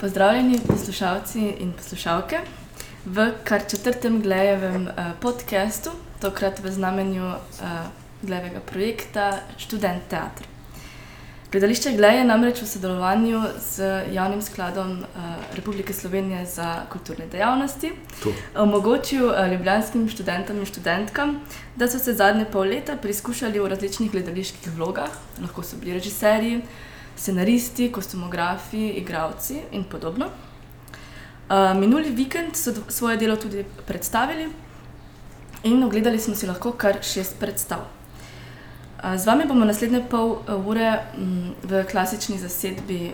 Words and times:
Pozdravljeni 0.00 0.60
poslušalci 0.66 1.40
in 1.58 1.72
poslušalke 1.72 2.38
v 3.04 3.32
kar 3.44 3.64
četrtem 3.70 4.20
Glejevem 4.22 4.82
uh, 4.86 5.06
podkastu, 5.20 5.90
tokrat 6.20 6.60
v 6.62 6.70
znamenju 6.70 7.24
uh, 7.26 7.36
Glejevega 8.22 8.60
projekta 8.60 9.40
Študent 9.56 10.02
teatr. 10.08 10.46
Gledališče 11.50 11.96
Glej 11.96 12.18
je 12.18 12.24
namreč 12.24 12.62
v 12.62 12.68
sodelovanju 12.70 13.42
z 13.58 13.88
Javnim 14.14 14.42
skladom 14.42 15.00
uh, 15.00 15.06
Republike 15.56 15.92
Slovenije 15.92 16.46
za 16.46 16.84
kulturne 16.92 17.26
dejavnosti 17.26 17.90
To. 18.22 18.32
omogočil 18.54 19.26
uh, 19.26 19.50
ljubljanskim 19.50 20.08
študentom 20.08 20.60
in 20.62 20.66
študentkam, 20.66 21.40
da 21.76 21.88
so 21.88 21.98
se 21.98 22.14
zadnje 22.14 22.44
pol 22.52 22.70
leta 22.70 22.94
preizkušali 22.96 23.58
v 23.58 23.66
različnih 23.74 24.12
gledaliških 24.12 24.76
vlogah, 24.76 25.10
lahko 25.42 25.62
so 25.62 25.76
bili 25.76 25.98
režiserji, 25.98 26.62
scenaristi, 27.18 27.92
kostumografi, 27.92 28.88
igravci 28.88 29.60
in 29.72 29.84
podobno. 29.84 30.26
Uh, 30.26 31.80
minuli 31.80 32.10
vikend 32.10 32.56
so 32.56 32.72
svoje 32.88 33.16
delo 33.16 33.36
tudi 33.36 33.64
predstavili 33.86 34.48
in 35.62 35.84
ogledali 35.84 36.18
smo 36.18 36.34
si 36.34 36.46
lahko 36.46 36.72
kar 36.72 37.02
šest 37.02 37.38
predstav. 37.40 37.78
Uh, 37.78 39.16
Z 39.16 39.26
vami 39.26 39.44
bomo 39.48 39.64
naslednje 39.64 40.02
pol 40.10 40.30
uh, 40.30 40.66
ure 40.66 41.00
mm, 41.18 41.50
v 41.62 41.84
klasični 41.90 42.38
zasedbi 42.38 43.12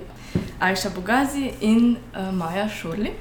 Ajša 0.60 0.91
Bogazi 0.94 1.52
in 1.60 1.96
Maja 2.32 2.68
Šurli. 2.68 3.12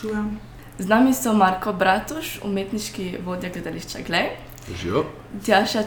Čujem. 0.00 0.38
Z 0.78 0.88
nami 0.88 1.14
so 1.14 1.32
Marko 1.32 1.72
Bratuš, 1.72 2.40
umetniški 2.44 3.16
vodja 3.24 3.50
gledališča 3.50 3.98
Glej, 4.06 4.36
Živijo. 4.80 5.04
Tjaša 5.44 5.82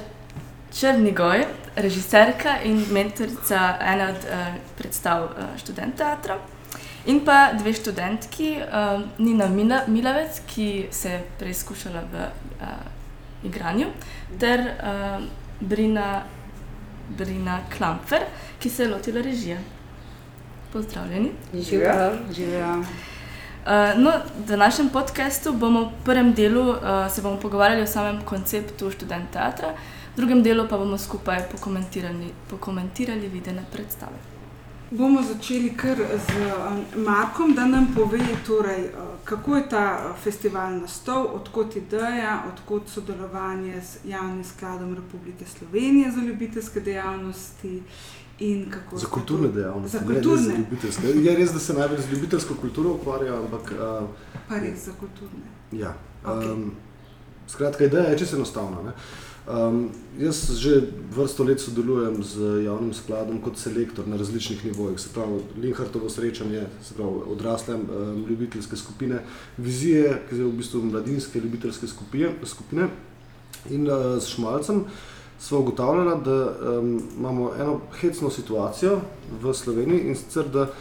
Črnigoj, 0.75 1.45
režiserka 1.75 2.57
in 2.63 2.81
mentorica 2.91 3.77
ene 3.79 4.09
od 4.09 4.25
uh, 4.27 4.47
predstav 4.75 5.23
uh, 5.23 5.53
študent 5.57 5.95
teatra. 5.95 6.35
In 7.05 7.21
pa 7.23 7.53
dve 7.53 7.71
študentki, 7.73 8.57
uh, 8.59 8.99
Nina 9.17 9.47
Mila, 9.47 9.85
Milavec, 9.87 10.41
ki 10.47 10.87
se 10.91 11.09
je 11.09 11.21
preizkušala 11.39 12.03
v 12.11 12.25
uh, 12.27 12.67
igranju, 13.47 13.87
ter 14.39 14.59
uh, 14.59 15.23
Brina, 15.59 16.25
Brina 17.07 17.61
Klamfer, 17.77 18.27
ki 18.59 18.69
se 18.69 18.83
je 18.83 18.89
lotila 18.89 19.21
režije. 19.21 19.61
Pozdravljeni. 20.73 21.31
Živijo. 21.53 22.11
Živijo. 22.35 22.77
Uh, 22.77 22.83
no, 23.95 24.11
v 24.43 24.47
današnjem 24.47 24.89
podkastu 24.89 25.53
bomo 25.53 25.81
v 25.81 26.05
prvem 26.05 26.33
delu 26.33 26.69
uh, 26.69 26.77
se 27.09 27.21
bomo 27.21 27.39
pogovarjali 27.39 27.81
o 27.81 27.87
samem 27.87 28.21
konceptu 28.21 28.91
študent 28.91 29.31
teatra, 29.31 29.71
v 30.15 30.17
drugem 30.17 30.43
delu 30.43 30.67
pa 30.67 30.77
bomo 30.77 30.97
skupaj 30.97 31.43
pokomentirali, 31.51 32.31
pokomentirali 32.49 33.27
videne 33.29 33.65
predstave. 33.71 34.15
Bomo 34.91 35.21
začeli 35.23 35.69
kar 35.71 35.97
z 35.97 36.29
um, 36.37 37.03
Markom, 37.03 37.55
da 37.55 37.65
nam 37.65 37.87
pove, 37.95 38.17
torej, 38.47 38.83
uh, 38.85 39.01
kako 39.23 39.55
je 39.55 39.69
ta 39.69 39.81
uh, 40.05 40.17
festival 40.17 40.79
nastal, 40.79 41.25
odkot 41.33 41.75
ideja, 41.75 42.43
odkot 42.47 42.89
sodelovanje 42.89 43.81
z 43.81 43.97
Javnim 44.05 44.43
skladom 44.45 44.93
Republike 44.95 45.45
Slovenije 45.47 46.11
za 46.11 46.21
ljubiteljske 46.21 46.79
dejavnosti 46.81 47.83
in 48.39 48.69
kako 48.71 48.97
Za 48.97 49.07
kulturne 49.07 49.47
to- 49.47 49.53
dejavnosti. 49.53 49.97
Za 49.97 50.01
ne- 50.01 50.07
ne 50.07 50.13
kulturne, 50.15 50.43
za 50.43 50.53
ljubiteljske. 50.53 51.07
Je 51.07 51.35
res, 51.35 51.51
da 51.51 51.59
se 51.59 51.73
najbolj 51.73 51.97
z 51.99 52.11
ljubiteljsko 52.11 52.53
kulturo 52.55 52.89
ukvarjajo, 52.91 53.35
ampak 53.37 53.73
uh, 53.73 54.07
pa 54.49 54.55
res 54.57 54.85
za 54.85 54.91
kulturne. 54.93 55.45
ja. 55.73 55.93
Okej. 56.25 56.51
Um, 56.51 56.71
skratka, 57.47 57.83
ideja 57.83 58.03
je 58.05 58.17
čisto 58.17 58.35
enostavna. 58.35 58.81
ne. 58.83 58.91
Um, 59.45 59.89
jaz 60.17 60.57
že 60.57 60.89
vrsto 61.13 61.43
let 61.43 61.61
sodelujem 61.61 62.17
z 62.23 62.65
javnim 62.65 62.93
skladom 62.97 63.37
kot 63.45 63.59
selektor 63.61 64.07
na 64.07 64.17
različnih 64.17 64.65
nivojih. 64.65 64.99
Se 64.99 65.09
pravi, 65.13 65.37
Linhartovo 65.61 66.09
srečanje, 66.09 66.63
se 66.81 66.97
pravi, 66.97 67.21
odrasle 67.29 67.75
um, 67.75 68.25
ljubiteljske 68.29 68.75
skupine, 68.75 69.21
vizije, 69.57 70.23
ki 70.29 70.39
so 70.39 70.49
v 70.49 70.57
bistvu 70.57 70.81
mladinske 70.89 71.39
ljubiteljske 71.39 71.87
skupine. 71.87 72.33
skupine. 72.43 72.89
In 73.69 73.85
uh, 73.85 74.17
s 74.17 74.33
Šmalcem 74.33 74.83
smo 75.39 75.59
ugotavljali, 75.59 76.23
da 76.25 76.49
um, 76.79 77.01
imamo 77.17 77.51
eno 77.59 77.79
hecno 78.01 78.29
situacijo 78.29 79.01
v 79.41 79.53
Sloveniji 79.53 80.09
in 80.09 80.15
sicer, 80.15 80.49
da 80.49 80.71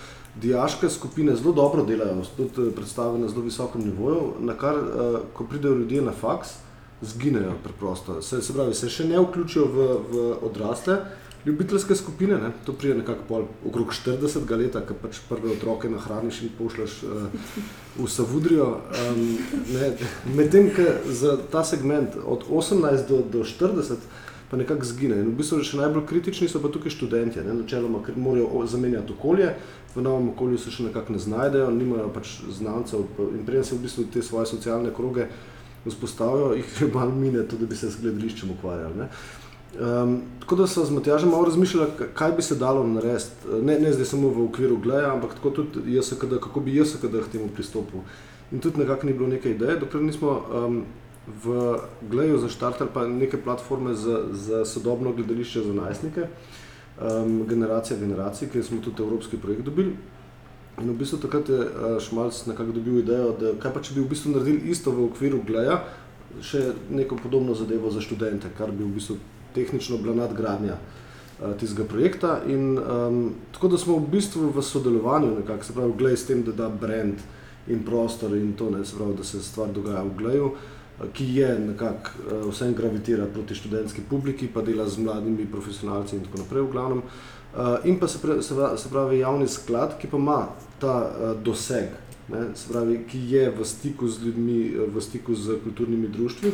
dijaške 0.41 0.89
skupine 0.89 1.37
zelo 1.37 1.53
dobro 1.53 1.85
delajo, 1.85 2.25
tudi 2.37 2.69
eh, 2.69 2.73
predstave 2.73 3.19
na 3.19 3.29
zelo 3.29 3.43
visokem 3.43 3.85
nivoju, 3.85 4.33
na 4.41 4.57
kar, 4.57 4.77
uh, 4.77 5.21
ko 5.35 5.45
pridejo 5.45 5.75
ljudje 5.75 6.03
na 6.03 6.13
faks, 6.13 6.64
zginejo 7.05 7.55
preprosto. 7.63 8.23
Se, 8.23 8.43
se 8.43 8.53
pravi, 8.53 8.75
se 8.75 8.89
še 8.89 9.07
ne 9.09 9.21
vključijo 9.21 9.69
v, 9.69 9.91
v 10.11 10.25
odrasle 10.49 10.99
ljubiteljske 11.47 11.95
skupine, 11.95 12.39
ne? 12.39 12.51
to 12.65 12.73
pride 12.73 12.95
nekako 12.95 13.25
pol 13.29 13.43
okrog 13.69 13.93
40 13.93 14.57
leta, 14.57 14.81
ki 14.81 14.97
pač 15.03 15.21
prve 15.29 15.53
otroke 15.53 15.89
nahraniš 15.93 16.43
in 16.43 16.53
pošleš 16.59 17.03
uh, 17.05 17.27
v 17.99 18.09
Savudrijo. 18.09 18.69
Um, 19.05 19.25
Medtem, 20.37 20.71
ko 20.73 20.89
za 21.13 21.37
ta 21.53 21.65
segment 21.65 22.17
od 22.25 22.47
18 22.49 23.09
do, 23.09 23.21
do 23.33 23.45
40 23.45 24.09
pa 24.51 24.57
nekako 24.57 24.85
zgine. 24.85 25.19
In 25.21 25.33
v 25.33 25.39
bistvu 25.41 25.61
še 25.67 25.81
najbolj 25.81 26.07
kritični 26.09 26.49
so 26.49 26.61
pa 26.63 26.71
tukaj 26.73 26.93
študentje, 26.95 27.45
ne, 27.45 27.57
načeloma, 27.61 28.01
ker 28.07 28.17
morajo 28.17 28.65
zamenjati 28.71 29.13
okolje, 29.13 29.55
v 29.95 30.03
novem 30.03 30.31
okolju 30.33 30.59
se 30.59 30.73
še 30.73 30.89
nekako 30.89 31.17
ne 31.17 31.21
znajdejo, 31.23 31.71
nimajo 31.75 32.09
pač 32.15 32.39
znancev 32.53 33.05
in 33.31 33.45
preden 33.47 33.65
se 33.65 33.77
v 33.77 33.85
bistvu 33.85 34.07
te 34.15 34.23
svoje 34.23 34.47
socialne 34.51 34.93
kroge 34.95 35.29
vzpostavijo, 35.91 36.53
jih 36.55 36.77
že 36.79 36.91
malo 36.95 37.15
mine, 37.15 37.49
tudi 37.49 37.65
da 37.65 37.67
bi 37.67 37.77
se 37.77 37.91
s 37.91 38.01
gledališčem 38.01 38.51
ukvarjali. 38.51 39.09
Um, 39.75 40.21
tako 40.41 40.57
da 40.57 40.67
so 40.67 40.85
z 40.85 40.95
Matjažem 40.95 41.31
malo 41.31 41.45
razmišljali, 41.45 41.91
kaj 42.15 42.33
bi 42.33 42.43
se 42.43 42.55
dalo 42.55 42.87
narediti, 42.87 43.49
ne, 43.63 43.79
ne 43.81 43.93
zdaj 43.93 44.07
samo 44.07 44.29
v 44.29 44.45
okviru 44.45 44.77
gleja, 44.77 45.13
ampak 45.13 45.35
tako 45.35 45.51
tudi 45.51 45.97
JSKD, 45.97 46.39
kako 46.43 46.61
bi 46.61 46.77
JSKD 46.77 47.25
k 47.25 47.33
temu 47.33 47.49
pristopil. 47.55 48.05
In 48.53 48.61
tudi 48.61 48.79
nekako 48.79 49.07
ni 49.07 49.13
bilo 49.13 49.29
neke 49.29 49.51
ideje, 49.51 49.81
dokler 49.81 50.03
nismo 50.03 50.43
um, 50.55 50.85
v 51.45 51.79
Gleju 52.11 52.39
zaštartali 52.39 52.91
pa 52.95 53.07
neke 53.09 53.41
platforme 53.43 53.95
za, 53.95 54.25
za 54.31 54.65
sodobno 54.65 55.13
gledališče 55.13 55.63
za 55.63 55.73
najstnike, 55.73 56.27
um, 57.01 57.47
generacija 57.49 57.99
generacij, 57.99 58.49
kjer 58.49 58.65
smo 58.65 58.81
tudi 58.81 59.03
evropski 59.03 59.37
projekt 59.37 59.63
dobili. 59.63 59.97
In 60.83 60.91
v 60.91 60.97
bistvu 60.99 61.21
takrat 61.23 61.49
je 61.49 61.59
uh, 61.59 62.01
Šmalc 62.03 62.47
nekako 62.47 62.73
dobil 62.73 62.99
idejo, 62.99 63.31
da 63.39 63.53
kaj 63.63 63.73
pa 63.77 63.83
če 63.85 63.95
bi 63.95 64.03
v 64.03 64.11
bistvu 64.11 64.35
naredili 64.35 64.73
isto 64.75 64.91
v 64.91 65.07
okviru 65.07 65.39
Gleja, 65.47 65.85
še 66.43 66.73
neko 66.91 67.19
podobno 67.23 67.55
zadevo 67.55 67.93
za 67.95 68.03
študente, 68.03 68.51
kar 68.59 68.73
bi 68.75 68.83
v 68.83 68.97
bistvu 68.97 69.21
tehnično 69.55 70.01
bila 70.03 70.17
nadgradnja 70.25 70.75
uh, 70.75 71.53
tistega 71.61 71.87
projekta. 71.87 72.41
In, 72.51 72.75
um, 72.75 73.21
tako 73.55 73.71
da 73.71 73.79
smo 73.79 74.01
v 74.01 74.11
bistvu 74.17 74.51
v 74.51 74.65
sodelovanju, 74.67 75.37
nekako, 75.45 75.69
se 75.69 75.77
pravi, 75.77 75.99
Glej 75.99 76.19
s 76.19 76.27
tem, 76.27 76.43
da 76.43 76.57
da 76.65 76.69
brand 76.69 77.23
in 77.71 77.87
prostor 77.87 78.35
in 78.35 78.57
to, 78.59 78.73
ne, 78.75 78.83
se 78.85 78.99
pravi, 78.99 79.15
da 79.15 79.25
se 79.25 79.43
stvar 79.47 79.71
dogaja 79.73 80.03
v 80.03 80.17
Gleju, 80.19 80.51
eh, 80.51 81.07
ki 81.15 81.29
je 81.39 81.53
nekako 81.69 82.19
uh, 82.19 82.51
vsem 82.51 82.75
gravitira 82.75 83.31
proti 83.31 83.55
študentski 83.55 84.03
publiki, 84.11 84.51
pa 84.51 84.67
dela 84.67 84.91
z 84.91 85.07
mladimi 85.07 85.47
profesionalci 85.47 86.19
in 86.19 86.27
tako 86.27 86.43
naprej 86.43 86.67
v 86.67 86.75
glavnem. 86.75 87.07
Uh, 87.07 87.34
in 87.85 87.99
pa 87.99 88.09
se, 88.09 88.19
pre, 88.19 88.43
se, 88.43 88.55
pra- 88.55 88.77
se 88.77 88.89
pravi 88.89 89.19
javni 89.19 89.49
sklad, 89.49 89.99
ki 90.01 90.09
pa 90.11 90.17
ima 90.17 90.39
ta 90.81 90.95
uh, 91.07 91.43
doseg, 91.43 91.93
ne, 92.29 92.49
pravi, 92.69 92.99
ki 93.11 93.21
je 93.31 93.51
v 93.51 93.65
stiku 93.65 94.09
z 94.09 94.27
ljudmi, 94.27 94.59
eh, 94.67 94.89
v 94.91 95.01
stiku 95.01 95.35
z 95.35 95.59
kulturnimi 95.65 96.09
društvi. 96.09 96.53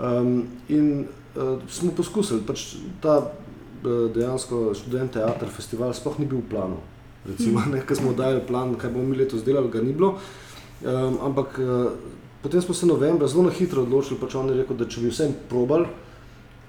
Um, 0.00 0.46
in 0.68 1.04
uh, 1.36 1.58
smo 1.68 1.92
poskusili, 1.96 2.40
pač 2.46 2.76
ta 3.02 3.18
uh, 3.20 4.06
dejansko 4.14 4.70
študent 4.74 5.12
teater 5.18 5.50
festival 5.50 5.92
sploh 5.94 6.18
ni 6.18 6.26
bil 6.26 6.40
v 6.40 6.50
planu. 6.50 6.80
Recimo, 7.26 7.60
ne, 7.68 7.82
ko 7.84 7.94
smo 7.94 8.14
dali 8.16 8.40
plan, 8.46 8.74
kaj 8.80 8.94
bomo 8.94 9.10
mi 9.10 9.18
letos 9.18 9.44
delali, 9.44 9.68
ga 9.68 9.82
ni 9.84 9.92
bilo. 9.92 10.16
Um, 10.80 11.18
ampak 11.26 11.58
uh, 11.60 11.92
potem 12.42 12.62
smo 12.62 12.74
se 12.74 12.86
novembra 12.86 13.28
zelo 13.28 13.50
na 13.50 13.52
hitro 13.52 13.82
odločili, 13.82 14.16
pač 14.20 14.38
on 14.40 14.48
je 14.48 14.62
rekel, 14.62 14.78
da 14.78 14.88
če 14.88 15.04
bi 15.04 15.12
vsem 15.12 15.34
probal, 15.50 15.84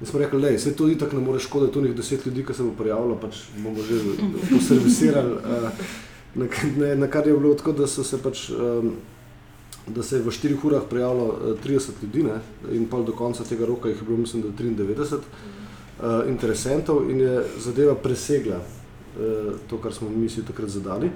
in 0.01 0.07
smo 0.07 0.19
rekli, 0.19 0.41
da 0.41 0.59
se 0.59 0.75
to 0.75 0.89
itak 0.89 1.13
ne 1.13 1.19
more 1.19 1.39
škoditi, 1.39 1.73
tu 1.73 1.81
njih 1.81 1.95
deset 1.95 2.25
ljudi, 2.25 2.45
ki 2.45 2.53
se 2.53 2.63
bo 2.63 2.71
prijavilo, 2.77 3.15
pač 3.21 3.43
bomo 3.57 3.83
že 3.83 3.99
poservisirali. 4.49 5.33
Uh, 5.33 5.69
na, 6.41 6.45
ne, 6.77 6.95
na 6.95 7.07
kar 7.07 7.27
je 7.27 7.37
bilo 7.37 7.53
tako, 7.55 7.71
da 7.71 7.87
so 7.87 8.03
se 8.03 8.17
pač. 8.17 8.49
Um, 8.49 8.95
da 9.87 10.03
se 10.03 10.15
je 10.15 10.21
v 10.21 10.29
4 10.29 10.57
urah 10.63 10.83
prijavilo 10.89 11.37
eh, 11.41 11.67
30 11.67 12.03
ljudi, 12.03 12.23
ne? 12.23 12.37
in 12.71 12.85
pol 12.85 13.03
do 13.03 13.11
konca 13.11 13.43
tega 13.43 13.65
roka 13.65 13.89
jih 13.89 13.97
je 13.97 14.05
bilo, 14.07 14.17
mislim, 14.17 14.43
da 14.43 14.49
93 14.49 15.17
uh, 15.17 16.29
interesentov, 16.29 17.09
in 17.11 17.19
je 17.19 17.45
zadeva 17.59 17.95
presegla 17.95 18.57
uh, 18.57 19.53
to, 19.69 19.77
kar 19.77 19.93
smo 19.93 20.09
mi 20.09 20.29
si 20.29 20.45
takrat 20.45 20.69
zadali. 20.69 21.09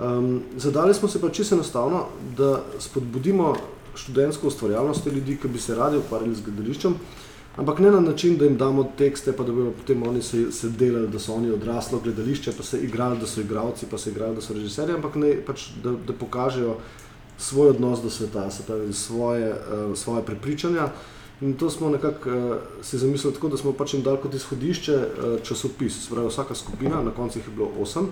Um, 0.00 0.42
zadali 0.56 0.94
smo 0.94 1.08
se 1.08 1.20
pa 1.20 1.30
čisto 1.30 1.54
enostavno, 1.54 2.06
da 2.36 2.64
spodbudimo 2.78 3.54
študentsko 3.94 4.46
ustvarjalnost 4.46 5.06
ljudi, 5.06 5.36
ki 5.42 5.48
bi 5.48 5.58
se 5.58 5.74
radi 5.74 5.96
ukvarjali 5.96 6.34
z 6.34 6.44
gledališčem, 6.44 6.94
ampak 7.56 7.78
ne 7.78 7.90
na 7.90 8.00
način, 8.00 8.36
da 8.38 8.44
jim 8.44 8.56
damo 8.56 8.84
tekste, 8.98 9.32
pa 9.32 9.44
da 9.44 9.52
bodo 9.52 9.70
potem 9.70 10.02
oni 10.08 10.22
se, 10.22 10.52
se 10.52 10.68
delali, 10.68 11.08
da 11.08 11.18
so 11.18 11.34
oni 11.34 11.50
odraslo 11.50 12.00
gledališče, 12.04 12.52
pa 12.56 12.62
se 12.62 12.80
igrali, 12.80 13.18
da 13.20 13.26
so 13.26 13.40
igralci, 13.40 13.86
pa 13.90 13.98
se 13.98 14.10
igrali, 14.10 14.34
da 14.34 14.42
so 14.42 14.54
režiserji, 14.54 14.94
ampak 14.94 15.14
ne, 15.14 15.34
pač, 15.46 15.68
da, 15.84 15.92
da 16.06 16.12
pokažejo 16.12 16.76
svoj 17.38 17.68
odnos 17.68 18.02
do 18.02 18.10
sveta, 18.10 18.50
se 18.50 18.62
pravi 18.66 18.92
svoje, 18.92 19.50
uh, 19.52 19.96
svoje 19.98 20.22
prepričanja 20.24 20.88
In 21.42 21.54
to 21.54 21.70
smo 21.70 21.88
nekako 21.90 22.30
uh, 22.30 22.56
si 22.82 22.98
zamislili 22.98 23.34
tako, 23.34 23.48
da 23.48 23.56
smo 23.56 23.72
pač 23.72 23.94
jim 23.94 24.02
dali 24.02 24.18
kot 24.22 24.34
izhodišče 24.34 24.94
uh, 24.94 25.40
časopis. 25.42 26.04
Spravi, 26.04 26.28
vsaka 26.28 26.54
skupina, 26.54 27.02
na 27.02 27.10
koncu 27.10 27.38
jih 27.38 27.48
je 27.48 27.54
bilo 27.54 27.70
osem 27.82 28.06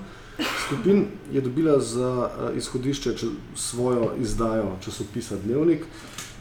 skupin, 0.66 1.04
je 1.32 1.40
dobila 1.40 1.78
za 1.80 2.10
uh, 2.26 2.56
izhodišče 2.56 3.14
če, 3.16 3.26
svojo 3.54 4.12
izdajo 4.18 4.72
časopisa 4.84 5.38
Dnevnik 5.44 5.86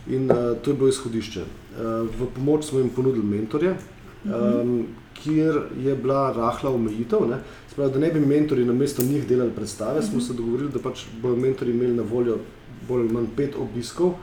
in 0.09 0.31
uh, 0.31 0.57
to 0.61 0.71
je 0.71 0.77
bilo 0.77 0.89
izhodišče. 0.89 1.41
Uh, 1.41 2.09
v 2.19 2.27
pomoč 2.35 2.65
smo 2.65 2.79
jim 2.79 2.89
ponudili 2.89 3.25
mentorje, 3.25 3.75
um, 4.25 4.87
kjer 5.13 5.61
je 5.83 5.95
bila 5.95 6.31
rahla 6.33 6.71
omejitev. 6.71 7.19
Spravi, 7.71 7.93
da 7.93 7.99
ne 7.99 8.11
bi 8.11 8.19
mentori 8.19 8.65
na 8.65 8.73
mesto 8.73 9.03
njih 9.03 9.27
delali 9.27 9.51
predstave, 9.55 10.01
smo 10.01 10.21
se 10.21 10.33
dogovorili, 10.33 10.71
da 10.73 10.79
pač 10.79 11.05
bodo 11.21 11.35
mentori 11.35 11.71
imeli 11.71 11.93
na 11.93 12.03
voljo 12.03 12.37
bolj 12.87 13.01
ali 13.05 13.13
manj 13.13 13.27
pet 13.35 13.55
obiskov 13.59 14.15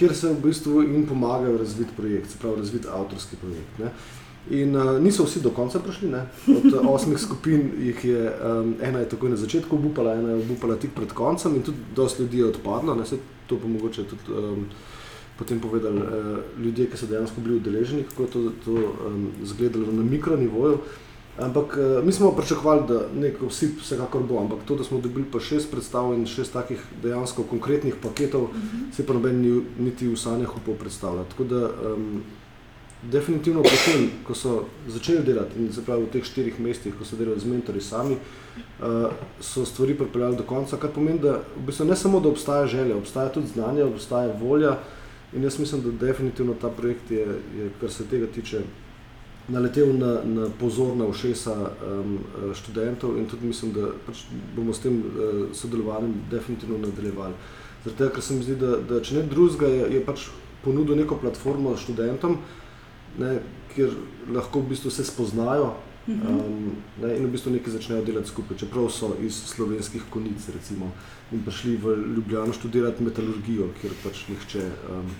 kjer 0.00 0.16
se 0.16 0.28
v 0.32 0.40
bistvu 0.42 0.82
jim 0.82 1.04
pomagajo 1.06 1.58
razviti 1.58 1.92
projekt, 1.96 2.30
se 2.30 2.38
pravi 2.40 2.56
razviti 2.56 2.88
avtorski 2.88 3.36
projekt. 3.36 3.78
Ne. 3.78 3.90
In 4.56 4.76
uh, 4.76 4.96
niso 5.00 5.26
vsi 5.26 5.42
do 5.44 5.50
konca 5.52 5.78
prišli, 5.84 6.08
ne. 6.08 6.22
od 6.48 6.78
osmih 6.88 7.18
skupin 7.20 7.66
jih 7.78 8.04
je 8.04 8.22
um, 8.30 8.74
ena 8.82 9.02
je 9.02 9.08
takoj 9.08 9.30
na 9.30 9.36
začetku 9.36 9.76
obupala, 9.76 10.14
ena 10.16 10.30
je 10.30 10.38
obupala 10.40 10.78
tik 10.80 10.94
pred 10.96 11.12
koncem 11.12 11.54
in 11.56 11.62
tudi 11.62 11.84
dosti 11.96 12.22
ljudi 12.22 12.38
je 12.38 12.46
odpadlo, 12.46 12.94
ne. 12.94 13.06
se 13.06 13.18
to 13.50 13.58
pa 13.58 13.68
mogoče 13.68 14.06
tudi 14.06 14.38
um, 14.38 14.64
potem 15.38 15.60
povedali 15.60 15.98
uh, 15.98 16.38
ljudje, 16.60 16.86
ki 16.92 16.98
so 17.00 17.06
dejansko 17.10 17.40
bili 17.40 17.56
udeleženi, 17.58 18.06
kako 18.08 18.22
je 18.22 18.30
to, 18.30 18.40
to 18.64 18.72
um, 18.72 19.30
zgledalo 19.42 19.92
na 19.92 20.04
mikronivoju. 20.04 20.78
Ampak 21.40 21.78
uh, 21.78 22.04
mi 22.04 22.12
smo 22.12 22.32
pričakovali, 22.36 22.84
da 22.88 23.00
neko 23.16 23.48
vsi 23.48 23.70
vsekakor 23.80 24.22
bo, 24.28 24.38
ampak 24.42 24.66
to, 24.68 24.76
da 24.76 24.84
smo 24.84 25.00
dobili 25.00 25.24
pa 25.32 25.40
šest 25.40 25.70
predstav 25.72 26.12
in 26.14 26.26
šest 26.26 26.52
takih 26.52 26.84
dejansko 27.02 27.42
konkretnih 27.42 27.96
paketov, 28.02 28.42
uh. 28.42 28.50
-huh. 28.50 28.96
se 28.96 29.06
pa 29.06 29.16
noben 29.16 29.40
ni, 29.40 29.62
niti 29.78 30.08
v 30.08 30.16
sanjah 30.16 30.56
upal 30.56 30.74
predstavljati. 30.74 31.30
Tako 31.30 31.44
da 31.44 31.70
um, 31.94 32.22
definitivno 33.02 33.62
potem, 33.62 34.10
ko 34.26 34.34
so 34.34 34.64
začeli 34.88 35.24
delati 35.24 35.58
in 35.58 35.72
zapravo 35.72 36.04
v 36.04 36.12
teh 36.12 36.24
štirih 36.24 36.60
mestih, 36.60 36.94
ko 36.98 37.04
so 37.04 37.16
delali 37.16 37.40
z 37.40 37.48
mentori 37.48 37.80
sami, 37.80 38.16
uh, 38.16 39.08
so 39.40 39.64
stvari 39.64 39.96
pripeljali 39.96 40.36
do 40.36 40.44
konca, 40.44 40.76
kar 40.76 40.92
pomeni, 40.92 41.18
da 41.18 41.40
v 41.56 41.64
bistvu 41.66 41.88
ne 41.88 41.96
samo, 41.96 42.20
da 42.20 42.28
obstaja 42.28 42.66
želja, 42.66 42.96
obstaja 42.96 43.32
tudi 43.32 43.48
znanje, 43.54 43.84
obstaja 43.84 44.34
volja 44.40 44.76
in 45.32 45.42
jaz 45.44 45.58
mislim, 45.58 45.82
da 45.82 46.06
definitivno 46.06 46.54
ta 46.60 46.68
projekt 46.68 47.10
je, 47.10 47.26
je 47.56 47.70
kar 47.80 47.90
se 47.90 48.04
tega 48.04 48.26
tiče, 48.26 48.60
naletel 49.48 49.96
na, 49.98 50.20
na 50.24 50.46
pozorna 50.60 51.06
ušesa 51.06 51.54
um, 51.56 52.18
študentov 52.54 53.16
in 53.18 53.26
tudi 53.26 53.46
mislim, 53.46 53.72
da 53.72 53.88
pač 54.06 54.24
bomo 54.56 54.74
s 54.74 54.84
tem 54.84 55.00
uh, 55.00 55.48
sodelovanjem 55.56 56.14
definitivno 56.30 56.78
nadaljevali. 56.78 57.34
Zato, 57.84 58.10
ker 58.12 58.22
se 58.22 58.34
mi 58.34 58.44
zdi, 58.44 58.58
da, 58.60 58.76
da 58.76 59.00
če 59.00 59.14
ne 59.16 59.22
drugega, 59.22 59.66
je, 59.66 59.88
je 59.94 60.04
pač 60.04 60.28
ponudil 60.64 60.98
neko 61.00 61.16
platformo 61.16 61.72
študentom, 61.80 62.36
ne, 63.18 63.38
kjer 63.74 63.94
lahko 64.32 64.60
v 64.60 64.72
bistvu 64.74 64.90
se 64.90 65.04
spoznajo 65.04 65.74
um, 66.06 66.72
ne, 67.02 67.16
in 67.16 67.26
v 67.26 67.30
bistvu 67.32 67.52
nekaj 67.54 67.76
začnejo 67.76 68.04
delati 68.04 68.28
skupaj, 68.28 68.58
čeprav 68.62 68.90
so 68.90 69.12
iz 69.22 69.36
slovenskih 69.52 70.08
konic 70.10 70.48
recimo, 70.54 70.92
in 71.32 71.44
prišli 71.46 71.76
v 71.76 71.96
Ljubljano 72.16 72.52
študirati 72.52 73.04
metalurgijo, 73.04 73.70
kjer 73.80 73.94
pač 74.04 74.26
nihče. 74.28 74.66
Um, 74.90 75.14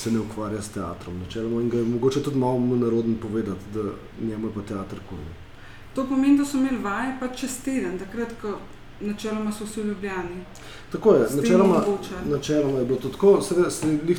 se 0.00 0.10
ne 0.10 0.20
ukvarja 0.20 0.62
s 0.62 0.72
teatrom. 0.72 1.18
Načeloma, 1.20 1.60
in 1.60 1.68
ga 1.68 1.78
je 1.78 1.84
mogoče 1.84 2.22
tudi 2.22 2.38
malo 2.38 2.58
narodno 2.58 3.16
povedati, 3.22 3.64
da 3.74 3.82
njemu 4.26 4.46
je 4.46 4.54
pa 4.54 4.62
teater 4.62 4.98
kul. 5.08 5.18
To 5.94 6.06
pomeni, 6.08 6.38
da 6.38 6.44
so 6.44 6.56
imeli 6.56 6.78
vaje 6.82 7.16
pa 7.20 7.28
čez 7.28 7.58
teden, 7.64 7.98
takrat, 7.98 8.32
ko 8.42 8.58
načeloma 9.00 9.52
so 9.52 9.64
vsi 9.64 9.80
ljubljeni. 9.80 10.44
Tako 10.92 11.14
je, 11.14 11.26
načeloma, 11.36 11.84
načeloma 12.30 12.78
je 12.78 12.84
bilo 12.84 12.98
to 12.98 13.08
tako, 13.08 13.40
seveda 13.42 13.70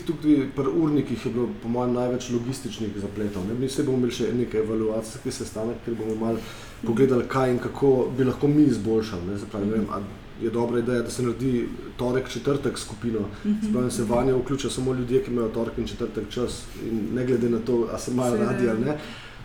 tudi 0.07 0.50
pri 0.56 0.68
urnikih 0.75 1.25
je 1.25 1.31
bilo 1.31 1.50
po 1.63 1.69
mojem 1.69 1.94
največ 1.94 2.30
logističnih 2.30 2.92
zapletov. 2.95 3.48
Ne? 3.48 3.54
Mi 3.54 3.69
se 3.69 3.83
bomo 3.83 3.98
imeli 3.98 4.13
še 4.16 4.33
nekaj 4.33 4.62
evaluacijskih 4.62 5.33
sestanek, 5.33 5.83
ker 5.86 5.95
bomo 5.95 6.16
malo 6.16 6.38
pogledali, 6.86 7.28
kaj 7.28 7.51
in 7.51 7.60
kako 7.60 8.07
bi 8.18 8.24
lahko 8.24 8.48
mi 8.48 8.63
izboljšali. 8.63 9.28
Ne? 9.31 9.38
Zapravi, 9.38 9.66
ne 9.66 9.72
vem, 9.72 9.88
je 10.42 10.50
dobra 10.50 10.80
ideja, 10.80 11.01
da 11.01 11.10
se 11.10 11.24
naredi 11.24 11.68
torek, 11.98 12.30
četrtek 12.30 12.78
skupino. 12.78 13.19
Spravi, 13.42 13.86
mhm. 13.86 13.89
se 13.89 14.04
vanje 14.04 14.33
vključijo 14.33 14.72
samo 14.72 14.94
ljudje, 14.94 15.24
ki 15.24 15.31
imajo 15.31 15.50
torek 15.50 15.78
in 15.78 15.88
četrtek 15.88 16.30
čas, 16.30 16.63
in 16.88 17.07
ne 17.13 17.25
glede 17.25 17.50
na 17.50 17.60
to, 17.60 17.88
ali 17.92 18.00
se 18.00 18.12
imajo 18.12 18.38
radi 18.38 18.69
ali 18.69 18.86
ne. 18.86 18.98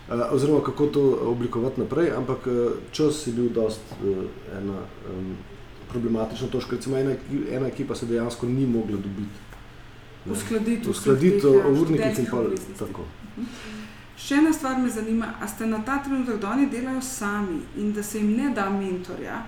Uh, 0.09 0.15
oziroma, 0.31 0.61
kako 0.65 0.87
to 0.87 1.19
oblikovati 1.23 1.81
naprej, 1.81 2.11
ampak 2.17 2.47
uh, 2.47 2.73
čas 2.93 3.27
je 3.27 3.33
bil 3.33 3.49
dost 3.49 3.81
uh, 4.03 4.25
ena 4.59 4.79
um, 5.11 5.37
problematična 5.91 6.49
točka. 6.49 6.77
Recimo, 6.77 6.97
ena, 6.97 7.15
ena 7.51 7.67
ekipa 7.67 7.95
se 7.95 8.07
dejansko 8.07 8.47
ni 8.47 8.67
mogla 8.67 8.97
dobiti. 8.97 9.47
Uskladiti 10.31 10.91
Uskladiti 10.91 11.47
urnike 11.47 12.15
in 12.19 12.27
tako. 12.79 13.05
Mhm. 13.37 13.47
Še 14.17 14.41
ena 14.41 14.53
stvar 14.53 14.79
me 14.81 14.89
zanima, 14.91 15.29
a 15.41 15.47
ste 15.49 15.67
na 15.69 15.83
ta 15.85 15.99
trenutek, 16.03 16.41
da 16.41 16.51
oni 16.51 16.71
delajo 16.73 17.03
sami 17.05 17.61
in 17.77 17.93
da 17.93 18.03
se 18.03 18.19
jim 18.19 18.33
ne 18.37 18.49
da 18.57 18.71
mentorja, 18.71 19.43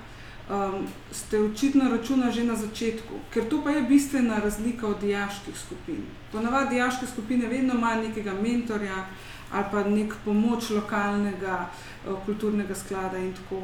um, 0.50 0.84
ste 1.12 1.40
očitno 1.40 1.88
računali 1.90 2.32
že 2.32 2.44
na 2.44 2.56
začetku, 2.56 3.22
ker 3.32 3.48
to 3.48 3.62
pa 3.64 3.70
je 3.70 3.86
bistvena 3.88 4.42
razlika 4.44 4.86
od 4.86 5.00
diaških 5.00 5.56
skupin. 5.56 6.04
Ponavadi 6.32 6.76
diaške 6.76 7.06
skupine 7.06 7.48
vedno 7.48 7.74
imajo 7.74 8.02
nekega 8.08 8.36
mentorja 8.42 9.06
ali 9.52 9.64
pa 9.72 9.84
nek 9.84 10.14
pomoč 10.24 10.70
lokalnega 10.70 11.68
uh, 12.06 12.16
kulturnega 12.26 12.74
sklada 12.74 13.18
in 13.18 13.32
tako. 13.32 13.62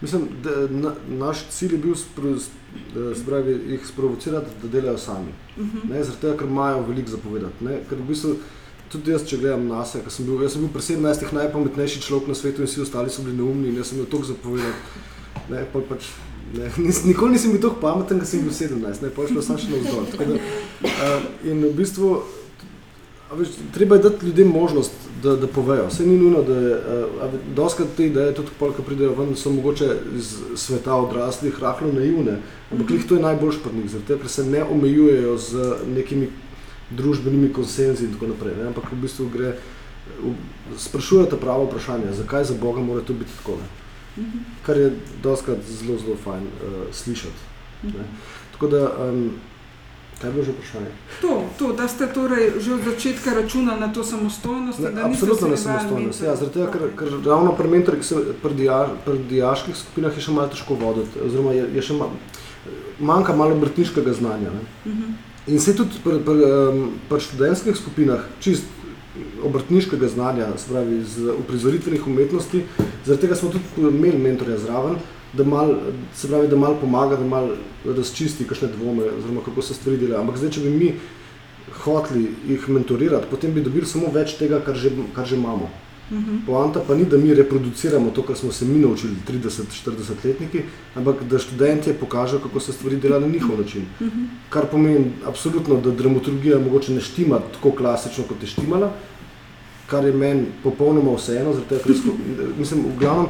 Mislim, 0.00 0.28
da 0.42 0.50
na, 0.68 0.92
naš 1.08 1.46
cilj 1.50 1.72
je 1.72 1.78
bil 1.78 1.94
spravi, 3.14 3.52
jih 3.68 3.86
sprovocirati, 3.86 4.50
da 4.62 4.68
delajo 4.68 4.98
sami. 4.98 5.32
Uh 5.56 5.62
mhm. 5.62 5.78
-huh. 5.88 6.02
Zato, 6.02 6.36
ker 6.36 6.48
imajo 6.48 6.82
veliko 6.82 7.10
zapovedati. 7.10 7.64
Ne? 7.64 7.80
Ker 7.88 7.98
v 7.98 8.08
bistvu, 8.08 8.34
tudi 8.92 9.10
jaz, 9.10 9.24
če 9.26 9.36
gledam 9.36 9.66
na 9.68 9.84
sebe, 9.84 10.10
sem 10.10 10.26
bil, 10.26 10.48
sem 10.48 10.60
bil 10.60 10.70
pri 10.72 10.82
17 10.82 11.32
najpametnejši 11.32 12.02
človek 12.02 12.28
na 12.28 12.34
svetu 12.34 12.62
in 12.62 12.68
vsi 12.68 12.80
ostali 12.80 13.10
so 13.10 13.22
bili 13.22 13.36
neumni 13.36 13.68
in 13.68 13.76
jaz 13.76 13.90
sem 13.90 13.98
imel 13.98 14.10
toliko 14.10 14.28
zapovedati. 14.28 15.02
Ne, 15.50 15.64
pač, 15.72 16.06
ne, 16.54 16.70
nis, 16.86 17.04
nikoli 17.04 17.32
nisem 17.32 17.52
bil 17.52 17.60
tako 17.60 17.80
pameten, 17.80 18.18
da 18.18 18.24
sem 18.24 18.42
bil 18.42 18.52
17, 18.52 19.02
ne, 19.02 19.10
pa 19.10 19.26
šlo 19.28 19.42
sem 19.42 19.58
še 19.58 19.70
na 19.70 19.82
vzdolj. 19.82 20.38
Uh, 20.84 21.26
in 21.44 21.64
v 21.64 21.72
bistvu, 21.80 22.22
veš, 23.38 23.48
treba 23.74 23.96
je 23.96 24.02
dati 24.02 24.26
ljudem 24.26 24.48
možnost, 24.48 24.92
da, 25.22 25.36
da 25.36 25.46
povejo. 25.46 25.86
Vse 25.88 26.06
ni 26.06 26.16
nujno, 26.18 26.42
da 26.42 26.54
je, 26.54 26.74
uh, 26.76 27.34
doskrat 27.56 27.88
te 27.96 28.06
ideje, 28.06 28.34
tudi 28.34 28.56
polka 28.58 28.82
pridejo 28.82 29.14
ven, 29.14 29.36
so 29.36 29.52
mogoče 29.52 29.88
iz 30.16 30.34
sveta 30.56 30.94
odraslih, 30.94 31.60
rahlo 31.60 31.92
naivne, 31.92 32.38
ampak 32.72 32.90
mm 32.90 32.96
-hmm. 32.96 33.08
to 33.08 33.14
je 33.14 33.22
najboljš 33.22 33.56
pri 33.64 33.76
njih, 33.76 33.90
zato 33.90 34.18
ker 34.18 34.28
se 34.28 34.44
ne 34.44 34.64
omejujejo 34.64 35.38
z 35.38 35.76
nekimi 35.94 36.28
družbenimi 36.90 37.52
konsenzi 37.52 38.04
in 38.04 38.12
tako 38.12 38.26
naprej, 38.26 38.56
ne, 38.56 38.66
ampak 38.66 38.92
v 38.92 38.96
bistvu 38.96 39.28
gre, 39.32 39.56
sprašujejo 40.76 41.26
ta 41.26 41.36
pravo 41.36 41.64
vprašanje, 41.64 42.12
zakaj 42.12 42.44
za 42.44 42.54
Boga 42.60 42.80
mora 42.80 43.00
to 43.00 43.12
biti 43.12 43.30
tako. 43.38 43.52
Ne 43.52 43.84
kar 44.66 44.76
je 44.76 44.92
doskrat 45.22 45.58
zelo, 45.66 45.98
zelo 45.98 46.16
fajn 46.16 46.42
uh, 46.42 46.72
slišati. 46.92 47.34
Ne. 47.82 48.04
Tako 48.52 48.68
da, 48.68 49.08
um, 49.08 49.30
kaj 50.20 50.30
je 50.30 50.32
bilo 50.32 50.44
že 50.44 50.52
vprašanje? 50.52 50.90
To, 51.20 51.42
to, 51.58 51.72
da 51.72 51.88
ste 51.88 52.06
torej 52.06 52.52
že 52.60 52.74
od 52.74 52.84
začetka 52.84 53.34
računali 53.34 53.80
na 53.80 53.92
to 53.92 54.04
samostojnost. 54.04 54.78
Ne, 54.78 55.02
absolutno 55.02 55.48
na 55.48 55.56
samostojnost. 55.56 56.22
Ja, 56.22 56.36
zaradi 56.36 56.54
tega, 56.54 56.70
ker, 56.72 56.88
ker 56.98 57.18
ravno 57.26 57.52
pri 57.52 57.68
mentorjih, 57.68 58.12
pri, 58.42 58.54
dia, 58.54 58.86
pri 59.04 59.18
diaških 59.30 59.76
skupinah 59.76 60.16
je 60.16 60.24
še 60.24 60.32
malo 60.32 60.48
težko 60.54 60.78
voditi, 60.80 61.20
oziroma 61.26 61.52
je, 61.56 61.68
je 61.74 61.82
še 61.82 61.98
malo, 61.98 62.18
manjka 62.98 63.36
malo 63.36 63.58
brtniškega 63.60 64.12
znanja. 64.12 64.50
Ne. 64.50 64.64
Uh 64.84 64.92
mhm. 64.92 65.02
-huh. 65.02 65.32
In 65.46 65.60
se 65.60 65.76
tudi 65.76 66.00
pri, 66.04 66.18
pri, 66.24 66.40
pri 67.08 67.20
študentskih 67.20 67.76
skupinah, 67.76 68.20
čist 68.40 68.64
obrtniškega 69.44 70.08
znanja, 70.08 70.46
spravi 70.58 70.98
iz 70.98 71.18
uprizoritvenih 71.38 72.06
umetnosti. 72.06 72.64
Zaradi 73.04 73.20
tega 73.20 73.36
smo 73.36 73.50
tudi 73.50 73.64
imeli 73.76 74.18
mentorja 74.18 74.58
zraven, 74.58 74.96
da 75.36 75.44
mal, 75.44 75.74
se 76.14 76.28
pravi, 76.28 76.48
da 76.48 76.56
malo 76.56 76.76
pomaga, 76.80 77.16
da 77.16 77.24
malo 77.24 77.56
razčisti 77.84 78.46
kakšne 78.48 78.68
dvome, 78.76 79.04
oziroma 79.18 79.40
kako 79.44 79.62
se 79.62 79.74
stvari 79.74 79.98
delajo. 79.98 80.20
Ampak 80.20 80.38
zdaj, 80.38 80.50
če 80.50 80.60
bi 80.60 80.70
mi 80.70 80.92
hoteli 81.84 82.28
jih 82.48 82.68
mentorirati, 82.68 83.30
potem 83.30 83.54
bi 83.54 83.64
dobili 83.64 83.86
samo 83.86 84.12
več 84.14 84.36
tega, 84.38 84.60
kar 84.64 84.76
že, 84.78 84.92
kar 85.14 85.26
že 85.26 85.36
imamo. 85.36 85.70
Mhm. 86.10 86.44
Poanta 86.46 86.82
pa 86.86 86.94
ni, 86.94 87.06
da 87.08 87.16
mi 87.16 87.34
reproduciramo 87.34 88.10
to, 88.10 88.22
kar 88.22 88.36
smo 88.36 88.52
se 88.52 88.64
mi 88.64 88.78
naučili, 88.78 89.16
30-40 89.28 90.24
letniki, 90.24 90.60
ampak 90.94 91.22
da 91.30 91.38
študentje 91.38 91.94
pokažejo, 91.94 92.42
kako 92.42 92.60
se 92.60 92.72
stvari 92.72 92.96
delajo 92.96 93.20
na 93.20 93.32
njihov 93.32 93.58
način. 93.58 93.86
Mhm. 94.00 94.24
Kar 94.50 94.66
pomeni, 94.70 95.12
absolutno, 95.26 95.80
da 95.80 95.90
dramaturgija 95.90 96.58
mogoče 96.58 96.92
ne 96.92 97.00
štima 97.00 97.40
tako 97.52 97.72
klasično, 97.72 98.24
kot 98.28 98.42
je 98.42 98.52
štimala, 98.52 98.92
kar 99.86 100.04
je 100.04 100.12
meni 100.12 100.44
popolnoma 100.62 101.16
vseeno, 101.16 101.52
zato 101.52 101.78
ker 101.84 101.96
mislim, 102.58 102.84
v 102.84 102.98
glavnem 102.98 103.26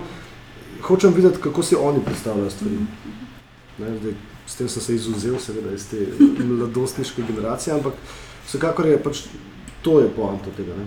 hočem 0.87 1.15
videti, 1.15 1.41
kako 1.43 1.63
si 1.63 1.77
oni 1.77 2.05
predstavljajo 2.05 2.51
stvari. 2.51 2.77
Ne, 3.79 3.99
zdaj, 3.99 4.15
s 4.47 4.57
tem 4.57 4.69
sem 4.69 4.83
se 4.83 4.95
izuzel, 4.95 5.39
seveda, 5.41 5.73
iz 5.75 5.89
te 5.91 6.07
mladostniške 6.45 7.23
generacije, 7.29 7.75
ampak 7.75 7.95
vsekakor 8.47 8.87
je 8.87 9.03
pač 9.03 9.25
to 9.83 10.01
je 10.01 10.09
poanta 10.17 10.51
tega 10.57 10.77
ne, 10.77 10.87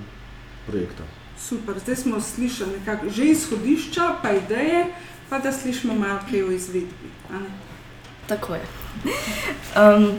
projekta. 0.67 1.03
Super, 1.37 1.79
zdaj 1.79 1.95
smo 1.95 2.21
slišali 2.21 2.79
nekako 2.79 3.09
že 3.09 3.25
izhodišča, 3.25 4.07
pa 4.21 4.31
ideje, 4.31 4.85
pa 5.29 5.39
da 5.39 5.51
slišimo 5.51 5.93
malo 5.93 6.19
kaj 6.29 6.43
o 6.43 6.51
izvedbi. 6.51 7.11
Tako 8.27 8.55
je. 8.55 8.65
Um, 9.77 10.09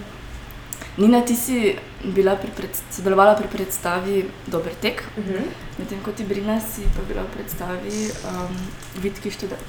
Nina, 0.98 1.20
ti 1.20 1.36
si 1.36 1.76
bila 2.04 2.36
pri 2.36 2.50
sodelovala 2.90 3.34
pri 3.34 3.48
predstavi 3.48 4.24
Dober 4.46 4.74
tek, 4.82 5.02
Uh 5.16 5.24
-huh. 5.24 5.42
medtem 5.78 6.02
ko 6.04 6.12
ti 6.12 6.24
Brina 6.24 6.60
si 6.60 6.82
pa 6.96 7.02
bila 7.08 7.22
v 7.22 7.30
predstavi 7.36 8.10
um, 8.10 8.56
Vitki 9.02 9.30
študent. 9.30 9.62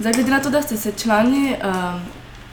Zdaj, 0.00 0.12
glede 0.12 0.30
na 0.30 0.40
to, 0.40 0.50
da 0.50 0.62
ste 0.62 0.76
se 0.76 0.92
člani 0.92 1.56
um, 1.56 2.00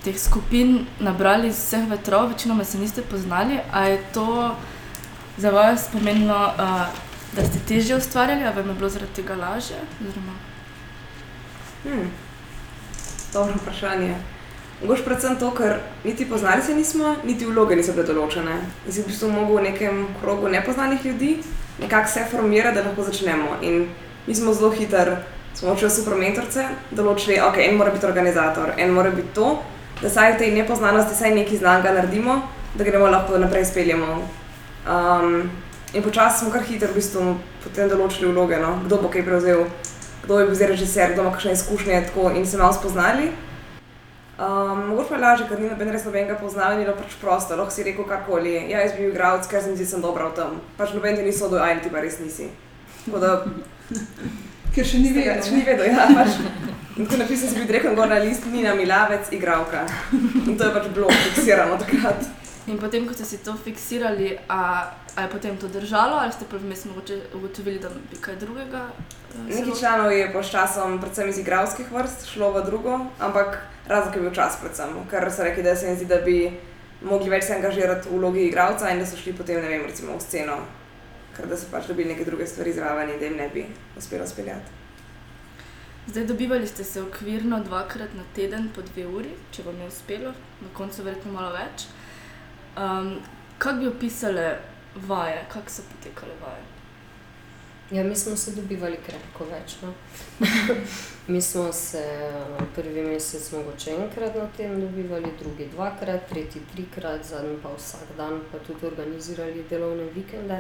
teh 0.04 0.20
skupin 0.20 0.86
nabrali 1.00 1.48
iz 1.48 1.56
vseh 1.56 1.90
vetrov, 1.90 2.28
večinoma 2.28 2.64
se 2.64 2.78
niste 2.78 3.02
poznali, 3.02 3.60
a 3.72 3.84
je 3.84 4.04
to 4.14 4.56
za 5.38 5.50
vas 5.50 5.88
pomembno, 5.92 6.36
uh, 6.36 6.88
da 7.36 7.46
ste 7.46 7.60
težje 7.68 7.96
ustvarjali, 7.96 8.44
ali 8.44 8.56
vam 8.56 8.70
je 8.70 8.74
bilo 8.74 8.90
zaradi 8.90 9.14
tega 9.14 9.36
lažje? 9.36 9.78
Oziroma, 10.02 10.34
Hmm. 11.84 12.12
Dobro 13.34 13.54
vprašanje. 13.62 14.16
Mogoče 14.82 15.04
predvsem 15.04 15.36
to, 15.42 15.52
ker 15.58 15.80
niti 16.04 16.26
poznali 16.30 16.62
se 16.62 16.76
nismo, 16.76 17.16
niti 17.26 17.46
vloge 17.46 17.76
niso 17.76 17.96
bile 17.98 18.06
določene. 18.06 18.60
Sem 18.86 19.02
v 19.02 19.08
bistvu 19.10 19.30
mogel 19.34 19.58
v 19.58 19.64
nekem 19.72 20.04
krogu 20.22 20.52
nepoznanih 20.54 21.06
ljudi 21.06 21.38
nekako 21.82 22.10
se 22.10 22.26
formirati, 22.32 22.76
da 22.76 22.84
lahko 22.84 23.04
začnemo. 23.04 23.58
In 23.62 23.88
mi 24.28 24.36
smo 24.36 24.54
zelo 24.54 24.70
hitro, 24.72 25.18
smo 25.54 25.74
učili 25.74 25.90
super 25.92 26.16
mentorce, 26.18 26.68
določili, 26.92 27.40
ok, 27.42 27.58
en 27.66 27.78
mora 27.78 27.94
biti 27.94 28.06
organizator, 28.06 28.74
en 28.78 28.94
mora 28.94 29.10
biti 29.14 29.34
to, 29.34 29.56
da 30.02 30.10
saj 30.14 30.36
v 30.36 30.40
tej 30.44 30.54
nepoznanosti 30.60 31.18
saj 31.18 31.34
nekaj 31.34 31.58
znanga 31.58 31.94
naredimo, 31.98 32.42
da 32.78 32.86
gremo 32.86 33.10
lahko 33.10 33.42
naprej 33.42 33.66
speljemo. 33.72 34.22
Um, 34.88 35.50
in 35.94 36.06
počasi 36.06 36.44
smo 36.44 36.54
kar 36.54 36.66
hitro 36.70 36.94
v 36.94 37.02
bistvu 37.02 37.28
potem 37.64 37.90
določili 37.90 38.30
vloge, 38.30 38.62
no? 38.62 38.78
kdo 38.86 39.02
bo 39.02 39.10
kaj 39.10 39.26
prevzel 39.26 39.66
kdo 40.28 40.40
je 40.40 40.46
bil 40.46 40.56
zdaj 40.56 40.68
režiser, 40.68 41.14
kdo 41.14 41.22
ima 41.24 41.32
kakšne 41.32 41.52
izkušnje 41.56 42.02
tako, 42.10 42.32
in 42.36 42.46
se 42.46 42.58
malo 42.58 42.74
spoznali. 42.74 43.30
Um, 44.38 44.84
mogoče 44.92 45.10
pa 45.10 45.16
je 45.16 45.22
lažje, 45.22 45.46
ker 45.50 45.60
ni 45.60 45.70
noben 45.70 45.90
res 45.90 46.04
nobenega 46.06 46.36
poznal 46.38 46.76
in 46.78 46.84
je 46.86 46.94
pač 46.94 47.16
prosto, 47.22 47.56
lahko 47.58 47.74
si 47.74 47.86
rekel 47.88 48.06
karkoli. 48.06 48.54
Ja, 48.70 48.84
jaz 48.86 48.94
bi 48.94 49.08
bil 49.08 49.16
igralec, 49.16 49.48
ker 49.50 49.64
se 49.64 49.72
mi 49.72 49.80
zdi, 49.80 49.88
da 49.88 49.92
sem 49.96 50.04
dobra 50.04 50.28
v 50.30 50.36
tem. 50.38 50.60
Pač 50.78 50.94
noben 50.94 51.18
ti 51.18 51.24
ni 51.26 51.34
sodel, 51.34 51.64
aj 51.66 51.82
ti 51.82 51.90
pa 51.90 52.04
res 52.06 52.20
nisi. 52.22 52.52
Tako 53.06 53.24
da, 53.24 53.32
Ker 54.78 54.86
še 54.86 55.00
ni 55.02 55.10
vedel. 55.10 55.40
če 55.42 55.56
ni 55.56 55.64
vedel, 55.66 55.88
ja, 55.90 56.06
pač. 56.14 56.36
In 56.98 57.08
ko 57.10 57.18
napisal 57.18 57.50
si 57.50 57.58
bil 57.58 57.66
direktno 57.70 57.96
gor 57.98 58.10
na 58.12 58.20
list, 58.22 58.46
Nina 58.54 58.76
Milavec, 58.78 59.32
igralka. 59.34 59.88
In 60.14 60.54
to 60.54 60.68
je 60.68 60.74
pač 60.76 60.86
bilo 60.94 61.10
fiksirano 61.10 61.80
takrat. 61.82 62.30
In 62.70 62.78
potem, 62.78 63.08
ko 63.10 63.18
ste 63.18 63.26
si 63.26 63.42
to 63.42 63.56
fiksirali, 63.58 64.36
a, 64.50 64.86
a 65.18 65.22
je 65.26 65.30
potem 65.34 65.58
to 65.58 65.68
držalo, 65.68 66.20
ali 66.22 66.32
ste 66.32 66.46
pa 66.50 66.58
vmes 66.62 66.86
mogoče 66.86 67.16
ugotovili, 67.34 67.80
da 67.82 67.90
bi 67.90 68.20
kaj 68.22 68.36
drugega? 68.36 68.84
eh, 69.34 69.42
Nekaj 69.50 69.80
članov 69.80 70.12
je 70.14 70.30
po 70.34 70.44
časom, 70.44 71.00
predvsem 71.02 71.30
iz 71.30 71.38
igralskih 71.42 71.92
vrst, 71.92 72.28
šlo 72.30 72.52
v 72.54 72.64
drugo, 72.66 73.00
ampak 73.20 73.58
razlog 73.88 74.16
je 74.16 74.22
bil 74.22 74.32
čas, 74.36 74.60
predvsem, 74.62 74.94
ker 75.10 75.32
so 75.32 75.44
rekli, 75.44 75.64
da 75.64 75.76
se 75.76 75.88
jim 75.88 75.96
zdi, 75.96 76.06
da 76.06 76.22
bi 76.22 76.38
mogli 77.02 77.30
več 77.30 77.50
se 77.50 77.56
angažirati 77.56 78.10
v 78.10 78.20
vlogi 78.20 78.46
igralca 78.48 78.90
in 78.94 79.00
da 79.00 79.06
so 79.06 79.18
šli 79.18 79.34
potem, 79.34 79.62
ne 79.62 79.70
vem, 79.70 79.86
recimo 79.90 80.18
v 80.18 80.22
sceno, 80.22 80.58
ker 81.38 81.50
da 81.50 81.58
so 81.58 81.66
pač 81.72 81.90
dobili 81.90 82.14
neke 82.14 82.26
druge 82.26 82.48
stvari 82.48 82.74
zraven 82.74 83.10
in 83.10 83.20
da 83.20 83.26
jim 83.26 83.38
ne 83.38 83.50
bi 83.54 83.66
uspelo 83.98 84.28
speljati. 84.28 84.78
Zdaj 86.08 86.24
dobivali 86.26 86.68
ste 86.68 86.84
se 86.84 87.02
okvirno 87.02 87.60
dvakrat 87.64 88.14
na 88.16 88.24
teden 88.36 88.70
po 88.76 88.82
dve 88.82 89.08
uri, 89.08 89.34
če 89.52 89.64
vam 89.66 89.82
je 89.82 89.88
uspelo, 89.88 90.32
na 90.62 90.70
koncu 90.74 91.04
verjetno 91.04 91.34
malo 91.34 91.52
več. 91.52 91.84
Um, 92.78 93.18
kako 93.58 93.80
bi 93.80 93.88
opisali 93.88 94.46
vaje, 95.08 95.46
kako 95.54 95.70
so 95.70 95.82
potekale 95.92 96.34
vaje? 96.42 96.66
Ja, 97.92 98.04
mi 98.04 98.16
smo 98.16 98.36
se 98.36 98.52
dobivali 98.52 98.98
krepko 99.06 99.46
več. 99.48 99.78
No? 99.82 99.94
mi 101.34 101.42
smo 101.42 101.72
se 101.74 102.02
prvi 102.76 103.02
mesec 103.02 103.52
mogoče 103.52 103.94
enkrat 103.96 104.36
na 104.36 104.48
teden 104.58 104.82
dobivali, 104.82 105.32
drugi 105.40 105.70
dvakrat, 105.72 106.28
tretji 106.30 106.62
trikrat, 106.74 107.24
zadnji 107.26 107.56
pa 107.64 107.72
vsak 107.78 108.12
dan, 108.18 108.42
pa 108.52 108.60
tudi 108.68 108.86
organizirali 108.86 109.64
delovne 109.70 110.10
vikende. 110.16 110.60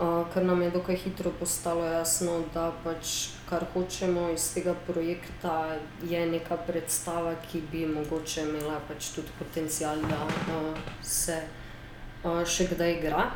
Uh, 0.00 0.24
ker 0.32 0.44
nam 0.44 0.62
je 0.62 0.70
dokaj 0.72 0.96
hitro 0.96 1.30
postalo 1.40 1.84
jasno, 1.84 2.38
da 2.54 2.70
pač 2.84 3.28
kar 3.50 3.66
hočemo 3.74 4.30
iz 4.32 4.48
tega 4.54 4.72
projekta 4.86 5.76
je 6.08 6.26
neka 6.26 6.56
predstava, 6.56 7.34
ki 7.50 7.60
bi 7.72 7.84
mogoče 7.86 8.48
imela 8.48 8.80
pač 8.88 9.12
tudi 9.12 9.36
potencial, 9.38 10.00
da 10.08 10.24
uh, 10.24 10.72
se 11.04 11.36
uh, 12.24 12.40
še 12.48 12.72
kdaj 12.72 12.96
igra. 12.96 13.28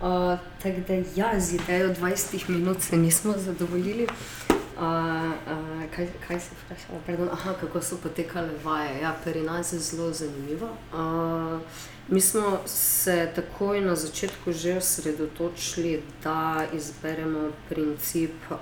Uh, 0.00 0.38
tako 0.62 0.80
da, 0.88 0.94
ja, 0.94 1.40
z 1.40 1.54
idejo 1.54 1.94
20 1.94 2.48
minut 2.48 2.80
se 2.80 2.96
nismo 2.96 3.34
zadovoljili. 3.36 4.06
Uh, 4.06 4.82
uh, 4.82 5.90
kaj, 5.96 6.08
kaj 6.28 6.40
se 6.40 6.50
vprašala? 6.64 6.98
Pardon, 7.06 7.28
aha, 7.32 7.52
kako 7.60 7.80
so 7.80 7.96
potekale 8.02 8.48
vaje? 8.64 9.00
Ja, 9.02 9.16
pri 9.24 9.42
nas 9.42 9.72
je 9.72 9.78
zelo 9.78 10.12
zanimivo. 10.12 10.68
Uh, 10.92 11.60
mi 12.08 12.20
smo 12.20 12.58
se 12.66 13.32
takoj 13.34 13.80
na 13.80 13.96
začetku 13.96 14.52
že 14.52 14.76
osredotočili, 14.76 16.02
da 16.24 16.64
izberemo 16.72 17.50
princip. 17.68 18.32
Uh, 18.50 18.56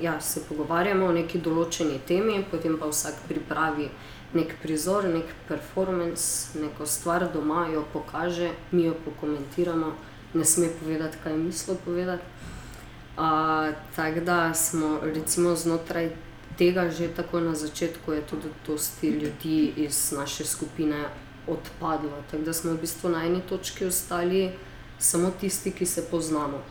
ja, 0.00 0.20
se 0.20 0.40
pogovarjamo 0.48 1.06
o 1.06 1.12
neki 1.12 1.38
določeni 1.38 2.00
temi, 2.06 2.44
potem 2.50 2.78
pa 2.78 2.88
vsak 2.90 3.14
pripravi 3.28 3.88
nek 4.34 4.56
prizor, 4.62 5.04
nek 5.04 5.28
performance, 5.48 6.58
neko 6.58 6.86
stvar 6.86 7.28
doma, 7.32 7.66
jo 7.72 7.84
pokaže, 7.92 8.50
mi 8.72 8.84
jo 8.84 8.94
pokomentiramo, 9.04 9.92
ne 10.34 10.44
sme 10.44 10.68
povedati, 10.80 11.16
kaj 11.24 11.32
je 11.32 11.38
mislil 11.38 11.76
povedati. 11.84 12.22
Uh, 13.16 13.74
Tako 13.96 14.20
da 14.20 14.54
smo 14.54 14.98
recimo 15.02 15.56
znotraj 15.56 16.10
tega 16.58 16.90
že 16.90 17.08
tako 17.08 17.40
na 17.40 17.54
začetku, 17.54 18.12
je 18.12 18.22
tudi 18.22 18.48
dosti 18.66 19.08
ljudi 19.08 19.72
iz 19.76 20.12
naše 20.12 20.44
skupine 20.44 21.04
odpadlo. 21.46 22.22
Tako 22.30 22.42
da 22.42 22.52
smo 22.52 22.72
v 22.72 22.80
bistvu 22.80 23.10
na 23.10 23.24
eni 23.24 23.40
točki 23.48 23.84
ostali 23.84 24.50
samo 24.98 25.30
tisti, 25.40 25.70
ki 25.70 25.86
se 25.86 26.06
poznamo. 26.10 26.62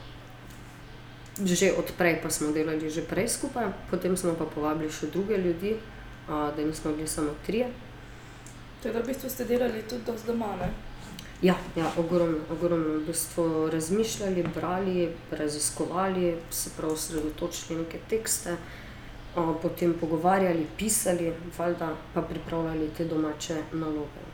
Že 1.43 1.73
odprej 1.77 2.21
pa 2.23 2.29
smo 2.29 2.51
delali 2.51 2.89
že 2.89 3.01
prej 3.01 3.27
skupaj, 3.27 3.71
potem 3.89 4.17
smo 4.17 4.33
pa 4.33 4.45
povabili 4.45 4.91
še 4.91 5.07
druge 5.07 5.37
ljudi, 5.37 5.77
uh, 6.27 6.55
da 6.55 6.65
nismo 6.65 6.91
bili 6.91 7.07
samo 7.07 7.31
trije. 7.45 7.69
Da 8.83 8.89
v 8.89 9.05
bistvu 9.05 9.29
ste 9.29 9.45
delali 9.45 9.83
tudi 9.89 10.09
doma, 10.25 10.55
ne? 10.57 10.90
Ja, 11.41 11.55
ja 11.75 11.91
ogromno, 11.97 12.37
ogromno. 12.51 12.99
V 12.99 13.05
bistvu 13.07 13.69
razmišljali, 13.69 14.43
brali, 14.55 15.09
raziskovali, 15.31 16.35
se 16.49 16.69
pravi, 16.77 16.93
osredotočili 16.93 17.79
neke 17.79 17.99
tekste, 18.09 18.55
a, 19.35 19.53
potem 19.61 19.93
pogovarjali, 19.99 20.67
pisali, 20.77 21.33
valjda 21.57 21.95
pa 22.13 22.21
pripravljali 22.21 22.89
te 22.97 23.05
domače 23.05 23.57
naloge. 23.73 24.27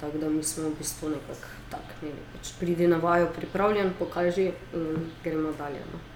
Tako 0.00 0.18
da 0.18 0.28
mi 0.28 0.42
smo 0.42 0.68
v 0.68 0.74
bistvu 0.78 1.08
nekako 1.08 1.48
tako 1.70 1.92
imeli. 2.02 2.20
Pač 2.36 2.52
pridi 2.60 2.88
na 2.88 2.96
vajo 2.96 3.32
pripravljen, 3.36 3.92
pokaži 3.98 4.52
in 4.74 5.10
gremo 5.24 5.52
dalje. 5.58 5.80
No. 5.92 6.09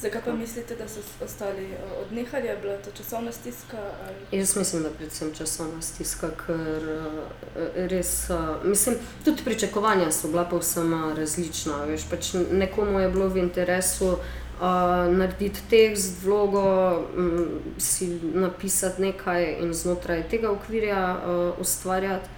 Zakaj 0.00 0.20
pa 0.24 0.32
mislite, 0.32 0.76
da 0.76 0.88
so 0.88 1.00
ostali 1.24 1.64
eh, 1.64 1.76
odnehali? 2.06 2.46
Je 2.46 2.56
bila 2.56 2.76
to 2.76 2.90
časovna 2.96 3.32
stiska? 3.32 3.76
Ali... 4.06 4.38
Jaz 4.38 4.56
mislim, 4.56 4.82
da 4.82 4.90
predvsem 4.90 5.34
časovna 5.34 5.82
stiska, 5.82 6.30
ker 6.46 6.88
eh, 6.88 7.88
res, 7.88 8.30
eh, 8.30 8.34
mislim, 8.64 8.96
tudi 9.24 9.42
pričakovanja 9.44 10.10
so 10.12 10.28
bila 10.28 10.44
povsem 10.44 11.14
različna. 11.16 11.84
Veš, 11.84 12.08
pač 12.10 12.34
nekomu 12.52 13.00
je 13.00 13.10
bilo 13.10 13.28
v 13.28 13.38
interesu 13.38 14.16
uh, 14.60 15.16
narediti 15.16 15.60
tekst, 15.70 16.22
vlogo, 16.24 17.04
um, 17.16 17.48
si 17.78 18.20
napisati 18.34 19.02
nekaj 19.02 19.56
in 19.60 19.74
znotraj 19.74 20.28
tega 20.28 20.50
okvirja 20.50 21.16
uh, 21.16 21.60
ustvarjati. 21.60 22.28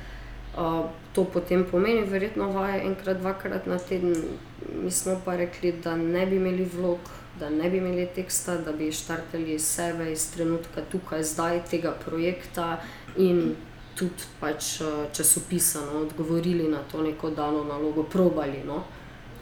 Uh, 0.57 0.85
to 1.13 1.25
potem 1.25 1.65
pomeni 1.71 2.03
verjetno 2.05 2.51
vaje 2.51 2.83
enkrat, 2.83 3.19
dvakrat 3.19 3.67
na 3.67 3.79
teden. 3.79 4.15
Mi 4.83 4.91
smo 4.91 5.21
pa 5.25 5.37
rekli, 5.37 5.73
da 5.73 5.97
ne 5.97 6.27
bi 6.27 6.37
imeli 6.37 6.65
vlog, 6.75 6.99
da 7.41 7.51
ne 7.51 7.71
bi 7.71 7.77
imeli 7.77 8.09
teksta, 8.15 8.57
da 8.57 8.73
bi 8.73 8.93
štartali 8.93 9.55
iz 9.55 9.65
sebe, 9.67 10.13
iz 10.13 10.31
trenutka 10.35 10.83
tukaj, 10.91 11.23
zdaj 11.23 11.63
tega 11.71 11.93
projekta 12.05 12.81
in 13.17 13.55
tudi 13.99 14.29
pač 14.41 14.81
uh, 14.81 14.89
časopisano 15.13 16.01
odgovorili 16.01 16.69
na 16.69 16.83
to 16.93 17.03
neko 17.03 17.31
dano 17.31 17.65
nalogo, 17.65 18.03
probali 18.03 18.63
no, 18.67 18.77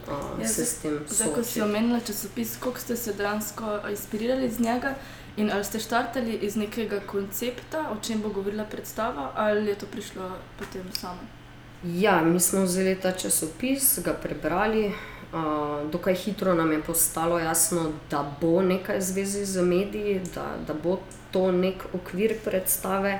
uh, 0.07 0.41
Ja, 0.41 0.47
se 0.47 0.65
s 0.65 0.81
tem 0.81 0.99
Zdaj, 1.07 1.33
ko 1.35 1.43
si 1.43 1.61
omenila 1.61 1.99
časopis, 1.99 2.57
koliko 2.57 2.79
ste 2.79 2.95
se 2.95 3.13
dejansko 3.13 3.79
inspirirali 3.89 4.45
iz 4.45 4.59
njega 4.59 4.95
in 5.37 5.51
ali 5.53 5.63
ste 5.63 5.79
štartali 5.79 6.33
iz 6.41 6.55
nekega 6.55 6.99
koncepta, 6.99 7.89
o 7.91 8.01
čem 8.03 8.21
bo 8.21 8.29
govorila 8.29 8.65
predstava, 8.65 9.31
ali 9.35 9.69
je 9.69 9.75
to 9.75 9.85
prišlo 9.85 10.31
potem 10.59 10.89
samo? 10.93 11.37
Ja, 11.83 12.21
mi 12.21 12.39
smo 12.39 12.63
vzeli 12.63 12.95
ta 13.01 13.11
časopis, 13.11 13.99
ga 14.05 14.13
prebrali. 14.13 14.91
Uh, 15.33 15.91
dokaj 15.91 16.15
hitro 16.15 16.53
nam 16.55 16.71
je 16.71 16.81
postalo 16.81 17.39
jasno, 17.39 17.91
da 18.11 18.35
bo 18.41 18.61
nekaj 18.61 19.01
zvezi 19.01 19.45
z 19.45 19.61
mediji, 19.61 20.21
da, 20.35 20.55
da 20.67 20.73
bo 20.73 20.99
to 21.31 21.51
nek 21.51 21.83
okvir 21.93 22.37
predstave, 22.45 23.19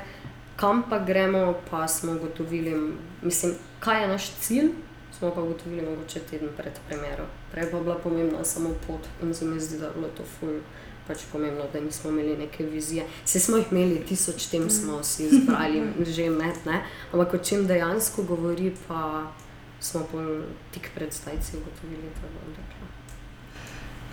kam 0.56 0.84
pa 0.90 1.00
gremo, 1.00 1.54
pa 1.70 1.88
smo 1.88 2.12
ugotovili, 2.12 2.94
mislim, 3.22 3.56
kaj 3.80 4.02
je 4.02 4.08
naš 4.08 4.30
cilj. 4.40 4.70
Smo 5.18 5.32
pa 5.36 5.42
ugotovili, 5.42 5.82
mogoče 5.82 6.20
teden 6.20 6.50
pred 6.58 6.74
premjero. 6.88 7.26
Prej 7.52 7.72
pa 7.72 7.78
je 7.78 7.84
bila 7.84 7.96
pomembna 7.96 8.44
samo 8.46 8.70
pot 8.88 9.08
in 9.24 9.34
se 9.34 9.46
mi 9.46 9.60
zdi, 9.60 9.80
da 9.80 9.86
je 9.86 9.92
bilo 9.96 10.08
to 10.18 10.24
ful. 10.40 10.60
Pač 11.08 11.18
pomembno, 11.32 11.64
da 11.74 11.80
nismo 11.80 12.10
imeli 12.10 12.38
neke 12.38 12.64
vizije. 12.64 13.06
Vse 13.26 13.40
smo 13.40 13.58
jih 13.58 13.72
imeli, 13.72 14.06
tisoč 14.06 14.46
tem 14.46 14.70
smo 14.70 15.04
si 15.04 15.24
izbrali, 15.24 15.84
že 16.16 16.30
med, 16.30 16.56
ne. 16.66 16.84
Ampak 17.12 17.34
o 17.34 17.38
čem 17.38 17.68
dejansko 17.68 18.24
govori, 18.24 18.74
pa 18.88 19.32
smo 19.80 20.04
pol 20.12 20.42
tik 20.74 20.92
pred 20.96 21.14
zdajci 21.14 21.58
ugotovili, 21.58 22.10
da 22.22 22.28
bo 22.34 22.40
dobro. 22.46 22.88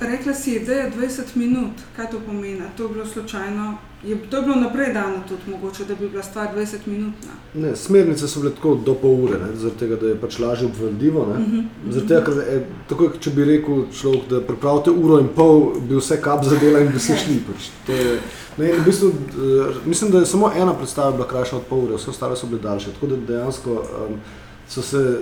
Rekla 0.00 0.34
si, 0.34 0.60
da 0.60 0.72
je 0.72 0.92
20 0.96 1.22
minut, 1.34 1.70
kaj 1.96 2.10
to 2.10 2.20
pomeni? 2.26 2.62
To 2.76 2.82
je 2.82 2.88
bilo 2.88 3.06
slučajno, 3.06 3.76
je, 4.04 4.30
to 4.30 4.36
je 4.36 4.42
bilo 4.42 4.56
naprej 4.56 4.92
dano 4.92 5.22
tudi 5.28 5.42
mogoče, 5.50 5.84
da 5.84 5.94
bi 5.94 6.08
bila 6.08 6.22
stvar 6.22 6.48
20 6.56 6.76
minut. 6.86 7.14
Ne, 7.54 7.76
smernice 7.76 8.28
so 8.28 8.40
bile 8.40 8.54
tako 8.54 8.74
do 8.74 8.94
pol 8.94 9.24
ure, 9.24 9.38
ne, 9.38 9.56
zaradi 9.56 9.78
tega, 9.78 9.96
da 9.96 10.06
je 10.06 10.20
pač 10.20 10.38
lažje 10.38 10.66
obvladljivo. 10.66 11.20
Uh 11.20 11.28
-huh. 11.28 11.64
Zaradi 11.90 12.08
tega, 12.08 12.24
ker 12.24 12.34
je, 12.34 12.66
tako, 12.88 13.10
če 13.20 13.30
bi 13.30 13.44
rekel 13.44 13.84
človek, 14.00 14.22
da 14.30 14.40
pripravite 14.40 14.90
uro 14.90 15.18
in 15.20 15.28
pol, 15.36 15.72
bi 15.88 15.96
vse 15.96 16.20
kap 16.22 16.44
zadela 16.44 16.80
in 16.80 16.92
bi 16.92 16.98
se 16.98 17.16
šli. 17.16 17.42
Pač. 17.46 17.70
To 17.86 17.92
je, 17.92 18.20
ne, 18.56 18.70
in 18.70 18.80
v 18.80 18.84
bistvu, 18.84 19.08
eh, 19.08 19.74
mislim, 19.84 20.10
da 20.10 20.18
je 20.18 20.26
samo 20.26 20.52
ena 20.56 20.74
predstava 20.74 21.12
bila 21.12 21.28
krajša 21.28 21.56
od 21.56 21.62
pol 21.62 21.84
ure, 21.84 21.94
vse 21.94 22.10
ostale 22.10 22.36
so 22.36 22.46
bile 22.46 22.60
daljše. 22.60 22.92
Tako 22.92 23.06
da 23.06 23.16
dejansko 23.16 23.70
um, 23.70 24.18
so 24.68 24.82
se 24.82 25.20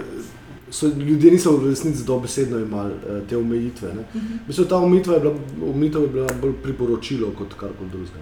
so, 0.72 0.86
ljudje 0.86 1.30
niso 1.30 1.56
v 1.56 1.68
resnici 1.68 2.04
dobesedno 2.04 2.58
imeli 2.58 2.92
uh, 2.92 3.28
te 3.28 3.36
omejitve. 3.36 3.88
Uh 3.88 3.96
-huh. 3.96 4.38
Mislim, 4.46 4.68
ta 4.68 4.76
omejitev 4.76 5.14
je, 5.14 5.20
bila, 5.20 5.34
omejitev 5.74 6.02
je 6.02 6.08
bila 6.08 6.28
bolj 6.40 6.52
priporočilo 6.62 7.30
kot 7.38 7.54
karkoli 7.54 7.90
drugega. 7.90 8.18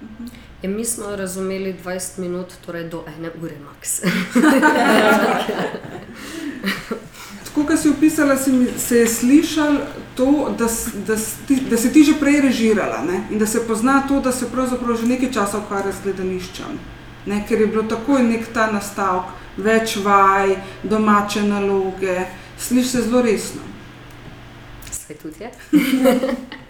Uh 0.00 0.08
-huh. 0.08 0.28
Ja, 0.62 0.70
mi 0.70 0.84
smo 0.84 1.16
razumeli 1.16 1.74
20 1.84 2.18
minut, 2.18 2.46
torej 2.66 2.88
do 2.88 3.04
ene 3.18 3.30
ure 3.42 3.54
max. 3.64 4.02
Tako 7.44 7.66
kot 7.66 7.78
si 7.80 7.88
opisala, 7.88 8.36
si 8.36 8.52
mi, 8.52 8.66
se 8.78 8.98
je 8.98 9.08
slišal 9.08 9.76
to, 10.16 10.54
da, 10.58 10.66
da, 11.06 11.14
da 11.70 11.76
si 11.76 11.92
ti 11.92 12.04
že 12.04 12.12
prej 12.20 12.40
režirala 12.40 13.04
ne? 13.04 13.26
in 13.30 13.38
da 13.38 13.46
se 13.46 13.66
pozna 13.66 14.02
to, 14.08 14.20
da 14.20 14.32
se 14.32 14.50
pravzaprav 14.50 14.96
že 14.96 15.06
nekaj 15.06 15.32
časa 15.32 15.58
ukvarja 15.58 15.92
z 15.92 16.02
gledališčem. 16.02 16.78
Ne? 17.26 17.44
Ker 17.48 17.60
je 17.60 17.66
bilo 17.66 17.82
takoj 17.82 18.22
nek 18.22 18.46
ta 18.54 18.72
nastavek 18.72 19.24
več 19.56 19.96
vaj, 19.96 20.56
domače 20.82 21.42
naloge, 21.42 22.18
slišiš 22.58 22.90
se 22.90 23.02
zelo 23.02 23.22
resno. 23.22 23.62
Svet 24.90 25.22
tudi 25.22 25.44
je. 25.44 25.50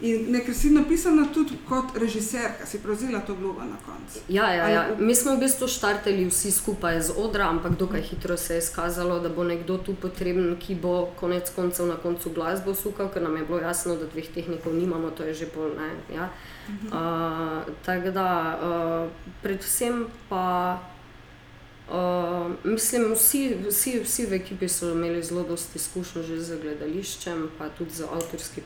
In 0.00 0.26
nekaj 0.28 0.54
si 0.54 0.70
napisala 0.70 1.24
tudi 1.32 1.56
kot 1.68 1.96
režiserka, 1.96 2.66
si 2.66 2.82
prevzela 2.82 3.20
to 3.24 3.34
vlogo 3.34 3.64
na 3.64 3.76
koncu. 3.86 4.20
Ja, 4.28 4.52
ja, 4.52 4.68
ja. 4.68 4.82
Mi 4.98 5.14
smo 5.14 5.32
v 5.32 5.40
bistvu 5.40 5.68
štartali 5.68 6.26
vsi 6.28 6.52
skupaj 6.52 7.00
z 7.00 7.14
odra, 7.16 7.48
ampak 7.48 7.78
dokaj 7.80 8.02
hitro 8.02 8.36
se 8.36 8.54
je 8.54 8.58
izkazalo, 8.58 9.20
da 9.20 9.28
bo 9.28 9.44
nekdo 9.44 9.78
tu 9.78 9.94
potreben, 9.94 10.56
ki 10.60 10.74
bo 10.74 11.08
konec 11.16 11.48
koncev 11.56 11.88
na 11.88 11.96
koncu 11.96 12.30
glasbo 12.30 12.74
sukal, 12.74 13.08
ker 13.08 13.22
nam 13.22 13.36
je 13.36 13.46
bilo 13.48 13.60
jasno, 13.64 13.96
da 13.96 14.04
dveh 14.04 14.28
tehnikov 14.34 14.76
nimamo, 14.76 15.10
to 15.10 15.24
je 15.24 15.34
že 15.34 15.46
ne. 15.56 15.90
Ja. 16.14 16.28
Uh, 16.92 17.64
Tako 17.86 18.10
da, 18.10 18.28
uh, 18.60 19.32
predvsem 19.42 20.06
pa. 20.28 20.76
Uh, 21.86 22.50
mislim, 22.64 23.12
vsi, 23.14 23.56
vsi, 23.68 24.00
vsi 24.02 24.26
v 24.26 24.40
ekipi 24.40 24.68
so 24.68 24.90
imeli 24.90 25.22
zelo 25.22 25.44
dosti 25.46 25.78
izkušenj 25.78 26.22
že 26.22 26.40
z 26.40 26.56
gledališčem, 26.62 27.50
pa 27.58 27.68
tudi 27.68 27.94
z, 27.94 28.08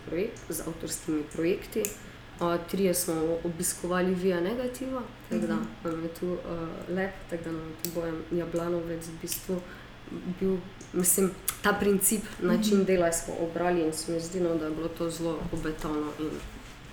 projekt, 0.08 0.40
z 0.48 0.64
avtorskimi 0.66 1.22
projekti. 1.32 1.84
Uh, 2.40 2.56
trije 2.70 2.94
smo 2.94 3.38
obiskovali 3.44 4.14
Via 4.14 4.40
Negativa, 4.40 5.02
tako 5.28 5.46
da 5.46 5.58
nam 5.84 6.02
je 6.02 6.08
tu 6.20 6.32
uh, 6.32 6.38
lep, 6.88 7.12
tako 7.30 7.44
da 7.44 7.52
nam 7.52 7.68
je 7.68 7.74
tu 7.82 7.90
bojem 7.94 8.22
Jablanovec 8.32 9.06
v 9.06 9.20
bistvu 9.22 9.60
bil, 10.40 10.56
mislim, 10.92 11.30
ta 11.62 11.72
princip, 11.72 12.22
način 12.42 12.84
dela 12.84 13.12
smo 13.12 13.34
obrali 13.40 13.80
in 13.80 13.92
se 13.92 14.12
mi 14.12 14.20
zdi, 14.20 14.40
no, 14.40 14.54
da 14.54 14.64
je 14.64 14.70
bilo 14.70 14.88
to 14.88 15.10
zelo 15.10 15.38
obetavno 15.52 16.12
in 16.18 16.30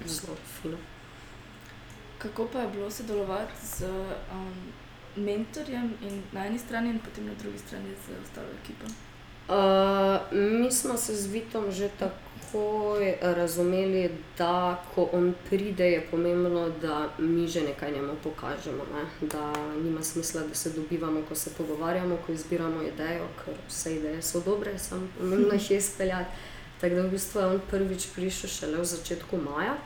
zelo 0.06 0.38
fino. 0.62 0.78
Kako 2.18 2.48
pa 2.54 2.60
je 2.60 2.68
bilo 2.68 2.92
sodelovati 2.92 3.54
z 3.78 3.86
um, 4.32 4.54
mentorjem 5.18 5.94
in 6.02 6.24
na 6.32 6.46
eni 6.46 6.60
strani, 6.60 6.90
in 6.90 7.00
potem 7.00 7.26
na 7.26 7.34
drugi 7.42 7.58
strani 7.58 7.96
z 8.06 8.18
ostalo 8.24 8.48
ekipo? 8.64 8.86
Uh, 9.48 10.20
mi 10.32 10.72
smo 10.72 10.98
se 10.98 11.16
z 11.16 11.28
Vitom 11.28 11.72
že 11.72 11.90
tako 12.00 12.98
razumeli, 13.22 14.10
da 14.38 14.84
ko 14.96 15.10
on 15.14 15.34
pride, 15.50 15.92
je 15.92 16.08
pomembno, 16.12 16.70
da 16.82 17.10
mi 17.18 17.48
že 17.48 17.62
nekaj 17.62 17.92
njemu 17.92 18.14
pokažemo. 18.24 18.84
Ne? 18.94 19.28
Da 19.28 19.54
nima 19.84 20.04
smisla, 20.04 20.42
da 20.42 20.56
se 20.56 20.70
dobivamo, 20.70 21.22
ko 21.30 21.36
se 21.36 21.50
pogovarjamo, 21.58 22.18
ko 22.26 22.32
izbiramo 22.32 22.82
idejo, 22.82 23.28
ker 23.46 23.54
vse 23.68 23.96
ideje 23.96 24.22
so 24.22 24.42
dobre, 24.46 24.80
samo 24.80 25.08
pomembno 25.18 25.54
jih 25.54 25.72
je 25.72 25.78
izpeljati. 25.78 26.32
Tako 26.82 26.96
da 26.96 27.02
v 27.02 27.10
bistvu 27.10 27.40
je 27.40 27.46
on 27.46 27.62
prvič 27.70 28.08
prišel 28.16 28.50
šele 28.50 28.78
v 28.78 28.86
začetku 28.86 29.38
maja. 29.38 29.78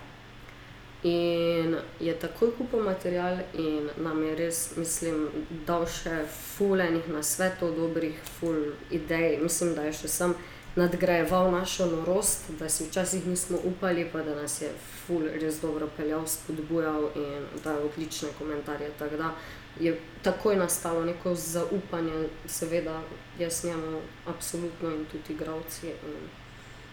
In 1.04 1.78
je 2.00 2.14
takoj 2.20 2.52
kupil 2.58 2.84
material, 2.84 3.40
in 3.58 3.90
nam 3.98 4.24
je 4.24 4.36
res, 4.36 4.58
mislim, 4.78 5.30
dal 5.66 5.88
še 5.90 6.20
fulejnih 6.30 7.08
na 7.10 7.24
svetu, 7.26 7.72
dobrih, 7.74 8.20
ful 8.38 8.76
idej. 8.94 9.40
Mislim, 9.42 9.74
da 9.74 9.88
je 9.88 9.96
še 10.04 10.12
sam 10.14 10.36
nadgrajeval 10.76 11.50
našo 11.52 11.88
norost, 11.90 12.52
da 12.60 12.70
si 12.70 12.86
včasih 12.86 13.26
nismo 13.28 13.58
upali, 13.64 14.06
pa 14.14 14.22
da 14.22 14.36
nas 14.36 14.62
je 14.62 14.70
ful 15.08 15.26
res 15.42 15.58
dobro 15.62 15.90
peljal, 15.98 16.28
spodbujal 16.28 17.10
in 17.16 17.50
da 17.64 17.74
je 17.74 17.90
odlične 17.90 18.30
komentarje. 18.38 18.92
Tako 19.00 19.18
da 19.18 19.34
je 19.80 19.98
takoj 20.22 20.56
nastalo 20.56 21.02
neko 21.06 21.36
zaupanje, 21.36 22.30
seveda, 22.46 23.02
jaz 23.40 23.64
njemu, 23.66 24.06
absolutno 24.28 24.94
in 24.94 25.06
tudi 25.12 25.34
igravci. 25.34 25.98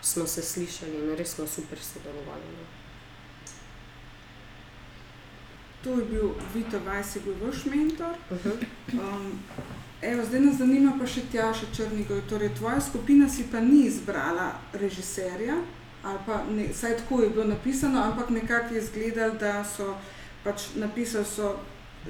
Smo 0.03 0.27
se 0.27 0.43
slišali 0.43 0.97
in 0.97 1.17
res 1.17 1.37
smo 1.37 1.47
super 1.47 1.79
sodelovali. 1.79 2.57
Ne. 2.57 2.78
To 5.85 5.91
je 5.91 6.05
bil 6.05 6.31
Vito 6.55 6.81
Vajs, 6.87 7.17
je 7.17 7.23
bil 7.23 7.35
vaš 7.47 7.65
mentor. 7.65 8.15
Um, 8.93 9.39
evo, 10.03 10.25
zdaj 10.25 10.41
nas 10.41 10.57
zanima 10.59 10.97
pa 10.99 11.07
še 11.07 11.23
Tjaša 11.31 11.71
Črnigoj. 11.77 12.25
Torej, 12.29 12.55
tvoja 12.59 12.81
skupina 12.81 13.29
si 13.29 13.47
pa 13.53 13.61
ni 13.61 13.85
izbrala 13.87 14.53
režiserja, 14.73 15.61
ali 16.03 16.19
pa 16.27 16.43
ne, 16.51 16.69
saj 16.75 16.97
tako 17.03 17.23
je 17.23 17.31
bilo 17.31 17.45
napisano, 17.45 18.03
ampak 18.03 18.31
nekako 18.31 18.75
je 18.75 18.83
izgledalo, 18.83 19.39
da 19.39 19.65
so 19.65 19.95
pač 20.45 20.69
napisali 20.75 21.25
so 21.25 21.55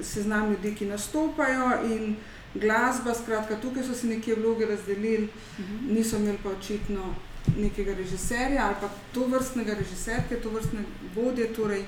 seznam 0.01 0.51
ljudi, 0.51 0.75
ki 0.75 0.85
nastopajo 0.85 1.71
in 1.85 2.15
glasba, 2.53 3.13
skratka, 3.13 3.61
tukaj 3.61 3.83
so 3.83 3.93
si 3.93 4.07
nekje 4.07 4.35
vloge 4.35 4.65
razdelili, 4.65 5.29
niso 5.89 6.17
imeli 6.17 6.37
pa 6.43 6.49
očitno 6.49 7.15
nekega 7.57 7.93
režiserja 7.93 8.65
ali 8.65 8.75
pa 8.81 8.89
to 9.13 9.25
vrstnega 9.25 9.73
režiserke, 9.73 10.41
to 10.41 10.49
vrstne 10.49 10.83
vodje, 11.15 11.53
torej 11.53 11.85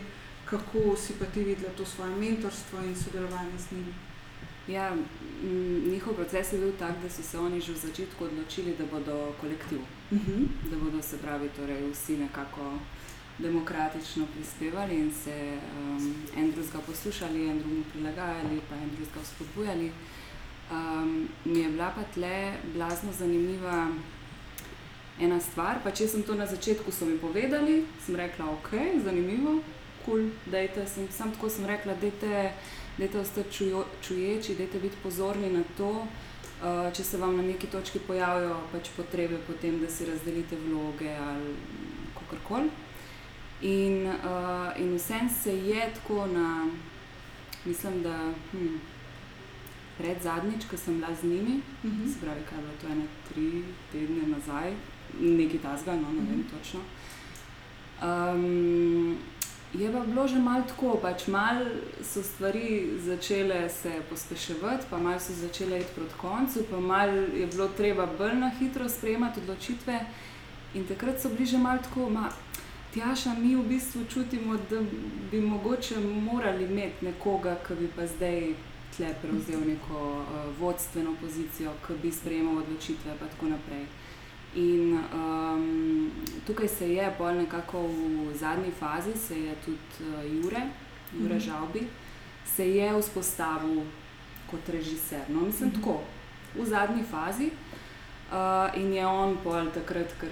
kako 0.52 0.96
si 0.98 1.14
pa 1.20 1.26
ti 1.26 1.44
videla 1.44 1.72
to 1.78 1.86
svoje 1.86 2.16
mentorstvo 2.16 2.80
in 2.84 2.96
sodelovanje 2.96 3.58
z 3.58 3.72
njimi? 3.72 3.94
Ja, 4.68 4.96
njihov 5.92 6.14
proces 6.14 6.54
je 6.54 6.60
bil 6.60 6.72
tak, 6.80 7.02
da 7.04 7.10
so 7.10 7.24
se 7.24 7.40
oni 7.40 7.62
že 7.62 7.74
v 7.74 7.78
začetku 7.78 8.26
odločili, 8.26 8.76
da 8.78 8.86
bodo 8.86 9.34
kolektiv. 9.42 9.80
Uh 10.12 10.18
-huh. 10.18 10.48
Da 10.72 10.78
bodo 10.78 11.02
se 11.02 11.18
pravi, 11.18 11.50
torej 11.50 11.92
vsi 11.92 12.18
nekako 12.18 12.80
demokratično 13.38 14.26
prispevali 14.34 14.96
in 14.96 15.12
se 15.24 15.58
um, 15.80 16.16
en 16.38 16.52
drugega 16.52 16.80
poslušali, 16.86 17.50
en 17.50 17.60
drugemu 17.60 17.84
prilagajali, 17.94 18.62
pa 18.70 18.76
en 18.76 18.90
drugega 18.90 19.22
vzpodbujali. 19.24 19.92
Um, 20.72 21.30
mi 21.46 21.60
je 21.60 21.70
bila 21.70 21.92
pa 21.96 22.04
tle 22.14 22.54
blazno 22.74 23.12
zanimiva 23.12 23.88
ena 25.20 25.40
stvar. 25.40 25.78
Pa 25.84 25.92
če 25.92 26.08
sem 26.08 26.24
to 26.24 26.36
na 26.36 26.46
začetku 26.46 26.92
so 26.92 27.06
mi 27.06 27.18
povedali, 27.18 27.86
sem 28.06 28.16
rekla, 28.16 28.46
ok, 28.50 28.70
zanimivo 29.04 29.60
kul, 30.06 30.30
cool, 30.46 30.88
sem 30.88 31.08
sam 31.12 31.32
tako 31.32 31.50
sem 31.50 31.66
rekla, 31.66 31.94
da 31.94 32.08
je 32.98 33.20
ostati 33.22 33.58
čuječi, 34.02 34.56
da 34.56 34.64
je 34.64 34.82
biti 34.82 34.96
pozorni 35.04 35.50
na 35.50 35.64
to, 35.78 35.90
uh, 36.62 36.94
če 36.94 37.04
se 37.04 37.18
vam 37.18 37.36
na 37.38 37.44
neki 37.44 37.68
točki 37.68 38.00
pojavijo 38.00 38.60
pač 38.72 38.90
potrebe 38.98 39.40
po 39.48 39.54
tem, 39.54 39.80
da 39.80 39.90
si 39.90 40.06
razdelite 40.06 40.56
vloge 40.56 41.16
ali 41.16 41.56
kakorkoli. 42.20 42.70
In, 43.62 44.08
uh, 44.08 44.80
in 44.82 44.96
vsem 44.96 45.30
se 45.30 45.58
je 45.58 45.90
tako 45.94 46.26
na, 46.26 46.68
mislim, 47.66 48.02
da 48.04 48.34
hm, 48.52 48.80
pred 49.98 50.22
zadnjič, 50.24 50.66
ko 50.70 50.78
sem 50.78 50.98
bila 50.98 51.16
z 51.16 51.24
njimi, 51.24 51.62
uh 51.84 51.90
mhm. 51.90 52.04
-huh. 52.04 52.14
se 52.14 52.20
pravi, 52.20 52.42
kaj 52.50 52.58
je 52.58 52.62
bilo 52.62 52.78
to 52.82 52.88
ene 52.88 53.06
tri 53.30 53.64
tedne 53.92 54.28
nazaj, 54.28 54.74
nekaj 55.20 55.60
tasga, 55.60 55.96
no, 55.96 56.12
ne 56.14 56.22
vem 56.30 56.40
uh 56.40 56.46
-huh. 56.46 56.58
točno. 56.58 56.80
Um, 58.02 59.18
Je 59.74 59.92
pa 59.92 60.00
bilo 60.00 60.28
že 60.28 60.40
malo 60.40 60.64
tako, 60.68 61.00
pač 61.02 61.28
malo 61.28 61.66
so 62.04 62.24
stvari 62.24 63.00
začele 63.00 63.70
se 63.70 63.92
pospeševati, 64.10 64.86
pa 64.90 64.98
malo 64.98 65.20
so 65.20 65.34
začele 65.34 65.80
iti 65.80 65.96
proti 65.96 66.14
koncu, 66.18 66.64
pa 66.72 66.80
malo 66.80 67.12
je 67.12 67.48
bilo 67.48 67.68
treba 67.68 68.06
bolj 68.18 68.36
na 68.36 68.50
hitro 68.60 68.90
sprejemati 68.90 69.40
odločitve. 69.40 70.00
In 70.74 70.88
takrat 70.88 71.22
so 71.22 71.30
bili 71.30 71.46
že 71.46 71.58
malo 71.58 71.80
tako, 71.84 72.10
ma, 72.10 72.30
tjaša, 72.94 73.34
mi 73.40 73.56
v 73.56 73.64
bistvu 73.64 74.02
čutimo, 74.14 74.58
da 74.70 74.82
bi 75.32 75.42
mogoče 75.42 76.00
morali 76.00 76.64
imeti 76.64 77.06
nekoga, 77.06 77.56
ki 77.68 77.76
bi 77.76 77.88
pa 77.96 78.08
zdaj 78.08 78.54
tle 78.98 79.16
prevzel 79.22 79.62
neko 79.68 80.00
uh, 80.20 80.60
vodstveno 80.60 81.16
pozicijo, 81.22 81.72
ki 81.88 81.94
bi 82.02 82.12
sprejemal 82.12 82.58
odločitve 82.58 83.12
in 83.12 83.18
tako 83.20 83.46
naprej. 83.46 83.86
In 84.56 85.00
um, 85.14 86.12
tukaj 86.48 86.68
se 86.68 86.94
je, 86.94 87.16
bolj 87.18 87.36
nekako 87.36 87.88
v 87.88 88.36
zadnji 88.36 88.72
fazi, 88.80 89.18
se 89.18 89.40
je 89.40 89.56
tudi 89.66 89.78
uh, 90.00 90.26
Jure, 90.26 90.62
Jure 91.14 91.36
mm 91.36 91.40
-hmm. 91.40 91.46
Žalbi, 91.46 91.88
se 92.56 92.70
je 92.70 93.02
vzpostavil 93.02 93.84
kot 94.52 94.70
režiser. 94.70 95.22
No, 95.30 95.40
mislim 95.40 95.70
mm 95.70 95.76
-hmm. 95.76 95.80
tako. 95.80 96.00
v 96.56 96.66
zadnji 96.66 97.04
fazi. 97.04 97.52
Uh, 98.32 98.82
in 98.82 98.94
je 98.94 99.08
on 99.08 99.38
pol 99.44 99.72
takrat, 99.74 100.14
ker 100.20 100.30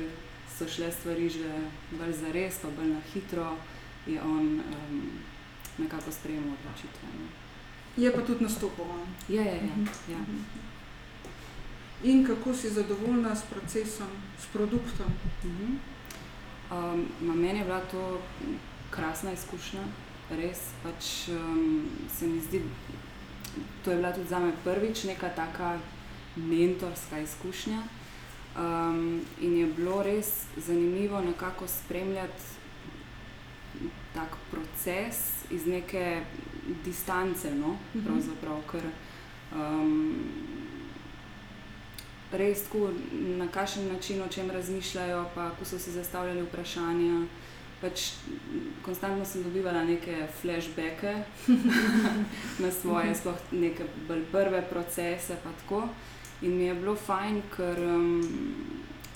so 0.57 0.67
šle 0.67 0.91
stvari 0.91 1.29
že 1.29 1.51
bolj 1.91 2.13
za 2.13 2.31
res, 2.31 2.59
pa 2.61 2.67
bolj 2.69 2.87
na 2.87 3.01
hitro, 3.13 3.57
je 4.07 4.21
on 4.21 4.59
um, 4.59 5.11
nekako 5.77 6.11
sprejemal 6.11 6.53
odločitve. 6.53 7.07
No. 7.19 7.27
Je 7.97 8.11
pa 8.13 8.21
tudi 8.21 8.43
nastopil. 8.43 8.85
Ja, 9.29 9.43
ja, 9.43 9.53
ja. 9.53 9.75
ja. 10.09 10.19
In 12.03 12.25
kako 12.25 12.53
si 12.53 12.69
zadovoljna 12.69 13.35
s 13.35 13.43
procesom, 13.43 14.07
s 14.39 14.45
produktom? 14.53 15.07
Mhm. 15.43 15.75
Um, 16.71 17.07
meni 17.21 17.59
je 17.59 17.65
bila 17.65 17.79
to 17.79 18.21
krasna 18.89 19.31
izkušnja, 19.33 19.81
res. 20.31 20.59
Pač, 20.83 21.27
um, 21.27 21.89
se 22.17 22.27
mi 22.27 22.39
zdi, 22.39 22.61
to 23.83 23.91
je 23.91 23.97
bila 23.97 24.11
tudi 24.13 24.27
za 24.27 24.39
me 24.39 24.51
prvič 24.63 25.03
neka 25.03 25.29
taka 25.29 25.79
mentorska 26.35 27.19
izkušnja. 27.19 27.81
Um, 28.57 29.21
in 29.41 29.57
je 29.57 29.65
bilo 29.65 30.03
res 30.03 30.45
zanimivo 30.57 31.21
nekako 31.21 31.67
spremljati 31.67 32.43
tak 34.13 34.37
proces 34.51 35.43
iz 35.51 35.65
neke 35.65 36.21
distance. 36.85 37.55
No? 37.55 37.77
Pravzaprav, 38.05 38.61
ker 38.71 38.83
um, 39.55 40.15
res 42.31 42.63
tako, 42.63 42.89
na 43.11 43.47
kakšen 43.47 43.87
način 43.87 44.21
o 44.21 44.27
čem 44.27 44.51
razmišljajo, 44.51 45.25
pa 45.35 45.49
ko 45.59 45.65
so 45.65 45.79
si 45.79 45.91
zastavljali 45.91 46.41
vprašanja. 46.41 47.21
Pač, 47.81 48.09
konstantno 48.83 49.25
sem 49.25 49.43
dobivala 49.43 49.85
neke 49.87 50.27
flashbacke 50.41 51.13
na 52.63 52.71
svoje, 52.71 53.15
sploh 53.15 53.39
neke 53.51 53.87
bolj 54.07 54.25
prve 54.31 54.61
procese. 54.69 55.37
In 56.41 56.57
mi 56.57 56.63
je 56.63 56.73
bilo 56.75 56.95
fajn, 56.95 57.41
ker 57.55 57.79
um, 57.79 58.21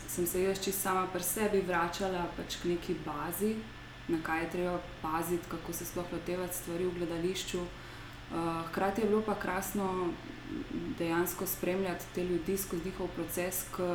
sem 0.07 0.27
se 0.27 0.43
jaz 0.43 0.63
čisto 0.63 0.81
sama 0.81 1.07
pri 1.11 1.23
sebi 1.23 1.61
vračala 1.61 2.25
pač 2.37 2.57
k 2.61 2.71
neki 2.71 2.95
bazi, 3.05 3.55
na 4.07 4.17
kaj 4.23 4.43
je 4.43 4.49
treba 4.49 4.79
paziti, 5.01 5.49
kako 5.51 5.73
se 5.73 5.85
sploh 5.85 6.11
lotevati 6.11 6.55
stvari 6.55 6.85
v 6.85 6.97
gledališču. 6.97 7.59
Uh, 7.59 8.63
hkrati 8.67 9.01
je 9.01 9.07
bilo 9.07 9.21
pa 9.21 9.35
krasno 9.35 10.13
dejansko 10.99 11.45
spremljati 11.45 12.05
te 12.15 12.23
ljudi 12.23 12.57
skozi 12.57 12.85
njihov 12.85 13.07
proces, 13.15 13.63
ki 13.75 13.89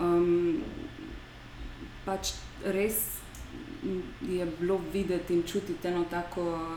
um, 0.00 0.62
pač 2.04 2.34
res 2.64 3.22
je 4.22 4.46
bilo 4.60 4.80
videti 4.92 5.34
in 5.34 5.42
čutiti 5.42 5.88
eno 5.88 6.04
tako 6.10 6.76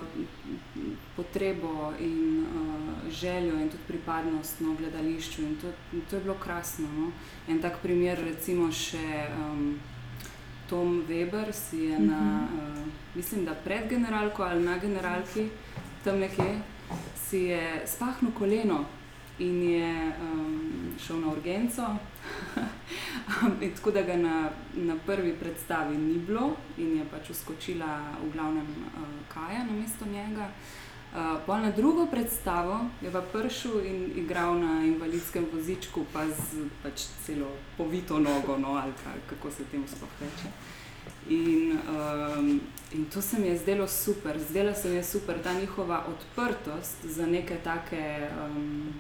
potrebo 1.16 1.94
in 2.00 2.40
uh, 2.40 3.12
željo 3.12 3.60
in 3.62 3.70
tudi 3.70 3.84
pripadnost 3.88 4.60
na 4.60 4.68
no, 4.68 4.76
gledališču. 4.76 5.42
In 5.42 5.56
to, 5.62 5.68
in 5.94 6.02
to 6.10 6.16
je 6.16 6.22
bilo 6.22 6.36
krasno. 6.36 6.88
No? 6.98 7.12
En 7.48 7.62
tak 7.62 7.82
primer, 7.82 8.20
recimo 8.24 8.72
še. 8.72 9.28
Um, 9.40 9.80
Tom 10.70 11.04
Weber 11.08 11.52
si 11.54 11.78
je 11.78 12.00
na, 12.00 12.48
uh, 12.54 12.86
mislim, 13.16 13.46
da 13.46 13.54
pred 13.54 13.90
generalko 13.90 14.44
ali 14.44 14.64
na 14.64 14.78
generalki, 14.78 15.50
tam 16.04 16.20
nekje, 16.20 16.62
si 17.30 17.38
je 17.38 17.82
spahnil 17.88 18.32
koleno 18.38 18.86
in 19.40 19.64
je 19.64 20.12
um, 20.22 20.94
šel 21.00 21.20
na 21.20 21.28
urgenco. 21.28 21.84
tako 23.76 23.92
da 23.92 24.02
ga 24.02 24.18
na, 24.18 24.50
na 24.74 24.96
prvi 25.06 25.34
predstavi 25.34 25.98
ni 25.98 26.20
bilo 26.20 26.56
in 26.78 26.98
je 26.98 27.06
pač 27.12 27.30
uskočila 27.30 28.00
v 28.24 28.32
glavnem 28.34 28.68
uh, 28.68 29.04
Kaja 29.34 29.64
na 29.64 29.72
mesto 29.72 30.06
njega. 30.06 30.50
Uh, 31.16 31.40
pol 31.46 31.60
na 31.62 31.72
drugo 31.72 32.06
predstavo 32.06 32.80
je 33.02 33.12
pa 33.12 33.22
prišel 33.22 33.86
in 33.86 34.12
igral 34.16 34.60
na 34.60 34.84
invalidskem 34.84 35.48
vozičku, 35.54 36.06
pa 36.14 36.28
z 36.28 36.68
pač 36.84 37.08
celo 37.26 37.52
povito 37.78 38.20
nogo, 38.20 38.58
no, 38.58 38.76
ali 38.76 38.94
kako 39.30 39.52
se 39.52 39.64
temu 39.72 39.88
sploh 39.88 40.12
reče. 40.22 40.75
In, 41.30 41.80
um, 41.90 42.62
in 42.92 43.06
to 43.06 43.22
se 43.22 43.40
mi 43.40 43.48
je 43.48 43.58
zdelo 43.58 43.88
super, 43.88 44.40
zdela 44.50 44.74
se 44.74 44.90
mi 44.90 44.96
je 44.96 45.04
super 45.04 45.36
ta 45.44 45.54
njihova 45.54 46.06
odprtost 46.08 47.06
za 47.06 47.26
neke 47.26 47.56
take, 47.64 48.30
um, 48.46 48.94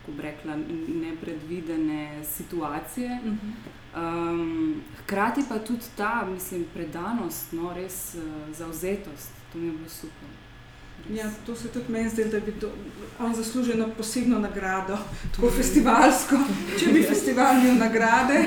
kako 0.00 0.12
bi 0.12 0.22
rekla, 0.22 0.56
nepredvidene 0.88 2.24
situacije. 2.24 3.20
Um, 3.96 4.82
hkrati 5.02 5.44
pa 5.48 5.58
tudi 5.58 5.84
ta, 5.96 6.28
mislim, 6.32 6.64
predanost, 6.74 7.52
no, 7.52 7.74
res 7.74 8.14
uh, 8.14 8.54
zauzetost, 8.56 9.30
to 9.52 9.58
mi 9.58 9.66
je 9.66 9.72
bilo 9.72 9.88
super. 9.88 10.43
Ja, 11.10 11.30
to 11.46 11.56
se 11.56 11.68
tudi 11.68 11.92
meni 11.92 12.10
zdi, 12.10 12.24
da 12.24 12.40
bi 12.40 12.52
do, 12.60 12.70
on 13.20 13.34
zaslužil 13.34 13.74
eno 13.74 13.88
posebno 13.96 14.38
nagrado, 14.38 14.98
tako 15.34 15.50
festivalsko. 15.50 16.38
Če 16.78 16.92
bi 16.92 17.02
festival 17.02 17.60
imel 17.60 17.76
nagrade, 17.78 18.44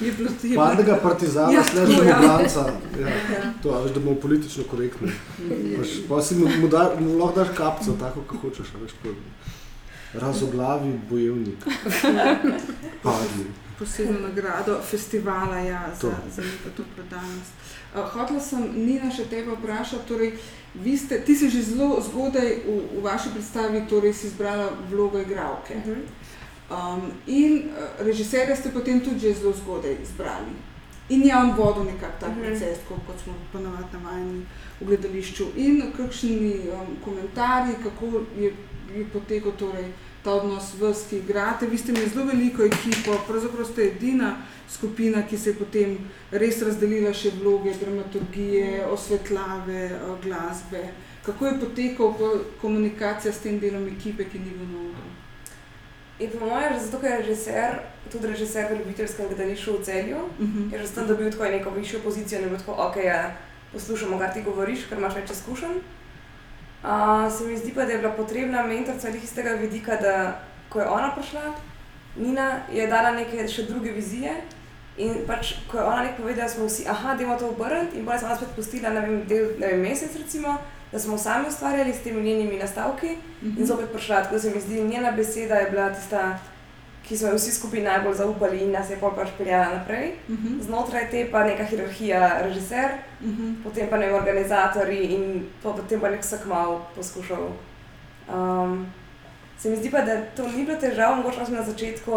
bi 0.00 0.10
bilo 0.10 0.30
to 0.30 0.48
nekaj. 0.48 0.56
Padnega 0.56 0.96
partizana, 1.02 1.52
ja, 1.52 1.62
slaž 1.64 1.90
že 1.90 2.02
Ljubljanca. 2.02 2.66
Ja, 3.00 3.08
ja. 3.08 3.52
To 3.62 3.82
veš, 3.82 3.94
da 3.94 4.00
bomo 4.00 4.16
politično 4.20 4.64
korektni. 4.70 5.12
Pa 6.08 6.22
si 6.22 6.34
mu, 6.34 6.50
mu, 6.60 6.68
da, 6.68 6.90
mu 7.00 7.18
lahko 7.18 7.44
daš 7.44 7.54
kapco, 7.56 7.96
tako 8.00 8.26
kot 8.26 8.42
hočeš. 8.42 8.74
Veš, 8.82 8.98
razoglavi 10.14 11.00
bojevnik. 11.10 11.64
Padli. 13.02 13.46
Posebno 13.78 14.18
nagrado 14.28 14.80
festivala 14.90 15.58
ja, 15.58 15.88
za, 16.00 16.10
za 16.36 16.42
to 16.76 16.82
predanost. 16.96 17.52
Uh, 17.94 18.04
hotela 18.04 18.40
sem 18.40 18.64
Nina 18.76 19.08
še 19.10 19.24
tebe 19.30 19.54
vprašati. 19.56 20.04
Torej, 20.08 20.32
ste, 20.96 21.20
ti 21.24 21.34
si 21.34 21.48
že 21.48 21.62
zelo 21.72 21.96
zgodaj 22.04 22.60
v, 22.66 22.74
v 22.98 23.02
vaši 23.02 23.32
predstavi 23.32 23.86
torej, 23.88 24.12
izbrala 24.28 24.68
vlogo 24.90 25.20
igralke. 25.20 25.74
Uh. 25.74 25.84
-huh. 25.84 26.00
um, 26.68 27.12
in 27.26 27.72
uh, 27.72 28.04
režiserja 28.04 28.56
ste 28.56 28.68
potem 28.68 29.00
tudi 29.00 29.20
že 29.20 29.40
zelo 29.40 29.52
zgodaj 29.52 29.96
izbrali. 30.02 30.52
In 31.08 31.22
je 31.24 31.36
on 31.36 31.56
vodil 31.56 31.84
nekako 31.84 32.20
ta 32.20 32.26
uh 32.26 32.32
mhm. 32.32 32.40
-huh. 32.40 32.48
proces, 32.48 32.78
kot 32.88 33.16
smo 33.24 33.34
ponovadi 33.52 33.88
navajeni 33.92 34.46
v 34.80 34.86
gledališču. 34.86 35.44
In 35.56 35.92
kakšni 35.96 36.68
um, 36.68 36.96
komentarji, 37.04 37.74
kako 37.82 38.06
je, 38.38 38.52
je 38.96 39.04
potekal 39.12 39.52
torej, 39.52 39.92
ta 40.24 40.32
odnos 40.32 40.74
vas, 40.80 41.04
ki 41.10 41.16
igrate. 41.16 41.66
Vi 41.66 41.78
ste 41.78 41.92
imeli 41.92 42.08
zelo 42.08 42.24
veliko 42.26 42.64
ekipo, 42.64 43.18
pravzaprav 43.26 43.66
ste 43.66 43.82
edina 43.82 44.36
skupina, 44.68 45.22
ki 45.26 45.38
se 45.38 45.50
je 45.50 45.56
potem 45.56 45.98
res 46.30 46.62
razdelila 46.62 47.12
še 47.14 47.32
vloge, 47.40 47.72
dramaturgije, 47.80 48.84
osvetlave, 48.86 49.84
eh, 49.86 50.10
glasbe. 50.24 50.82
Kako 51.26 51.46
je 51.46 51.60
potekala 51.60 52.32
komunikacija 52.60 53.32
s 53.32 53.44
tem 53.44 53.58
delom 53.58 53.86
ekipe, 53.88 54.24
ki 54.24 54.38
ni 54.38 54.50
bilo 54.50 54.66
novo? 54.72 55.08
In 56.18 56.30
po 56.30 56.46
mojem, 56.46 56.78
zato 56.82 56.98
ker 56.98 57.10
je 57.10 57.18
režiser, 57.18 57.78
tudi 58.10 58.26
režiser 58.26 58.66
v 58.70 58.78
ljubiteljskem 58.78 59.28
gledališču 59.28 59.76
v 59.76 59.84
celju, 59.84 60.16
uh 60.16 60.40
mhm. 60.40 60.58
-huh. 60.58 60.72
je 60.72 60.86
že 60.86 60.94
tam 60.94 61.06
dobil 61.06 61.30
tako 61.30 61.44
neko 61.44 61.70
višjo 61.70 62.00
pozicijo, 62.00 62.40
ne 62.40 62.48
bo 62.48 62.56
tako, 62.56 62.72
ok, 62.72 62.96
ja, 62.96 63.36
poslušamo, 63.72 64.18
kar 64.18 64.32
ti 64.34 64.42
govoriš, 64.42 64.88
ker 64.88 64.98
imaš 64.98 65.14
več 65.14 65.30
izkušenj. 65.30 65.78
Uh, 66.82 67.32
se 67.38 67.44
mi 67.44 67.56
zdi 67.56 67.72
pa, 67.74 67.84
da 67.84 67.92
je 67.92 67.98
bila 67.98 68.12
potrebna 68.12 68.62
mentorica 68.62 69.08
iz 69.08 69.34
tega 69.34 69.50
vidika, 69.50 69.96
da 69.96 70.40
ko 70.68 70.80
je 70.80 70.86
ona 70.86 71.10
prišla, 71.14 71.42
Nina 72.18 72.60
je 72.72 72.86
dala 72.86 73.10
neke 73.14 73.46
še 73.48 73.68
druge 73.68 73.92
vizije. 73.94 74.32
In 74.98 75.20
pač, 75.28 75.52
ko 75.70 75.78
je 75.78 75.84
ona 75.86 76.02
nekaj 76.02 76.18
povedala, 76.18 76.48
smo 76.50 76.66
vsi, 76.66 76.88
ah, 76.90 77.14
da 77.14 77.22
imamo 77.22 77.38
to 77.38 77.52
obrniti, 77.52 78.00
in 78.00 78.06
pa 78.06 78.16
sem 78.18 78.28
nas 78.28 78.40
spet 78.40 78.56
pustila, 78.56 78.90
ne 78.90 79.04
vem, 79.04 79.20
del, 79.30 79.52
ne 79.60 79.70
vem, 79.70 79.84
mesec, 79.86 80.16
recimo, 80.18 80.56
da 80.90 80.98
smo 80.98 81.18
sami 81.18 81.46
ustvarjali 81.48 81.92
s 81.94 82.02
temi 82.02 82.22
njenimi 82.22 82.58
nastavki 82.58 83.12
mm 83.14 83.20
-hmm. 83.42 83.60
in 83.60 83.66
zopet 83.66 83.92
prišla. 83.92 84.22
Tako 84.22 84.38
se 84.38 84.50
mi 84.50 84.60
zdi, 84.60 84.82
njena 84.82 85.10
beseda 85.10 85.54
je 85.54 85.70
bila 85.70 85.94
tista, 85.94 86.38
ki 87.08 87.16
smo 87.16 87.28
jo 87.28 87.36
vsi 87.36 87.52
skupaj 87.52 87.80
najbolj 87.82 88.14
zaupali 88.14 88.58
in 88.60 88.72
nas 88.72 88.90
je 88.90 88.96
pol 89.00 89.14
pač 89.16 89.28
peljala 89.38 89.74
naprej. 89.74 90.12
Mm 90.28 90.36
-hmm. 90.36 90.60
Znotraj 90.62 91.10
te 91.10 91.28
pa 91.32 91.44
neka 91.44 91.64
hierarhija, 91.64 92.42
režiser, 92.42 92.90
mm 93.20 93.30
-hmm. 93.30 93.62
potem 93.64 93.88
pa 93.90 93.96
ne 93.96 94.12
organizatori 94.14 95.04
in 95.04 95.46
potem 95.62 96.00
pa 96.00 96.10
nek 96.10 96.20
vsak 96.20 96.46
mal 96.46 96.80
poskušal. 96.94 97.48
Um, 98.34 98.86
se 99.58 99.70
mi 99.70 99.76
zdi 99.76 99.90
pa, 99.90 100.00
da 100.00 100.20
to 100.36 100.48
ni 100.48 100.64
bilo 100.64 100.78
težavo, 100.78 101.16
mogoče 101.16 101.46
smo 101.46 101.56
na 101.56 101.62
začetku, 101.62 102.10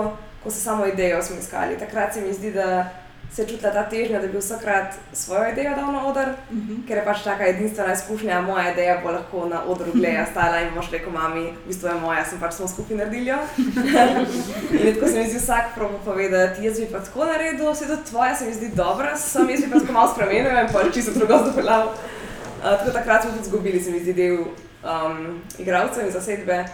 ko 0.43 0.51
so 0.51 0.59
samo 0.59 0.85
idejo 0.85 1.23
smo 1.23 1.35
iskali. 1.39 1.77
Takrat 1.79 2.13
se 2.13 2.21
mi 2.21 2.33
zdi, 2.33 2.51
da 2.51 2.89
se 3.35 3.41
je 3.41 3.47
čutila 3.47 3.71
ta 3.71 3.83
težnja, 3.89 4.19
da 4.21 4.27
bi 4.27 4.37
vsakrat 4.37 4.93
svojo 5.13 5.51
idejo 5.51 5.75
dal 5.75 5.91
na 5.91 6.07
oder, 6.07 6.29
uh 6.29 6.55
mhm. 6.57 6.71
-huh. 6.71 6.87
ker 6.87 6.97
je 6.97 7.05
pač 7.05 7.23
taka 7.23 7.47
edinstvena 7.47 7.93
izkušnja, 7.93 8.41
moja 8.41 8.71
ideja 8.71 8.99
bo 9.03 9.11
lahko 9.11 9.45
na 9.45 9.63
odru 9.63 9.91
gledala, 9.93 10.25
stala 10.31 10.59
in 10.59 10.73
boš 10.75 10.91
rekel, 10.91 11.11
mami, 11.11 11.41
v 11.41 11.67
bistvu 11.67 11.87
je 11.87 11.93
moja, 11.93 12.25
sem 12.25 12.39
pač 12.39 12.53
smo 12.53 12.67
skupaj 12.67 12.97
naredili. 12.97 13.31
in 14.87 14.93
tako 14.95 15.07
se 15.07 15.19
mi 15.19 15.29
zdi 15.29 15.39
vsak 15.39 15.65
probo 15.75 15.97
povedati, 16.05 16.65
jaz 16.65 16.79
bi 16.79 16.87
pa 16.91 16.99
tako 16.99 17.25
naredil, 17.25 17.71
vse 17.71 17.87
to 17.87 17.97
tvoje 18.09 18.35
se 18.35 18.45
mi 18.45 18.53
zdi 18.53 18.71
dobro, 18.75 19.07
sem 19.17 19.49
jaz 19.49 19.61
bi 19.61 19.71
pa 19.71 19.79
tako 19.79 19.93
malo 19.93 20.13
spremenil 20.13 20.51
in 20.51 20.73
pač 20.73 20.93
čisto 20.93 21.11
drugo 21.11 21.37
zapeljal. 21.45 21.87
Uh, 21.87 22.63
tako 22.77 22.91
takrat 22.91 23.21
smo 23.21 23.31
tudi 23.31 23.41
izgubili, 23.41 23.79
se 23.79 23.91
mi 23.91 23.99
zdi, 23.99 24.13
del 24.13 24.37
um, 24.83 25.41
igralcev 25.57 26.05
in 26.05 26.11
zasedbe. 26.11 26.65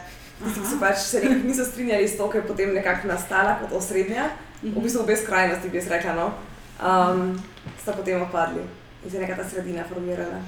Tisti, 0.44 0.60
ki 0.60 0.68
se 0.68 0.80
pač 0.80 0.98
se 0.98 1.22
niso 1.44 1.66
strinjali 1.66 2.08
s 2.08 2.18
to, 2.18 2.30
kar 2.30 2.42
je 2.42 2.48
potem 2.48 2.74
nekako 2.74 3.08
nastala 3.08 3.56
kot 3.62 3.72
osrednja, 3.72 4.30
v 4.62 4.68
Mhm. 4.68 4.84
bistvu 4.84 5.02
obe 5.02 5.16
skrajnosti, 5.16 5.70
bi 5.70 5.78
jaz 5.78 5.88
rekla, 5.88 6.14
no, 6.14 6.32
um, 6.82 7.44
sta 7.82 7.94
potem 7.94 8.22
opadli 8.22 8.62
in 9.04 9.12
se 9.12 9.18
je 9.18 9.22
neka 9.22 9.36
ta 9.36 9.50
sredina 9.50 9.84
formirala. 9.84 10.42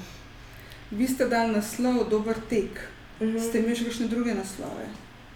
Vi 0.90 1.06
ste 1.08 1.28
dali 1.28 1.52
naslov 1.52 2.08
Dober 2.10 2.36
tek. 2.48 2.80
Mhm. 3.20 3.38
Ste 3.38 3.58
imeli 3.58 3.76
še 3.76 3.84
kakšne 3.84 4.08
druge 4.08 4.34
naslove? 4.34 4.88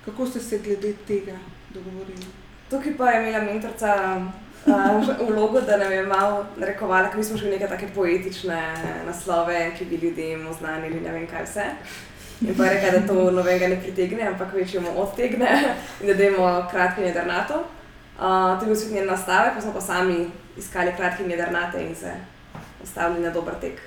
Kako 0.04 0.26
ste 0.26 0.40
se 0.40 0.58
glede 0.58 0.94
tega 1.06 1.36
dogovorili? 1.74 2.26
Tukaj 2.70 2.96
pa 2.96 3.10
je 3.10 3.20
imela 3.22 3.44
mentorica 3.44 3.92
uh, 4.66 5.28
vlogo, 5.28 5.60
da 5.60 5.76
nam 5.76 5.92
je 5.92 6.06
malo 6.06 6.46
narekovala, 6.56 7.08
ker 7.08 7.18
mi 7.18 7.24
smo 7.24 7.38
šli 7.38 7.50
neke 7.50 7.68
take 7.68 7.88
poetične 7.94 8.60
naslove, 9.06 9.70
ki 9.78 9.84
bi 9.84 10.00
ljudem 10.02 10.46
oznanili 10.48 11.00
ne 11.00 11.12
vem 11.12 11.26
kaj 11.26 11.44
vse. 11.44 11.66
In 12.40 12.54
pa 12.56 12.64
je 12.64 12.74
rekla, 12.74 12.98
da 12.98 13.06
to 13.06 13.30
novega 13.30 13.68
ne 13.68 13.76
pritegne, 13.80 14.26
ampak 14.26 14.52
večjemu 14.52 14.90
odtegne 14.96 15.76
in 16.00 16.06
da 16.06 16.14
dajemo 16.14 16.66
kratki 16.70 17.02
jedrnato. 17.02 17.64
Uh, 18.18 18.58
to 18.58 18.64
je 18.64 18.66
bil 18.66 18.76
svet 18.76 18.92
njen 18.92 19.06
nastavek, 19.06 19.54
pa 19.54 19.60
smo 19.60 19.72
pa 19.72 19.80
sami 19.80 20.26
iskali 20.58 20.92
kratki 20.96 21.22
jedrnate 21.30 21.82
in 21.82 21.94
se 21.94 22.12
ustavili 22.82 23.20
na 23.26 23.30
dober 23.30 23.54
tek. 23.60 23.80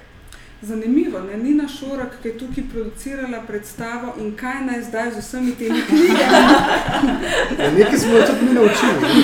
Zanimivo, 0.61 1.19
ne? 1.19 1.37
Nina 1.37 1.67
Šorak, 1.67 2.15
ki 2.21 2.27
je 2.27 2.37
tukaj 2.37 2.63
producirala 2.71 3.41
predstavo 3.47 4.13
in 4.19 4.35
kaj 4.35 4.61
naj 4.65 4.81
zdaj 4.83 5.11
z 5.11 5.17
vsemi 5.17 5.55
temi 5.55 5.81
knjigami. 5.87 6.17
Ja, 7.59 7.71
nekaj 7.71 7.99
smo 7.99 8.17
jo 8.17 8.25
tudi 8.27 8.45
mi 8.45 8.53
naučili. 8.53 9.23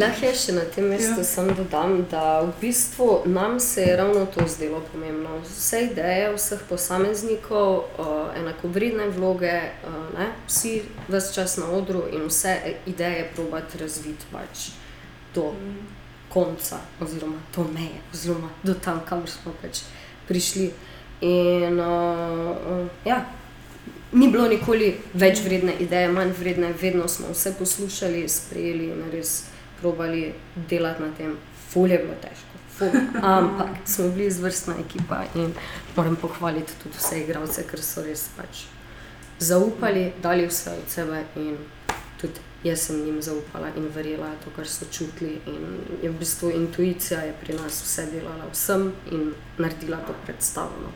Lahko 0.00 0.26
je 0.26 0.34
še 0.34 0.52
na 0.52 0.64
tem 0.74 0.84
mestu 0.88 1.20
Ja. 1.20 1.24
samo 1.24 1.54
dodam, 1.54 2.06
da 2.10 2.40
v 2.40 2.52
bistvu 2.60 3.22
nam 3.26 3.60
se 3.60 3.82
je 3.82 3.96
ravno 3.96 4.26
to 4.26 4.46
zdelo 4.48 4.82
pomembno. 4.92 5.40
Vse 5.46 5.80
ideje 5.82 6.34
vseh 6.34 6.60
posameznikov, 6.68 7.84
enakovredne 8.36 9.08
vloge, 9.08 9.60
ne, 10.18 10.28
vsi 10.46 10.82
vse 11.08 11.34
čas 11.34 11.56
na 11.56 11.66
odru 11.70 12.02
in 12.12 12.26
vse 12.26 12.56
ideje 12.86 13.30
probati 13.34 13.78
razviti 13.78 14.26
pač 14.32 14.81
do 15.34 15.52
konca, 16.32 16.80
oziroma 17.00 17.36
do 17.56 17.64
meje, 17.74 18.00
oziroma 18.12 18.48
do 18.62 18.74
tam, 18.74 19.00
kamor 19.08 19.30
smo 19.30 19.52
pač 19.62 19.84
prišli. 20.28 20.70
In 21.22 21.78
uh, 21.80 22.88
ja, 23.04 23.24
ni 24.12 24.28
bilo 24.32 24.48
nikoli 24.48 24.92
več 25.14 25.42
vredne 25.44 25.74
ideje, 25.80 26.10
manj 26.12 26.32
vredne, 26.38 26.72
vedno 26.80 27.08
smo 27.08 27.32
vse 27.32 27.54
poslušali, 27.58 28.24
sprejeli 28.28 28.90
in 28.92 29.10
res 29.12 29.42
probali 29.80 30.32
delati 30.68 31.02
na 31.02 31.10
tem. 31.16 31.36
Ful 31.72 31.88
je 31.90 31.98
bilo 32.02 32.16
težko, 32.20 32.58
ful. 32.76 32.96
ampak 33.36 33.80
smo 33.88 34.10
bili 34.12 34.26
izvrstna 34.28 34.74
ekipa 34.82 35.22
in 35.34 35.54
moram 35.96 36.16
pohvaliti 36.20 36.76
tudi 36.82 36.98
vse 36.98 37.22
igralce, 37.22 37.64
ker 37.68 37.80
so 37.80 38.04
res 38.04 38.26
pač 38.36 38.66
zaupali, 39.42 40.10
dali 40.22 40.46
vse 40.46 40.74
od 40.76 40.90
sebe 40.92 41.24
in 41.36 41.56
tudi 42.20 42.51
jaz 42.64 42.86
sem 42.86 43.06
jim 43.06 43.22
zaupala 43.22 43.68
in 43.76 43.88
verjela 43.94 44.30
to, 44.44 44.50
kar 44.56 44.66
so 44.66 44.86
čutili. 44.90 45.40
In 45.46 45.78
je 46.02 46.10
v 46.10 46.18
bistvu 46.18 46.50
intuicija 46.50 47.20
je 47.20 47.34
pri 47.40 47.54
nas 47.58 47.82
vse 47.84 48.06
delala 48.12 48.50
vsem 48.52 48.92
in 49.10 49.32
naredila 49.58 49.96
to 50.06 50.14
predstavljeno. 50.24 50.92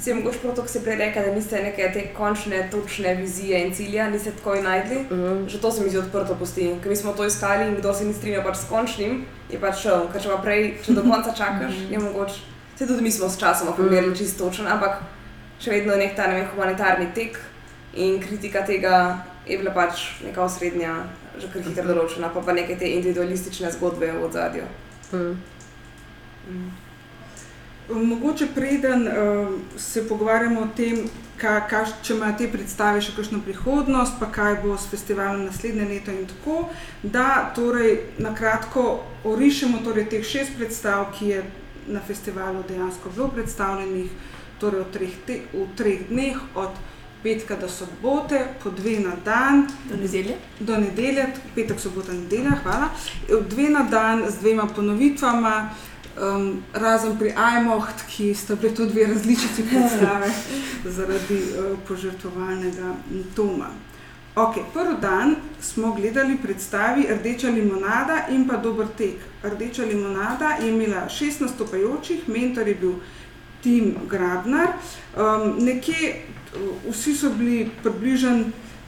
Si 0.00 0.14
mogoče 0.14 0.38
prav 0.38 0.54
to, 0.54 0.62
ko 0.62 0.68
si 0.68 0.82
prej 0.84 0.96
rekel, 1.00 1.24
da 1.24 1.34
niste 1.34 1.62
neke 1.62 1.86
te 1.92 2.02
končne, 2.16 2.68
točne 2.70 3.14
vizije 3.14 3.62
in 3.64 3.74
cilja, 3.74 4.10
niste 4.10 4.34
takoj 4.36 4.60
najdli. 4.62 4.98
Mm. 5.10 5.48
Že 5.48 5.60
to 5.60 5.70
se 5.72 5.84
mi 5.84 5.90
zdi 5.90 5.98
odprto 5.98 6.36
pusti, 6.36 6.66
ker 6.82 6.90
mi 6.90 6.96
smo 6.96 7.12
to 7.12 7.24
iskali 7.24 7.68
in 7.68 7.76
kdo 7.76 7.94
se 7.94 8.04
ni 8.04 8.12
strinjal 8.14 8.44
pač 8.44 8.56
s 8.56 8.68
končnim, 8.68 9.24
je 9.50 9.60
pač 9.60 9.80
šel. 9.82 10.10
Ker 10.12 10.22
če 10.22 10.28
pa 10.28 10.42
prej, 10.44 10.68
če 10.84 10.92
do 10.92 11.02
konca 11.08 11.32
čakaš, 11.32 11.80
je 11.90 11.98
mogoče. 11.98 12.44
Vse 12.74 12.86
tudi 12.86 13.02
mi 13.02 13.10
smo 13.10 13.28
s 13.28 13.40
časom 13.40 13.72
pomerili 13.76 14.16
čisto 14.16 14.44
točen, 14.44 14.68
ampak 14.68 15.00
še 15.58 15.72
vedno 15.72 15.96
je 15.96 16.04
nek 16.04 16.16
ta 16.16 16.28
ne 16.28 16.36
vem, 16.36 16.50
humanitarni 16.52 17.08
tek 17.14 17.40
in 17.96 18.20
kritika 18.20 18.66
tega 18.68 19.24
je 19.48 19.58
bila 19.58 19.72
pač 19.74 20.20
neka 20.24 20.42
osrednja, 20.44 20.94
že 21.38 21.48
kar 21.52 21.62
hitro 21.62 21.86
določena, 21.86 22.32
pa 22.34 22.42
pa 22.44 22.52
neke 22.52 22.76
te 22.76 22.90
individualistične 22.98 23.70
zgodbe 23.76 24.10
v 24.12 24.26
ozadju. 24.28 24.66
Mm. 25.12 26.68
Mogoče 27.88 28.50
preden 28.54 29.08
uh, 29.08 29.54
se 29.80 30.04
pogovarjamo 30.08 30.60
o 30.60 30.68
tem, 30.76 31.06
ka, 31.40 31.54
ka, 31.70 31.84
če 32.04 32.16
imajo 32.16 32.36
te 32.40 32.48
predstave 32.52 33.00
še 33.04 33.14
kakšno 33.16 33.40
prihodnost, 33.46 34.18
pa 34.20 34.28
kaj 34.32 34.58
bo 34.64 34.74
s 34.76 34.90
festivalom 34.90 35.46
naslednje 35.46 35.86
leto 35.88 36.12
in 36.12 36.26
tako, 36.28 36.66
da 37.02 37.48
torej 37.56 38.18
na 38.20 38.34
kratko 38.36 39.00
orišemo 39.28 39.80
torej 39.86 40.08
teh 40.12 40.26
šest 40.26 40.58
predstav, 40.58 41.08
ki 41.16 41.32
je 41.32 41.40
na 41.88 42.02
festivalu 42.04 42.66
dejansko 42.68 43.14
bilo 43.14 43.30
predstavljenih, 43.32 44.12
torej 44.60 44.84
v 44.84 44.92
treh, 44.92 45.18
te, 45.24 45.40
v 45.54 45.66
treh 45.78 46.04
dneh, 46.10 46.40
od 46.58 46.76
petka 47.22 47.56
do 47.56 47.68
sobote, 47.68 48.46
po 48.62 48.70
dve 48.70 48.98
na 49.00 49.16
dan, 49.24 49.66
Do 49.90 49.96
nedelje. 49.96 50.36
do 50.60 50.76
nedelje, 50.76 51.26
petek, 51.54 51.80
sobota, 51.80 52.12
nedelja, 52.12 52.50
hvala. 52.62 52.88
Dve 53.48 53.70
na 53.70 53.82
dan 53.82 54.24
z 54.30 54.38
dvema 54.40 54.66
ponovitvama, 54.66 55.70
um, 56.20 56.62
razen 56.72 57.18
pri 57.18 57.32
Ajmoht, 57.36 58.06
ki 58.08 58.34
sta 58.34 58.54
bili 58.54 58.74
tudi 58.74 58.92
dve 58.92 59.06
različici 59.06 59.62
predstave 59.70 60.30
zaradi 60.96 61.38
uh, 61.38 61.78
požrtvovalnega 61.88 62.94
toma. 63.36 63.70
Okay, 64.38 64.62
prvi 64.72 64.94
dan 65.00 65.36
smo 65.60 65.94
gledali 65.94 66.36
predstavi 66.42 67.06
Rdeča 67.10 67.48
limonada 67.50 68.26
in 68.30 68.48
pa 68.48 68.56
Dober 68.56 68.86
tek. 68.98 69.14
Rdeča 69.42 69.84
limonada 69.84 70.48
je 70.62 70.68
imela 70.68 71.08
šest 71.08 71.40
nastopajočih, 71.40 72.28
mentor 72.28 72.68
je 72.68 72.74
bil 72.74 72.92
Tim 73.62 73.96
Grabnar. 74.08 74.68
Um, 75.16 75.56
nekje 75.58 76.22
vsi 76.90 77.14
so 77.14 77.30
bili 77.30 77.70
približno 77.82 78.44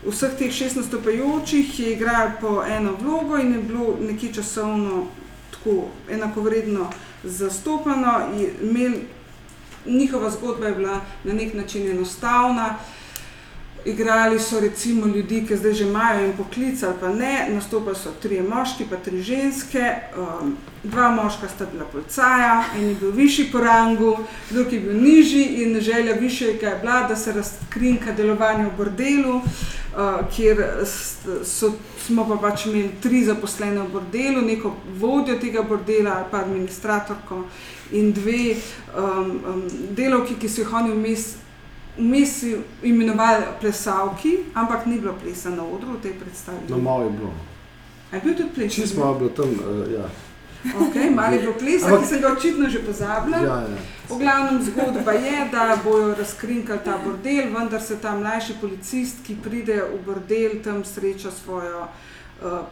vseh 0.06 0.32
teh 0.38 0.52
šest 0.52 0.76
nastopajočih, 0.76 1.80
je 1.80 1.92
igralo 1.92 2.30
po 2.40 2.62
eno 2.64 2.96
vlogo 3.00 3.38
in 3.38 3.52
je 3.52 3.58
bilo 3.58 3.96
nekje 4.00 4.32
časovno 4.32 5.06
tako 5.50 5.88
enakovredno 6.10 6.90
zastopano. 7.24 8.20
Njihova 9.86 10.30
zgodba 10.30 10.66
je 10.66 10.74
bila 10.74 11.00
na 11.24 11.32
nek 11.32 11.54
način 11.54 11.90
enostavna. 11.90 12.76
Igrali 13.84 14.38
so 14.38 14.60
recimo 14.60 15.06
ljudi, 15.06 15.44
ki 15.48 15.56
zdaj 15.56 15.72
že 15.72 15.84
imajo 15.84 16.24
en 16.24 16.32
poklic 16.36 16.82
ali 16.82 16.94
pa 17.00 17.08
ne, 17.08 17.48
nastopali 17.50 17.96
so 17.96 18.12
trije 18.22 18.42
moški, 18.42 18.84
pa 18.90 18.96
tri 18.96 19.22
ženske, 19.22 19.94
um, 20.16 20.56
dva 20.84 21.10
moška 21.10 21.48
sta 21.48 21.66
bila 21.72 21.84
policaja, 21.84 22.64
en 22.76 22.88
je 22.88 22.94
bil 22.94 23.10
višji 23.10 23.48
po 23.52 23.60
rangu, 23.60 24.16
drug 24.50 24.72
je 24.72 24.80
bil 24.80 25.02
nižji 25.02 25.44
in 25.62 25.80
želja 25.80 26.14
višjega 26.20 26.68
je 26.68 26.78
bila, 26.82 27.02
da 27.08 27.16
se 27.16 27.32
razkrinka 27.32 28.12
delovanje 28.12 28.64
v 28.64 28.76
bordelu, 28.76 29.36
uh, 29.36 30.28
kjer 30.36 30.64
so, 31.44 31.72
smo 32.06 32.28
pa 32.28 32.36
pač 32.36 32.66
imeli 32.66 32.90
tri 33.02 33.24
zaposlene 33.24 33.80
v 33.80 33.92
bordelu, 33.92 34.42
neko 34.42 34.76
vodjo 34.98 35.38
tega 35.38 35.62
bordela 35.62 36.18
ali 36.18 36.30
pa 36.30 36.44
administratorko 36.44 37.44
in 37.92 38.12
dve 38.12 38.54
um, 38.96 39.30
um, 39.46 39.62
delavki, 39.96 40.34
ki 40.34 40.48
so 40.48 40.60
jih 40.60 40.74
oni 40.74 40.92
vmes 40.92 41.30
Vmes 41.98 42.40
so 42.40 42.46
imenovali 42.82 43.44
plesalki, 43.60 44.38
ampak 44.54 44.86
ni 44.86 45.00
bilo 45.00 45.14
plesa 45.22 45.50
na 45.50 45.62
odru 45.62 45.98
v 45.98 46.02
tej 46.02 46.12
predstavi. 46.12 46.58
No, 46.68 46.78
malo 46.78 47.04
je 47.04 47.10
bilo. 47.10 47.32
A 48.12 48.16
je 48.16 48.22
bil 48.24 48.34
tudi 48.34 48.50
ples? 48.54 48.74
Čisto 48.74 49.00
malo 49.00 49.12
je 49.12 49.18
bilo 49.18 49.30
tam. 49.30 49.50
Uh, 49.50 49.92
ja. 49.92 50.06
Okay, 50.60 51.10
malo 51.14 51.34
je 51.34 51.40
bilo 51.40 51.52
plesa, 51.52 51.86
Ampak- 51.86 52.00
ki 52.00 52.06
sem 52.06 52.20
ga 52.20 52.32
očitno 52.32 52.68
že 52.68 52.78
pozabila. 52.78 53.38
Ja, 53.38 53.56
ja. 53.66 53.80
V 54.08 54.18
glavnem 54.18 54.62
zgodba 54.62 55.12
je, 55.12 55.48
da 55.52 55.78
bojo 55.84 56.14
razkrinkali 56.14 56.80
ta 56.84 56.98
bordel, 57.04 57.50
vendar 57.54 57.82
se 57.82 57.96
ta 57.96 58.14
mlajši 58.16 58.54
policist, 58.60 59.22
ki 59.26 59.36
pride 59.42 59.82
v 59.82 60.04
bordel, 60.06 60.62
tam 60.64 60.84
sreča 60.84 61.30
svojo 61.30 61.80
uh, 61.80 61.88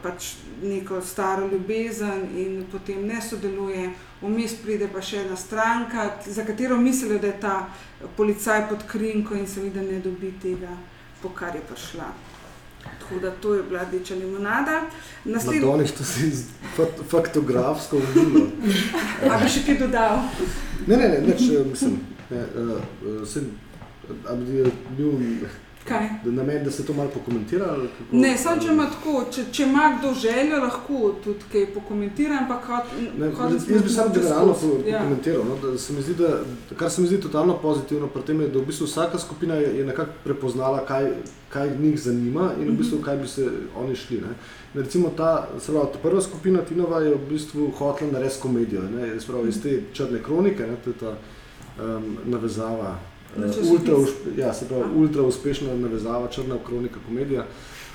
pač 0.03 0.33
neko 0.63 1.01
staro 1.01 1.47
ljubezen 1.47 2.23
in 2.37 2.63
potem 2.71 3.05
ne 3.07 3.21
sodeluje. 3.21 3.89
Vmes 4.21 4.55
pride 4.63 4.89
pa 4.91 5.01
še 5.01 5.23
ena 5.25 5.35
stranka, 5.39 6.09
za 6.25 6.43
katero 6.43 6.77
mislijo, 6.77 7.19
da 7.19 7.27
je 7.27 7.39
ta 7.39 7.53
policaj 8.17 8.65
pod 8.69 8.83
krinko 8.87 9.37
in 9.37 9.47
seveda 9.47 9.81
ne 9.81 10.01
dobi 10.03 10.33
tega, 10.41 10.73
po 11.21 11.29
kar 11.29 11.55
je 11.55 11.61
prišla. 11.69 12.09
Tako 12.99 13.19
da 13.19 13.31
to 13.31 13.53
je 13.55 13.63
bila 13.63 13.83
rdeča 13.83 14.15
limonada. 14.15 14.81
Naslednji, 15.25 15.61
Madoniš, 15.61 15.91
to 15.91 16.03
si 16.03 16.31
faktografsko 17.09 17.97
vodilo. 17.97 18.45
a 19.31 19.39
bi 19.39 19.49
še 19.49 19.63
kaj 19.65 19.79
dodal? 19.79 20.21
Ne, 20.87 20.97
ne, 20.97 21.09
ne, 21.09 21.19
neč, 21.27 21.41
eh, 21.51 21.65
mislim, 21.65 21.99
ne, 22.29 22.43
uh, 22.43 22.69
uh, 22.79 23.27
sem, 23.27 23.49
a 24.25 24.35
bi 24.39 24.61
eh, 24.63 24.71
bil 24.97 25.19
Kaj? 25.89 26.09
da 26.25 26.31
namen, 26.31 26.63
da 26.63 26.71
se 26.71 26.85
to 26.85 26.93
malo 26.93 27.09
pokomentira? 27.09 27.77
Ne, 28.11 28.37
samo 28.37 28.61
če 28.61 28.67
ima 28.67 28.85
tako, 28.89 29.23
če, 29.31 29.43
če 29.51 29.63
ima 29.63 29.97
kdo 29.99 30.13
željo, 30.13 30.59
lahko 30.63 31.15
tudi 31.23 31.49
kaj 31.51 31.65
pokomentira, 31.73 32.37
ampak 32.41 32.65
hot, 32.65 32.85
Ne, 33.17 33.31
jaz 33.73 33.83
bi 33.83 33.89
samo 33.89 34.13
generalno 34.13 34.55
Ja. 34.85 34.99
pokomentiral. 34.99 35.43
No, 35.45 35.71
da 35.71 35.77
se 35.77 35.93
mi 35.93 36.01
zdi, 36.01 36.15
da, 36.15 36.29
kar 36.75 36.91
se 36.91 37.01
mi 37.01 37.07
zdi 37.07 37.21
totalno 37.21 37.57
pozitivno 37.57 38.07
pri 38.07 38.21
tem, 38.21 38.41
je, 38.41 38.47
da 38.47 38.59
v 38.59 38.65
bistvu 38.65 38.85
vsaka 38.85 39.19
skupina 39.19 39.55
je, 39.55 39.77
je 39.77 39.85
nekako 39.85 40.11
prepoznala, 40.23 40.85
kaj, 40.85 41.11
kaj 41.49 41.77
njih 41.79 41.99
zanima 42.01 42.51
in 42.61 42.69
v 42.69 42.77
bistvu, 42.77 43.01
kaj 43.01 43.17
bi 43.17 43.27
se 43.27 43.49
oni 43.75 43.95
šli. 43.95 44.21
Ne. 44.21 44.33
In 44.75 44.81
Recimo 44.81 45.09
ta, 45.17 45.47
se 45.59 45.71
pravi, 45.71 45.87
ta 45.93 45.99
prva 45.99 46.21
skupina 46.21 46.61
Tinova 46.61 46.99
je 47.01 47.15
v 47.15 47.29
bistvu 47.29 47.71
hotela 47.77 48.11
narediti 48.11 48.41
komedijo. 48.41 48.81
Ne. 48.95 49.19
Se 49.19 49.27
pravi, 49.27 49.49
iz 49.49 49.61
te 49.61 49.81
črne 49.93 50.23
kronike, 50.23 50.67
ne, 50.67 50.75
to 50.83 50.89
je 50.89 50.97
ta 50.99 51.15
um, 51.83 52.17
navezava. 52.25 52.99
Ultra, 53.37 53.95
uspe, 53.95 54.31
ja, 54.37 54.53
se 54.53 54.67
pravi, 54.67 54.83
ultra 54.95 55.23
uspešna 55.23 55.75
navezava, 55.75 56.27
črna 56.27 56.57
kronika, 56.65 56.99
komedija. 57.05 57.45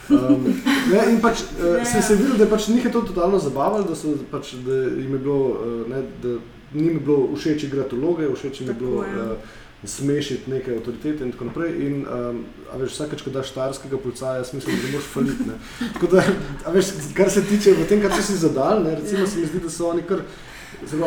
Um, 0.09 0.45
ne, 0.93 1.01
in 1.11 1.21
pač, 1.21 1.43
uh, 1.43 1.81
se, 1.87 2.03
se 2.03 2.13
je 2.13 2.17
videlo, 2.17 2.37
da 2.39 2.45
je 2.45 2.51
pač 2.51 2.69
njih 2.69 2.85
je 2.85 2.93
to 2.93 3.01
totalno 3.01 3.39
zabavalo, 3.39 3.85
da, 3.89 3.97
so, 3.97 4.15
pač, 4.31 4.55
da 4.67 4.75
jim 4.75 5.13
je 5.13 5.19
bilo, 5.19 5.47
uh, 5.49 5.91
ne, 5.91 6.03
da 6.23 6.39
njim 6.75 6.95
je 6.95 7.01
bilo 7.01 7.37
všeč 7.37 7.65
igrati 7.65 7.97
vloge, 7.97 8.29
všeč 8.35 8.61
jim 8.61 8.69
je 8.69 8.75
bilo 8.79 9.01
uh, 9.01 9.37
smešiti 9.85 10.51
neke 10.51 10.77
avtoritete 10.77 11.25
in 11.25 11.33
tako 11.33 11.45
naprej. 11.45 11.75
In, 11.87 12.07
um, 12.07 12.45
a 12.73 12.79
veš, 12.81 12.95
vsakeč, 12.97 13.25
ko 13.25 13.31
daš 13.31 13.51
štarskega 13.53 13.99
policaja, 13.99 14.41
jaz 14.43 14.55
mislim, 14.55 14.77
da 14.83 14.93
moraš 14.93 15.11
faliti. 15.13 15.49
ne. 15.49 15.59
Tako 15.93 16.07
da, 16.15 16.25
a 16.65 16.73
veš, 16.73 16.93
kar 17.17 17.31
se 17.31 17.45
tiče 17.49 17.75
v 17.81 17.89
tem, 17.89 18.03
kar 18.03 18.15
so 18.17 18.23
si 18.23 18.39
zadali, 18.41 18.85
ne, 18.85 18.95
recimo 19.01 19.27
se 19.27 19.41
mi 19.41 19.47
zdi, 19.47 19.61
da 19.61 19.71
so 19.71 19.91
oni 19.91 20.03
kar 20.09 20.25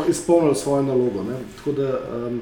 izpolnili 0.10 0.56
svojo 0.56 0.84
nalogo. 0.84 1.24
Ne. 1.24 1.40
Tako 1.58 1.72
da, 1.72 2.00
um, 2.28 2.42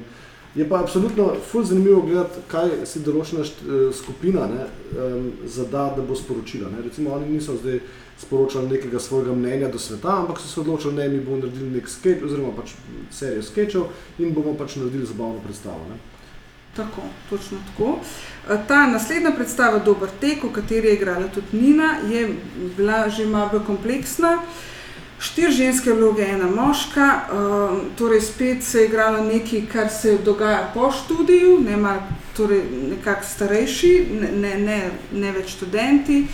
je 0.56 0.68
pa 0.68 0.80
absolutno 0.80 1.34
ful 1.50 1.64
zanimivo 1.64 2.00
gledati, 2.02 2.40
kaj 2.48 2.70
si 2.88 3.02
določena 3.04 3.44
eh, 3.44 3.92
skupina 3.92 4.46
ne, 4.48 4.64
um, 4.96 5.30
zada, 5.44 5.90
da 5.96 6.02
bo 6.02 6.16
sporočila. 6.16 6.70
Ne. 6.72 6.82
Recimo 6.86 7.12
oni 7.12 7.28
niso 7.36 7.58
zdaj 7.60 7.80
sporočali 8.18 8.68
nekega 8.68 9.00
svojega 9.00 9.34
mnenja 9.36 9.68
do 9.68 9.78
sveta, 9.78 10.14
ampak 10.22 10.40
so 10.40 10.48
se 10.48 10.60
odločili, 10.60 10.96
da 10.96 11.08
mi 11.08 11.20
bomo 11.20 11.42
naredili 11.42 11.74
nek 11.76 11.88
sketch, 11.88 12.24
oziroma 12.24 12.54
pač 12.56 12.72
serijo 13.12 13.42
sketchov 13.44 13.90
in 14.18 14.32
bomo 14.32 14.54
pač 14.56 14.78
naredili 14.80 15.06
zabavno 15.06 15.42
predstavo. 15.44 15.90
Ne. 15.90 15.98
Tako, 16.76 17.04
točno 17.30 17.58
tako. 17.68 17.98
E, 18.48 18.56
Ta 18.68 18.86
naslednja 18.86 19.34
predstava, 19.36 19.78
Dober 19.84 20.08
tek, 20.20 20.44
v 20.44 20.52
kateri 20.52 20.88
je 20.88 20.96
igrala 20.96 21.28
tudi 21.34 21.60
Nina, 21.60 21.98
je 22.08 22.30
bila 22.76 23.08
že 23.08 23.26
malo 23.26 23.52
bolj 23.52 23.66
kompleksna. 23.68 24.38
Štiri 25.18 25.52
ženske 25.52 25.92
vloge, 25.92 26.26
ena 26.28 26.46
moška, 26.46 27.20
um, 27.32 27.80
torej 27.98 28.20
spet 28.20 28.64
se 28.64 28.78
je 28.78 28.88
igralo 28.88 29.24
nekaj, 29.24 29.62
kar 29.72 29.88
se 29.88 30.18
dogaja 30.24 30.70
po 30.74 30.90
študiju, 30.92 31.60
ne 31.60 31.76
malo, 31.76 32.02
torej 32.36 32.62
nekako 32.90 33.24
starejši, 33.24 33.92
ne, 34.40 34.58
ne, 34.58 34.90
ne, 35.12 35.32
več 35.32 35.56
študenti. 35.56 36.26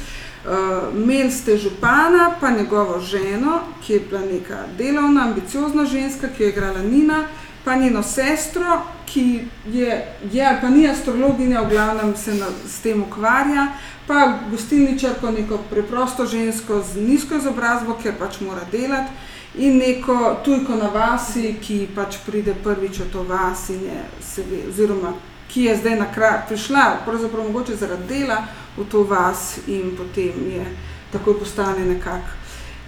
Uh, 0.43 0.91
Imeli 0.99 1.31
ste 1.31 1.57
župana, 1.57 2.35
pa 2.41 2.51
njegovo 2.51 2.99
ženo, 3.01 3.61
ki 3.87 3.93
je 3.93 4.01
bila 4.11 4.21
neka 4.21 4.65
delovna, 4.79 5.29
ambiciozna 5.29 5.85
ženska, 5.87 6.29
ki 6.37 6.43
je 6.43 6.49
igrala 6.49 6.83
Nina, 6.83 7.25
pa 7.65 7.77
njeno 7.77 8.03
sestro, 8.03 8.81
ki 9.07 9.41
je, 9.71 10.07
je 10.33 10.47
ali 10.47 10.59
pa 10.61 10.71
ni 10.71 10.89
astrologinja, 10.89 11.61
v 11.61 11.71
glavnem 11.71 12.17
se 12.17 12.35
na, 12.35 12.47
s 12.67 12.81
tem 12.81 13.03
ukvarja, 13.03 13.67
pa 14.13 14.39
gostilničarko, 14.51 15.31
neko 15.31 15.59
preprosto 15.71 16.27
žensko 16.27 16.83
z 16.93 17.01
nizko 17.01 17.41
izobrazbo, 17.41 17.97
ker 18.03 18.13
pač 18.21 18.41
mora 18.45 18.67
delati, 18.73 19.13
in 19.57 19.79
neko 19.79 20.37
tujko 20.45 20.77
na 20.77 20.91
vasi, 20.93 21.55
ki 21.61 21.87
pač 21.97 22.21
pride 22.27 22.53
prvič 22.65 23.01
v 23.01 23.11
to 23.13 23.25
vas 23.25 23.71
in 23.73 23.85
je, 23.89 24.05
se 24.21 24.45
oziroma 24.69 25.15
ki 25.53 25.65
je 25.65 25.77
zdaj 25.77 25.97
na 25.97 26.13
kraj 26.13 26.39
prišla, 26.49 26.85
pravzaprav 27.05 27.45
mogoče 27.45 27.77
zaradi 27.77 28.09
dela 28.09 28.45
v 28.77 28.85
to 28.91 29.03
vas 29.05 29.59
in 29.67 29.97
potem 29.97 30.33
je 30.49 30.67
takoj 31.13 31.39
postane 31.39 31.85
nekako 31.85 32.41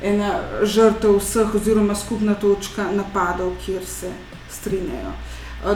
ena 0.03 0.41
žrtev 0.63 1.19
vseh 1.19 1.55
oziroma 1.55 1.95
skupna 1.95 2.35
točka 2.35 2.85
napadov, 2.93 3.53
kjer 3.67 3.85
se 3.87 4.13
strinjajo. 4.51 5.13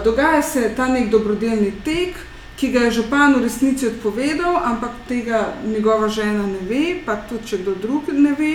Dogaja 0.04 0.42
se 0.42 0.72
ta 0.76 0.88
nek 0.88 1.10
dobrodelni 1.10 1.72
tek, 1.84 2.16
ki 2.58 2.72
ga 2.74 2.80
je 2.80 2.90
župan 2.90 3.34
v 3.34 3.42
resnici 3.46 3.86
odpovedal, 3.86 4.56
ampak 4.64 4.90
tega 5.08 5.54
njegova 5.66 6.08
žena 6.08 6.46
ne 6.46 6.58
ve, 6.66 6.98
pa 7.06 7.14
tudi 7.28 7.46
če 7.46 7.62
kdo 7.62 7.74
drug 7.78 8.10
ne 8.12 8.34
ve. 8.38 8.52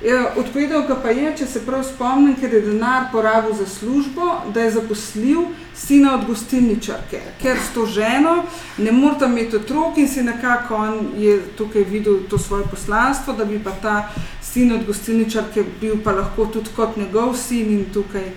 Eh, 0.00 0.38
Odpovedal 0.40 0.86
ga 0.88 0.94
pa 0.96 1.10
je, 1.12 1.28
če 1.36 1.46
se 1.46 1.60
prav 1.60 1.82
spomnim, 1.84 2.32
ker 2.40 2.54
je 2.54 2.62
denar 2.64 3.10
porabil 3.12 3.52
za 3.52 3.66
službo, 3.68 4.30
da 4.54 4.62
je 4.64 4.70
zaposlil 4.78 5.42
sina 5.76 6.14
od 6.14 6.24
gostilničarke, 6.24 7.20
ker 7.42 7.58
s 7.60 7.74
to 7.74 7.84
ženo 7.86 8.44
ne 8.78 8.92
morata 8.92 9.26
imeti 9.26 9.58
otrok 9.58 9.98
in 9.98 10.08
si 10.08 10.22
nekako 10.22 10.76
on 10.76 11.10
je 11.18 11.36
tukaj 11.58 11.84
videl 11.84 12.22
to 12.30 12.38
svoje 12.38 12.64
poslanstvo, 12.70 13.34
da 13.36 13.44
bi 13.44 13.58
pa 13.64 13.74
ta 13.82 14.08
sin 14.40 14.72
od 14.72 14.86
gostilničarke 14.86 15.64
bil 15.80 16.00
pa 16.04 16.16
lahko 16.16 16.46
tudi 16.46 16.72
kot 16.76 16.96
njegov 16.96 17.36
sin 17.36 17.70
in 17.70 17.84
tukaj 17.92 18.30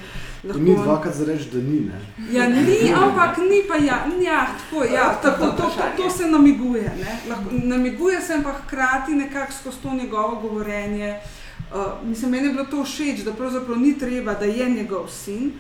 lahko. 0.44 0.60
In 0.60 0.66
ni 0.66 0.76
dvakrat 0.76 1.16
za 1.16 1.26
reči, 1.26 1.50
da 1.52 1.58
ni. 1.58 1.80
Ne. 1.80 2.00
Ja, 2.32 2.50
ni, 2.50 2.94
ampak 2.94 3.38
ni 3.38 3.64
pa 3.68 3.76
ja, 3.76 4.06
ja 4.22 4.48
tako, 4.58 4.84
ja, 4.84 5.20
tako 5.22 5.46
to, 5.46 5.52
to, 5.64 6.04
to 6.04 6.10
se 6.10 6.28
namiguje. 6.28 6.92
Ne? 7.00 7.20
Lahko, 7.30 7.50
namiguje 7.52 8.22
se 8.22 8.40
pa 8.44 8.52
hkrati 8.52 9.12
nekako 9.12 9.52
skozi 9.52 9.78
to 9.84 9.94
njegovo 9.94 10.42
govorjenje. 10.42 11.20
Uh, 11.74 12.08
mislim, 12.10 12.32
meni 12.32 12.48
je 12.48 12.54
bilo 12.54 12.66
to 12.66 12.84
všeč, 12.84 13.20
da 13.20 13.34
pravzaprav 13.34 13.78
ni 13.80 13.98
treba, 14.00 14.34
da 14.34 14.46
je 14.46 14.70
njegov 14.70 15.08
sin, 15.10 15.52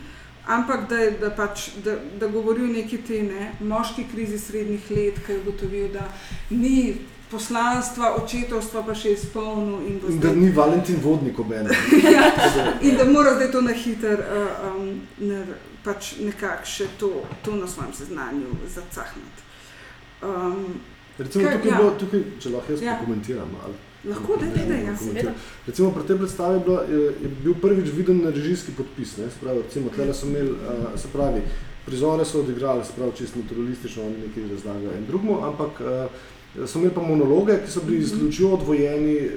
ampak 0.47 0.89
da, 0.89 0.97
da, 1.21 1.29
pač, 1.35 1.69
da, 1.83 1.95
da 2.19 2.27
govori 2.27 2.63
o 2.63 2.67
neki 2.67 2.97
tej 2.97 3.23
ne, 3.23 3.51
moški 3.59 4.05
krizi 4.11 4.39
srednjih 4.39 4.91
let, 4.91 5.19
ki 5.25 5.31
je 5.31 5.39
ugotovil, 5.39 5.87
da 5.93 6.11
ni 6.49 6.95
poslanstva, 7.33 8.13
očetovstva 8.15 8.83
pa 8.83 8.95
še 8.95 9.11
izpolnil 9.11 9.81
in, 9.81 9.99
In 9.99 10.19
da 10.19 10.27
zdaj- 10.27 10.37
ni 10.37 10.49
Valentin 10.51 10.99
vodnik 11.01 11.39
oben. 11.39 11.67
ja, 12.15 12.29
in 12.81 12.95
da 12.95 13.05
mora 13.05 13.35
zdaj 13.35 13.51
to 13.51 13.61
na 13.61 13.73
hiter 13.73 14.21
uh, 14.21 14.25
um, 14.69 14.89
ne, 15.19 15.41
pač 15.83 16.13
nekako 16.19 16.65
še 16.67 16.87
to, 16.97 17.09
to 17.41 17.55
na 17.55 17.67
svojem 17.67 17.93
seznanju 17.93 18.47
zacahniti. 18.69 19.41
Um, 20.21 20.79
Recimo, 21.15 21.43
Kaj- 21.43 21.55
tukaj, 21.55 21.71
ja. 21.71 21.77
bilo, 21.77 21.91
tukaj, 21.93 22.21
če 22.39 22.49
lahko 22.49 22.71
jaz 22.71 22.81
Ja. 22.81 22.93
komentiram. 22.97 23.49
Ali, 23.59 23.75
lahko 24.05 24.35
da 24.35 24.45
je, 24.47 24.65
da 24.65 24.73
je. 24.75 24.93
komentiram. 24.97 25.35
Recimo, 25.67 25.91
pri 25.91 26.03
tej 26.03 26.17
predstavi 26.17 26.55
je, 26.55 26.63
bilo, 26.65 26.79
je, 26.83 27.01
je 27.21 27.29
bil 27.43 27.53
prvič 27.55 27.87
viden 27.91 28.23
režijski 28.27 28.71
podpis. 28.71 29.17
Ne? 29.17 29.27
Se 29.27 29.37
pravi, 29.39 29.61
recimo, 29.61 29.89
so 30.11 30.25
imeli, 30.25 30.51
uh, 30.51 30.57
se 30.95 31.07
pravi, 31.07 31.41
prizore 31.85 32.25
so 32.25 32.39
odigrali, 32.39 32.81
se 32.81 32.93
pravi, 32.93 33.11
čisto 33.15 33.39
naturalistično, 33.39 34.03
oni 34.03 34.17
nekaj 34.23 34.49
razlagajo 34.49 34.97
in 34.97 35.05
drugmo, 35.05 35.37
ampak 35.43 35.73
uh, 35.79 36.09
so 36.65 36.79
imeli 36.79 36.93
pa 36.93 37.01
monologe, 37.03 37.57
ki 37.65 37.71
so 37.71 37.81
bili 37.81 37.97
Mhm. 37.97 38.05
izključivo 38.05 38.53
odvojeni 38.53 39.17
uh, 39.17 39.31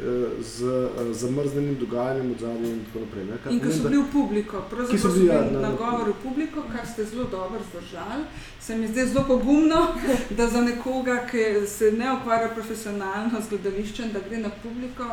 z 0.45 0.63
uh, 0.63 0.91
zamrznenim 1.13 1.77
dogajanjem 1.77 2.31
od 2.31 2.39
zadnje 2.41 2.71
in 2.71 2.81
tako 2.85 2.99
naprej. 3.01 3.25
Ne? 3.25 3.33
In 3.33 3.61
pomeni, 3.61 3.73
so 3.75 3.89
bili 3.89 3.99
v 3.99 4.13
publiko, 4.13 4.57
pravzaprav 4.71 4.91
Ki 4.91 4.99
so 4.99 5.09
so 5.09 5.15
bili, 5.15 5.27
ja, 5.27 5.41
na- 5.43 5.61
nagovori 5.61 6.11
v 6.13 6.23
publiko, 6.23 6.63
kar 6.73 6.87
ste 6.87 7.05
zelo 7.05 7.25
dobro 7.27 7.61
zdržali. 7.71 8.25
Se 8.61 8.77
mi 8.77 8.89
zdi 8.89 9.07
zelo 9.07 9.25
pogumno, 9.25 9.87
da 10.31 10.49
za 10.49 10.61
nekoga, 10.63 11.27
ki 11.27 11.39
se 11.69 11.93
ne 11.93 12.13
ukvarja 12.13 12.49
profesionalno 12.49 13.41
z 13.41 13.49
gledališčem, 13.51 14.13
da 14.13 14.21
gre 14.21 14.39
na 14.39 14.51
publiko. 14.63 15.05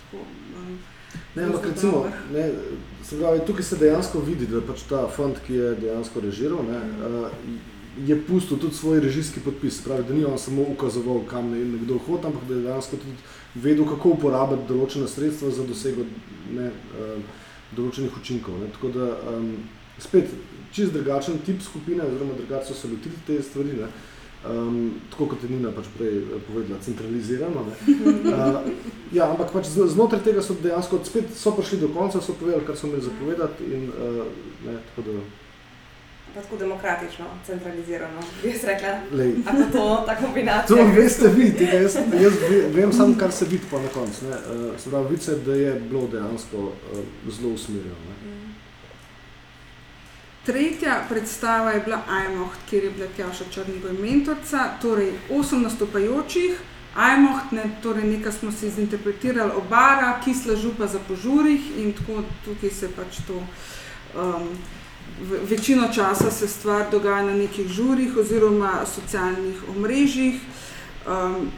Tako, 0.00 0.16
um, 0.56 0.78
Ne, 1.34 1.42
ampak 1.44 1.66
recimo, 1.66 2.06
ne, 2.32 2.50
se 3.04 3.18
pravi, 3.18 3.40
tukaj 3.46 3.62
se 3.64 3.76
dejansko 3.76 4.20
vidi, 4.20 4.46
da 4.46 4.60
pač 4.62 4.82
ta 4.82 5.08
fant, 5.08 5.36
ki 5.40 5.54
je 5.54 5.74
dejansko 5.74 6.20
režiral, 6.20 6.58
ne, 6.62 6.78
uh, 6.78 7.28
je 7.98 8.26
pustil 8.26 8.58
tudi 8.58 8.74
svoj 8.74 9.00
režijski 9.00 9.40
podpis. 9.40 9.80
Pravi, 9.84 10.04
da 10.08 10.14
ni 10.14 10.24
on 10.24 10.38
samo 10.38 10.62
ukazoval, 10.62 11.24
kam 11.30 11.50
naj 11.50 11.64
nekdo 11.64 11.98
hodi, 12.06 12.26
ampak 12.26 12.44
da 12.48 12.54
je 12.54 12.62
dejansko 12.62 12.96
tudi 12.96 13.16
vedel, 13.54 13.84
kako 13.88 14.14
uporabiti 14.14 14.68
določena 14.68 15.08
sredstva 15.08 15.50
za 15.50 15.66
dosego 15.66 16.06
ne, 16.54 16.70
uh, 16.70 17.42
določenih 17.76 18.16
učinkov. 18.20 18.60
Ne. 18.62 18.70
Tako 18.76 18.92
da 18.94 19.10
um, 19.34 19.50
spet 19.98 20.30
čist 20.72 20.94
drugačen 20.94 21.42
tip 21.46 21.62
skupine, 21.62 22.06
oziroma 22.06 22.38
drugače 22.38 22.70
so 22.70 22.78
se 22.78 22.92
lotili 22.92 23.26
te 23.26 23.42
stvari. 23.42 23.76
Ne. 23.82 23.90
Um, 24.40 24.94
tako 25.10 25.26
kot 25.34 25.42
je 25.44 25.50
Nina 25.50 25.68
pač 25.76 25.90
prej 25.98 26.14
eh, 26.16 26.38
povedala, 26.46 26.78
centralizirano. 26.80 27.66
Ne. 27.66 27.96
Uh, 28.30 28.70
ja, 29.18 29.26
ampak 29.28 29.52
pač 29.52 29.68
zno- 29.74 29.90
znotraj 29.90 30.22
tega 30.24 30.40
so 30.42 30.56
dejansko 30.62 31.02
spet 31.04 31.34
so 31.36 31.52
prišli 31.58 31.82
do 31.82 31.90
konca, 31.92 32.22
so 32.24 32.38
povedali, 32.38 32.64
kar 32.64 32.78
so 32.78 32.88
imeli 32.88 33.04
zapovedati. 33.04 33.68
In, 33.68 33.90
uh, 33.90 34.24
ne, 34.64 34.78
tako 34.88 35.10
da, 35.10 35.18
Pa 36.30 36.40
tako 36.40 36.56
demokratično, 36.56 37.24
centralizirano, 37.46 38.20
bi 38.42 38.48
jaz 38.48 38.64
rekla. 38.64 38.98
lej, 39.12 39.32
Ako 39.46 39.62
to, 39.72 40.02
ta 40.06 40.16
kombinacija. 40.16 40.76
to 40.76 40.92
veste 40.92 41.28
vi, 41.28 41.52
tega 41.52 41.72
jaz, 41.72 41.94
jaz 42.14 42.32
ve- 42.50 42.68
vem 42.70 42.92
samo, 42.92 43.16
kar 43.18 43.32
se 43.32 43.44
vidi 43.44 43.64
pa 43.70 43.78
na 43.78 43.88
koncu. 43.88 44.24
ne. 44.24 44.36
Uh, 44.66 44.80
se 44.80 44.90
pravi, 44.90 45.08
vidi 45.08 45.22
se, 45.22 45.36
da 45.36 45.54
je 45.54 45.74
bilo 45.80 46.06
dejansko 46.06 46.56
uh, 46.56 46.72
zelo 47.30 47.50
usmerjeno. 47.50 47.94
ne. 48.08 48.30
Tretja 50.44 51.04
predstava 51.08 51.70
je 51.70 51.80
bila 51.80 52.00
Ajmoht, 52.08 52.50
kjer 52.70 52.84
je 52.84 52.90
bila 52.90 53.06
Tjaša 53.16 53.44
Črnigoj 53.50 53.92
mentorca, 53.92 54.68
torej 54.82 55.10
osem 55.30 55.62
nastopajočih. 55.62 56.60
Ajmoht, 56.96 57.52
ne, 57.52 57.62
torej 57.82 58.04
nekaj 58.04 58.32
smo 58.32 58.52
si 58.52 58.70
zinterpretirali 58.70 59.52
obara, 59.52 60.20
kisla 60.24 60.56
župa 60.56 60.86
za 60.86 60.98
požurih 60.98 61.78
in 61.78 61.92
tako 61.92 62.22
tukaj 62.44 62.70
se 62.70 62.88
pač 62.88 63.16
to. 63.26 63.42
Um, 64.14 64.48
večino 65.50 65.88
časa 65.94 66.30
se 66.30 66.48
stvar 66.48 66.90
dogaja 66.90 67.22
na 67.22 67.34
nekih 67.34 67.68
žurih 67.68 68.16
oziroma 68.16 68.86
socialnih 68.86 69.68
omrežjih. 69.76 70.40
Um, 71.06 71.50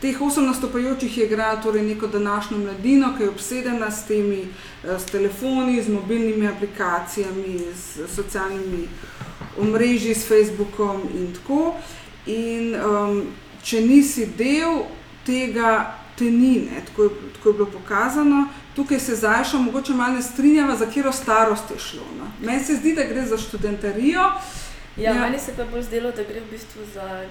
Teh 0.00 0.20
osem 0.20 0.44
nastopajočih 0.44 1.18
je 1.18 1.24
igralo 1.24 1.62
torej 1.62 1.82
neko 1.82 2.06
današnjo 2.06 2.58
mladino, 2.58 3.14
ki 3.16 3.22
je 3.22 3.28
obsedena 3.28 3.90
s 3.90 4.04
temi 4.06 4.40
eh, 4.84 4.98
s 4.98 5.04
telefoni, 5.04 5.82
z 5.82 5.88
mobilnimi 5.88 6.48
aplikacijami, 6.48 7.60
s 7.74 8.14
socialnimi 8.14 8.88
omrežji, 9.58 10.14
s 10.14 10.28
Facebookom 10.28 11.00
in 11.14 11.32
tako. 11.34 11.74
In 12.26 12.74
um, 12.74 13.22
če 13.62 13.80
nisi 13.80 14.26
del 14.36 14.82
tega, 15.24 15.96
te 16.18 16.24
ni, 16.24 16.68
ne, 16.68 16.82
tako, 16.86 17.02
je, 17.02 17.10
tako 17.34 17.48
je 17.48 17.54
bilo 17.54 17.66
pokazano. 17.66 18.48
Tukaj 18.76 19.00
se 19.00 19.16
zdaj 19.16 19.34
mogoče 19.54 19.92
malo 19.94 20.14
ne 20.14 20.22
strinjava, 20.22 20.76
za 20.76 20.86
katero 20.86 21.12
starost 21.12 21.70
je 21.70 21.78
šlo. 21.80 22.02
No. 22.18 22.26
Meni 22.42 22.64
se 22.64 22.74
zdi, 22.74 22.94
da 22.94 23.02
gre 23.04 23.22
za 23.22 23.38
študentarijo. 23.38 24.20
Ja, 24.20 24.40
Ja. 24.98 25.12
ja. 25.12 25.20
Meni 25.20 25.38
se 25.38 25.52
pa 25.56 25.64
bolj 25.64 25.82
zdelo, 25.82 26.10
da 26.10 26.22
gre 26.22 26.40
v 26.40 26.50
bistvu 26.50 26.82
za 26.94 27.24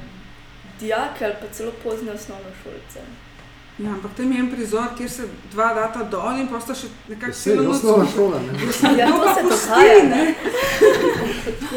dijake 0.80 1.26
ali 1.26 1.34
pa 1.41 1.48
celo 1.52 1.72
pozne 1.84 2.12
osnovnošolce. 2.12 3.00
Ja, 3.78 3.89
ampak 3.89 4.12
tam 4.18 4.32
je 4.32 4.39
en 4.39 4.52
prizor, 4.52 4.86
kjer 4.98 5.10
se 5.10 5.24
dva 5.52 5.74
data 5.74 6.04
dol 6.06 6.38
in 6.39 6.48
pa 6.48 6.60
sta 6.60 6.74
še 6.74 6.88
nekako 7.10 7.32
Vse 7.32 7.52
je 7.52 7.68
osnovna 7.68 8.06
šola. 8.16 8.39
ne. 8.41 8.54
Ja, 8.98 9.08
To 9.08 9.14
to 9.14 9.24
pa 9.26 9.34
se 9.36 9.41
pusti, 9.41 9.68
dogaja. 9.70 10.04
ne. 10.06 10.36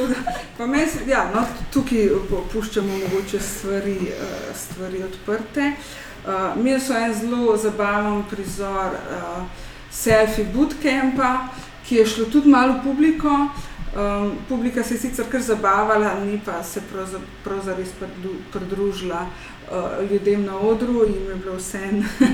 Da, 0.09 0.33
pa 0.59 0.67
meni 0.67 0.87
se- 0.87 1.05
ja, 1.07 1.31
no, 1.35 1.43
tukaj 1.73 2.09
puščamo 2.53 2.99
mogoče 2.99 3.41
stvari, 3.41 3.97
eh, 4.09 4.15
stvari 4.57 5.03
odprte. 5.03 5.73
Uh, 5.73 6.08
Mi 6.57 6.81
so 6.81 6.95
en 6.95 7.15
zelo 7.15 7.57
zabaven 7.57 8.25
prizor 8.31 8.93
uh, 8.93 9.45
selfie 9.91 10.45
bootcampa, 10.45 11.49
ki 11.87 11.97
je 11.97 12.07
šlo 12.07 12.25
tudi 12.25 12.49
malo 12.51 12.73
v 12.73 12.83
publiko. 12.83 13.49
Um, 13.97 14.33
publika 14.49 14.83
se 14.85 14.95
je 14.95 15.01
sicer 15.01 15.25
kar 15.31 15.41
zabavala, 15.41 16.15
ni 16.25 16.41
pa 16.45 16.63
se 16.63 16.81
pravza- 16.93 17.23
pravzaprav 17.45 17.87
pridru- 18.01 18.41
pridružila 18.53 19.27
uh, 19.27 20.11
ljudem 20.11 20.45
na 20.45 20.59
odru, 20.59 21.05
jim 21.07 21.29
je 21.29 21.35
bilo 21.35 21.57
vse 21.57 21.81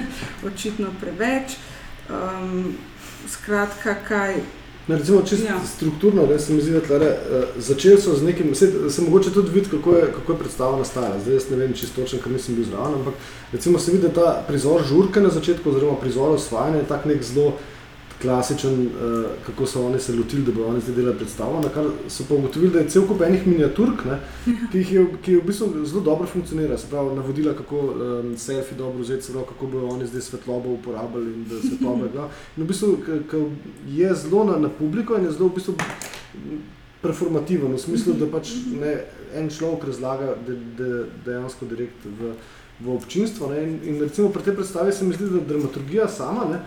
očitno 0.48 0.88
preveč. 1.00 1.56
Um, 2.10 2.74
skratka, 3.28 3.94
kaj 4.08 4.34
Ne, 4.88 4.98
recimo, 4.98 5.22
čisto 5.22 5.46
Ja. 5.46 5.60
strukturno, 5.76 6.26
ne, 6.26 6.38
se 6.38 6.52
mi 6.52 6.60
zdi, 6.60 6.72
da 6.72 6.80
tlere, 6.80 7.06
uh, 7.06 7.62
začeli 7.62 8.00
so 8.00 8.14
z 8.14 8.22
nekim, 8.22 8.54
se, 8.54 8.90
se 8.90 9.02
mogoče 9.02 9.30
tudi 9.32 9.50
vidi, 9.50 9.68
kako 9.70 9.96
je, 9.96 10.12
kako 10.12 10.32
je 10.32 10.38
predstava 10.38 10.78
nastajala. 10.78 11.20
Zdaj 11.20 11.34
jaz 11.34 11.50
ne 11.50 11.56
vem 11.56 11.72
čisto 11.72 12.02
točno, 12.02 12.18
ker 12.20 12.32
nisem 12.32 12.54
bil 12.54 12.64
zraven, 12.64 12.94
ampak 12.94 13.14
recimo 13.52 13.78
se 13.78 13.92
vidi, 13.92 14.02
da 14.08 14.12
ta 14.12 14.44
prizor 14.48 14.82
žurke 14.84 15.20
na 15.20 15.30
začetku, 15.30 15.70
oziroma 15.70 15.96
prizor 16.00 16.36
osvajanja 16.36 16.78
je 16.78 16.88
tak 16.88 17.04
nek 17.04 17.22
zelo 17.22 17.56
klasičen, 18.24 18.80
uh, 18.88 19.30
kako 19.46 19.66
so 19.68 19.86
oni 19.86 20.00
se 20.00 20.16
lotili, 20.16 20.42
da 20.42 20.52
bi 20.52 20.62
oni 20.64 20.80
zdaj 20.80 20.96
delali 20.96 21.16
predstavo, 21.20 21.60
na 21.60 21.68
kar 21.68 21.86
so 22.08 22.24
pa 22.28 22.34
ugotovili, 22.34 22.72
da 22.72 22.82
je 22.82 22.90
cel 22.96 23.06
kup 23.08 23.22
enih 23.22 23.46
miniaturk, 23.46 24.04
ne, 24.08 24.18
ki, 24.44 24.78
jih 24.78 24.92
je, 24.92 25.06
ki 25.22 25.36
je 25.36 25.40
v 25.42 25.46
bistvu 25.50 25.84
zelo 25.84 26.02
dobro 26.08 26.26
funkcionira, 26.26 26.78
se 26.78 26.88
pravi 26.90 27.16
navodila, 27.16 27.54
kako 27.54 27.80
um, 27.80 28.30
selfie 28.40 28.78
dobro 28.78 29.02
vzeti, 29.04 29.28
se 29.28 29.32
pravi, 29.32 29.46
kako 29.52 29.66
bodo 29.66 29.92
oni 29.94 30.06
zdaj 30.06 30.28
svetlobo 30.30 30.72
uporabljali 30.78 31.34
in 31.34 31.44
da 31.50 31.60
svetloba 31.68 32.08
je 32.08 32.12
bila. 32.16 32.28
In 32.56 32.64
v 32.64 32.68
bistvu, 32.72 32.96
ki 33.30 33.44
je 34.00 34.14
zelo 34.14 34.44
na, 34.44 34.56
na 34.58 34.72
publiko 34.78 35.18
in 35.18 35.28
je 35.28 35.36
zelo 35.36 35.52
v 35.52 35.60
bistvu 35.60 35.76
performativen, 37.04 37.72
v 37.72 37.80
smislu, 37.80 38.16
da 38.16 38.28
pač 38.32 38.54
ne, 38.72 38.96
en 39.36 39.50
človek 39.52 39.88
razlaga 39.90 40.34
de, 40.46 40.56
de, 40.78 40.90
dejansko 41.26 41.68
direkt 41.68 42.06
v, 42.06 42.32
v 42.80 42.94
občinstvo. 42.94 43.50
In, 43.60 43.76
in 43.84 44.00
recimo 44.00 44.30
pri 44.32 44.46
tej 44.46 44.56
predstavi 44.56 44.92
se 44.92 45.04
mi 45.04 45.16
zdi, 45.16 45.28
da 45.34 45.44
dramaturgija 45.52 46.08
sama 46.08 46.48
ne, 46.50 46.62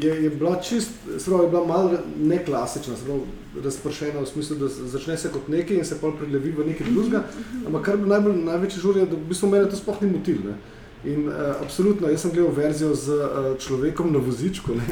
je, 0.00 0.24
je 0.24 0.30
bila 0.30 0.56
čist, 0.60 0.90
pravi, 1.26 1.44
je 1.44 1.50
bila 1.50 1.66
malo 1.66 1.98
neklasična, 2.18 2.94
pravi, 3.04 3.20
razpršena 3.64 4.20
v 4.20 4.26
smislu, 4.26 4.56
da 4.56 4.68
začne 4.68 5.16
se 5.18 5.28
kot 5.32 5.48
nekaj 5.48 5.76
in 5.76 5.84
se 5.84 5.98
pol 6.00 6.14
prelevi 6.16 6.54
v 6.56 6.66
nekaj 6.66 6.86
drugega. 6.90 7.24
Ampak 7.66 7.82
kar 7.84 7.96
bi 7.96 8.08
najbolj, 8.08 8.38
največji 8.44 8.80
žur 8.80 8.96
je, 8.96 9.06
da 9.06 9.16
v 9.16 9.28
bistvu 9.28 9.50
mene 9.52 9.68
to 9.70 9.76
sploh 9.76 10.00
ni 10.02 10.12
motil. 10.12 10.40
Ne. 10.46 10.56
In 11.04 11.26
uh, 11.28 11.34
absolutno, 11.60 12.08
jaz 12.08 12.22
sem 12.22 12.30
gledal 12.30 12.54
verzijo 12.54 12.94
z 12.94 13.10
uh, 13.10 13.50
človekom 13.58 14.12
na 14.12 14.22
vozičku. 14.22 14.76
Ne. 14.78 14.86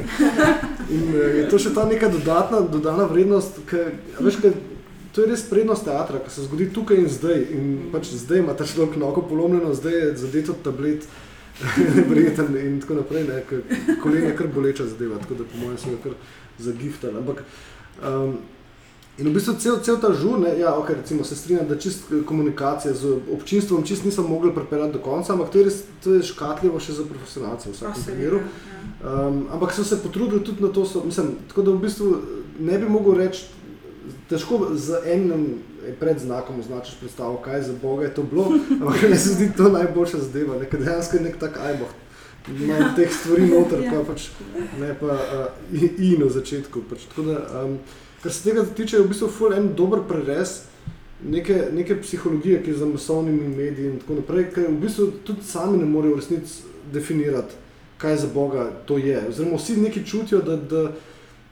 In 0.97 1.15
uh, 1.15 1.23
je 1.39 1.47
to 1.49 1.59
še 1.63 1.71
ta 1.75 1.87
neka 1.87 2.11
dodatna, 2.11 2.61
dodana 2.67 3.07
vrednost, 3.07 3.63
ki, 3.71 3.85
veš, 4.19 4.41
kaj, 4.43 4.57
to 5.15 5.23
je 5.23 5.31
res 5.31 5.47
prednost 5.47 5.87
teatra, 5.87 6.19
ki 6.19 6.35
se 6.35 6.47
zgodi 6.49 6.67
tukaj 6.75 6.99
in 6.99 7.09
zdaj. 7.11 7.39
In 7.55 7.71
pač 7.95 8.11
zdaj 8.11 8.43
ima 8.43 8.59
ta 8.59 8.67
človek 8.67 8.99
nogo 8.99 9.23
polomljeno, 9.23 9.71
zdaj 9.75 9.97
je 9.97 10.11
zadet 10.25 10.51
od 10.51 10.61
tablet, 10.67 11.07
nevreten 11.97 12.57
in 12.57 12.79
tako 12.81 13.01
naprej. 13.03 13.27
Ne, 13.29 13.43
ker 13.49 13.61
kolen 14.03 14.31
je 14.31 14.37
kar 14.37 14.49
boleča 14.55 14.87
zadeva, 14.87 15.19
tako 15.19 15.43
da 15.43 15.51
po 15.51 15.65
mojem 15.65 15.79
sem 15.79 15.97
ga 15.97 16.09
kar 16.09 16.17
zagiftali. 16.59 17.19
Ampak 17.19 17.45
um, 18.03 18.39
In 19.21 19.29
v 19.29 19.35
bistvu 19.37 19.59
cel, 19.61 19.77
cel 19.85 19.99
ta 20.01 20.09
žur, 20.17 20.39
ne, 20.41 20.55
ja, 20.57 20.73
okay, 20.81 20.97
recimo, 20.97 21.25
se 21.25 21.37
strinjam, 21.37 21.67
da 21.69 21.77
čist 21.77 22.09
eh, 22.09 22.23
komunikacija 22.25 22.95
z 22.95 23.19
občinstvom 23.35 23.85
čist 23.85 24.05
niso 24.05 24.23
mogli 24.25 24.55
pripeljati 24.55 24.93
do 24.93 25.01
konca, 25.05 25.35
ampak 25.35 25.51
to 25.53 25.59
je, 25.59 25.65
res, 25.65 25.83
to 26.01 26.15
je 26.17 26.23
škatljivo 26.25 26.81
še 26.81 26.97
za 26.97 27.05
profesionalce 27.05 27.69
v 27.69 27.75
vsakem 27.75 28.07
primeru. 28.07 28.41
Um, 29.05 29.43
ampak 29.53 29.75
so 29.77 29.85
se 29.85 30.01
potrudili 30.01 30.41
tudi 30.45 30.65
na 30.65 30.71
to, 30.73 30.87
so, 30.89 31.03
mislim, 31.05 31.35
tako 31.49 31.67
da 31.67 31.75
v 31.75 31.83
bistvu 31.85 32.09
ne 32.61 32.79
bi 32.79 32.89
mogel 32.89 33.19
reči, 33.21 33.45
težko 34.31 34.71
z 34.79 35.03
enim 35.05 35.61
predznakom 35.93 36.61
označiš 36.61 36.99
predstavo, 37.01 37.37
kaj 37.45 37.63
za 37.63 37.73
Boga 37.83 38.05
je 38.05 38.15
to 38.15 38.23
bilo, 38.23 38.53
ampak 38.81 39.03
meni 39.03 39.17
se 39.17 39.35
zdi 39.35 39.51
to 39.57 39.69
najboljša 39.69 40.19
zadeva, 40.19 40.59
ne, 40.59 40.69
ker 40.71 40.81
dejansko 40.81 41.17
je 41.17 41.23
nek 41.23 41.39
tak 41.39 41.59
ajmoh. 41.59 41.93
Ima 42.49 42.95
teh 42.97 43.13
stvari 43.13 43.47
noter, 43.47 43.83
Ja. 43.85 43.93
pa 43.93 44.13
pač 44.13 44.31
ne 44.81 44.95
pa 45.01 45.07
uh, 45.07 45.77
i, 45.83 45.91
i 45.99 46.17
na 46.19 46.31
začetku. 46.31 46.83
Pač, 46.91 47.05
tako 47.11 47.23
da, 47.23 47.65
um, 47.65 47.77
kar 48.23 48.33
se 48.33 48.43
tega 48.49 48.65
tiče, 48.65 48.97
je 48.97 49.03
v 49.03 49.09
bistvu 49.13 49.29
ful 49.29 49.53
en 49.55 49.75
dober 49.77 50.01
prerez 50.09 50.63
neke, 51.25 51.69
neke 51.73 52.01
psihologije, 52.03 52.63
ki 52.63 52.71
je 52.71 52.77
za 52.77 52.87
masovnimi 52.87 53.49
mediji 53.49 53.87
in 53.87 53.99
tako 54.01 54.15
naprej, 54.15 54.51
ker 54.55 54.71
v 54.71 54.81
bistvu 54.81 55.11
tudi 55.25 55.45
sami 55.45 55.79
ne 55.79 55.85
morejo 55.85 56.17
v 56.17 56.23
resnici 56.23 56.63
definirati, 56.93 57.55
kaj 57.99 58.17
za 58.17 58.29
Boga 58.35 58.71
to 58.87 58.99
je. 58.99 59.21
Oziroma 59.29 59.57
vsi 59.57 59.77
neki 59.77 60.07
čutijo, 60.07 60.41
da, 60.41 60.57
da, 60.57 60.93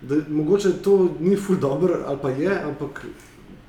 da 0.01 0.22
mogoče 0.28 0.72
to 0.82 1.09
ni 1.20 1.36
ful 1.36 1.57
dobro 1.57 2.01
ali 2.07 2.18
pa 2.22 2.30
je, 2.30 2.62
ampak 2.64 3.05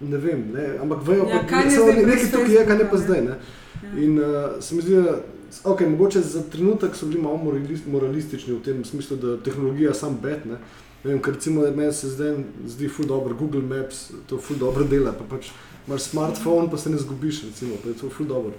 ne 0.02 0.18
vem, 0.18 0.46
ne, 0.54 0.68
ampak 0.82 1.08
vejo, 1.08 1.28
Ja, 1.30 1.44
pa, 1.50 1.64
je 1.66 1.72
samo 1.72 1.92
brez 1.92 2.08
nekaj 2.08 2.32
tukaj 2.32 2.56
je, 2.56 2.66
kaj 2.66 2.78
ne 2.78 2.90
pa 2.90 2.98
zdaj. 2.98 3.22
ne? 3.22 3.28
Ne. 3.30 3.38
Ja. 3.84 4.04
In 4.04 4.20
uh, 4.20 4.60
se 4.60 4.76
mi 4.76 4.82
zdi, 4.82 4.96
da 4.96 5.18
okay, 5.64 5.90
mogoče 5.90 6.22
za 6.22 6.44
trenutek 6.52 6.96
so 6.96 7.06
bili 7.06 7.22
malo 7.22 7.38
moralist, 7.38 7.88
moralistični 7.88 8.54
v 8.54 8.62
tem 8.64 8.86
smislu, 8.86 9.18
da 9.18 9.38
tehnologija 9.44 9.94
sam 9.94 10.20
bet. 10.22 10.46
Ne. 10.46 10.52
Ne 10.52 10.60
Vem, 11.04 11.20
ker 11.24 11.34
recimo 11.34 11.62
meni 11.76 11.94
se 11.94 12.10
zdaj 12.12 12.34
zdi 12.68 12.90
ful 12.92 13.08
dobro, 13.08 13.36
Google 13.36 13.62
Maps 13.62 14.10
to 14.28 14.38
ful 14.38 14.58
dobro 14.60 14.84
dela, 14.84 15.14
pa 15.16 15.24
pač 15.24 15.48
imaš 15.88 16.10
smartphone, 16.10 16.68
pa 16.72 16.78
se 16.78 16.90
ne 16.90 16.98
zgubiš, 17.00 17.44
recimo, 17.48 17.78
pa 17.84 17.90
je 17.90 17.96
to 18.02 18.10
ful 18.12 18.28
dobro. 18.28 18.52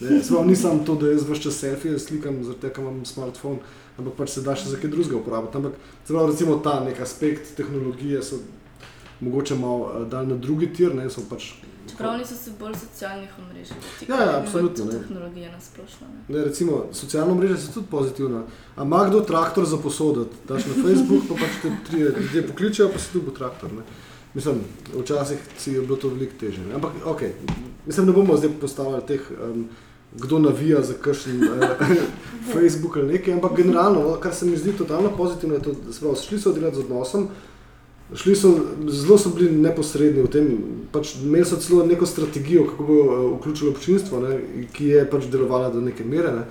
Ne, 0.00 0.22
se 0.22 0.30
pravi, 0.30 0.48
ni 0.48 0.56
samo 0.56 0.84
to, 0.86 0.94
da 0.94 1.10
jaz 1.10 1.24
vse 1.26 1.42
čas 1.42 1.58
selfije 1.58 1.98
slikam, 1.98 2.38
tega 2.60 2.76
ker 2.76 2.84
imam 2.84 3.02
smartphone, 3.04 3.58
ampak 3.98 4.14
pač 4.14 4.36
se 4.36 4.44
da 4.46 4.54
še 4.54 4.70
za 4.70 4.78
kaj 4.78 4.92
drugega 4.92 5.18
uporabiti. 5.18 5.58
Ampak 5.58 5.80
pravi, 6.06 6.30
recimo 6.30 6.60
ta 6.62 6.76
nek 6.84 7.00
aspekt 7.02 7.50
tehnologije 7.58 8.22
so 8.22 8.38
mogoče 9.20 9.54
malo 9.54 9.78
uh, 9.78 10.08
dal 10.08 10.28
na 10.28 10.36
drugi 10.36 10.72
tir, 10.72 10.94
ne, 10.94 11.10
so 11.10 11.20
pač 11.30 11.52
Čeprav 11.90 12.18
niso 12.18 12.34
se 12.34 12.50
bolj 12.60 12.74
socialnih 12.74 13.30
omrežij 13.38 13.76
Ja, 14.08 14.16
ja, 14.16 14.40
absolutno, 14.40 14.84
Tudi 14.84 14.96
ne. 14.96 15.02
tehnologije 15.02 15.52
nasplošno. 15.52 16.06
ne. 16.28 16.38
Ne, 16.38 16.44
recimo, 16.44 16.84
socialna 16.92 17.34
mreža 17.34 17.56
so 17.56 17.72
tudi 17.72 17.86
pozitivna. 17.90 18.42
A 18.76 18.82
ima 18.82 19.04
kdo 19.08 19.20
traktor 19.20 19.64
za 19.66 19.76
posoditi? 19.76 20.36
Daš 20.48 20.66
na 20.66 20.74
Facebook, 20.84 21.22
pa 21.28 21.34
pač 21.34 21.50
te 21.62 21.72
tri 21.86 22.00
ljudje 22.00 22.46
pokličejo, 22.46 22.88
pa 22.92 22.98
si 22.98 23.12
tu 23.12 23.22
bo 23.22 23.30
traktor. 23.30 23.72
Ne? 23.72 23.82
Mislim, 24.34 24.60
včasih 25.00 25.38
si 25.58 25.72
je 25.72 25.80
bilo 25.80 25.96
to 25.96 26.08
veliko 26.08 26.32
težje. 26.40 26.66
Ne? 26.66 26.74
Ampak, 26.74 26.92
ok, 27.04 27.22
mislim, 27.86 28.06
ne 28.06 28.12
bomo 28.12 28.36
zdaj 28.36 28.50
postavljali 28.60 29.06
teh, 29.06 29.30
um, 29.44 29.68
kdo 30.12 30.38
navija 30.38 30.82
za 30.82 30.94
kakšen 30.94 31.42
uh, 31.42 31.48
Facebook 32.52 32.96
ali 32.96 33.12
nekaj, 33.12 33.34
ampak 33.34 33.56
generalno, 33.56 34.00
no, 34.00 34.16
kar 34.20 34.34
se 34.34 34.46
mi 34.46 34.56
zdi 34.56 34.72
totalno 34.72 35.10
pozitivno, 35.16 35.54
je 35.54 35.62
to, 35.62 35.72
da 35.72 35.92
pravi, 36.00 36.16
šli 36.16 36.40
so 36.40 36.52
delati 36.52 36.76
z 36.76 36.80
odnosom, 36.80 37.28
Šli 38.14 38.36
so, 38.36 38.54
zelo 38.88 39.18
so 39.18 39.30
bili 39.36 39.50
neposredni 39.52 40.22
v 40.24 40.30
tem, 40.32 40.46
pač 40.92 41.18
imeli 41.20 41.44
so 41.44 41.58
celo 41.60 41.84
neko 41.86 42.06
strategijo, 42.08 42.64
kako 42.70 42.86
bo 42.88 42.94
uh, 43.02 43.18
vključilo 43.36 43.70
občinstvo, 43.74 44.20
ne, 44.22 44.38
ki 44.72 44.88
je 44.94 45.04
pač 45.10 45.28
delovala 45.28 45.68
do 45.74 45.82
neke 45.84 46.04
mere. 46.04 46.32
Ne. 46.32 46.46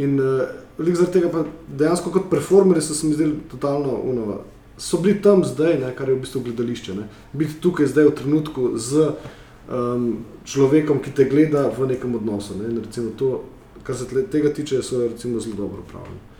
In 0.00 0.16
uh, 0.20 0.48
zaradi 0.78 1.18
tega 1.18 1.28
pa 1.28 1.44
dejansko 1.68 2.14
kot 2.14 2.30
performerji 2.32 2.86
so 2.86 2.96
se 2.96 3.06
mi 3.06 3.14
zdeli 3.14 3.36
totalno 3.50 3.98
unova. 4.08 4.40
So 4.78 5.02
bili 5.04 5.20
tam 5.22 5.44
zdaj, 5.44 5.78
ne, 5.84 5.92
kar 5.96 6.08
je 6.08 6.16
v 6.16 6.24
bistvu 6.24 6.46
gledališče. 6.48 6.96
Ne. 6.96 7.08
Biti 7.36 7.60
tukaj 7.60 7.92
zdaj 7.92 8.08
v 8.08 8.16
trenutku 8.22 8.72
z 8.80 9.12
um, 9.68 10.24
človekom, 10.48 11.04
ki 11.04 11.12
te 11.12 11.28
gleda 11.28 11.68
v 11.76 11.92
nekem 11.92 12.16
odnosu. 12.16 12.56
Ne. 12.56 12.72
In 12.72 12.80
recimo 12.80 13.12
to, 13.18 13.42
kar 13.84 14.00
se 14.00 14.08
tega 14.08 14.48
tiče, 14.48 14.80
so 14.82 15.04
recimo 15.04 15.44
zelo 15.44 15.60
dobro 15.60 15.84
upravljeni. 15.84 16.31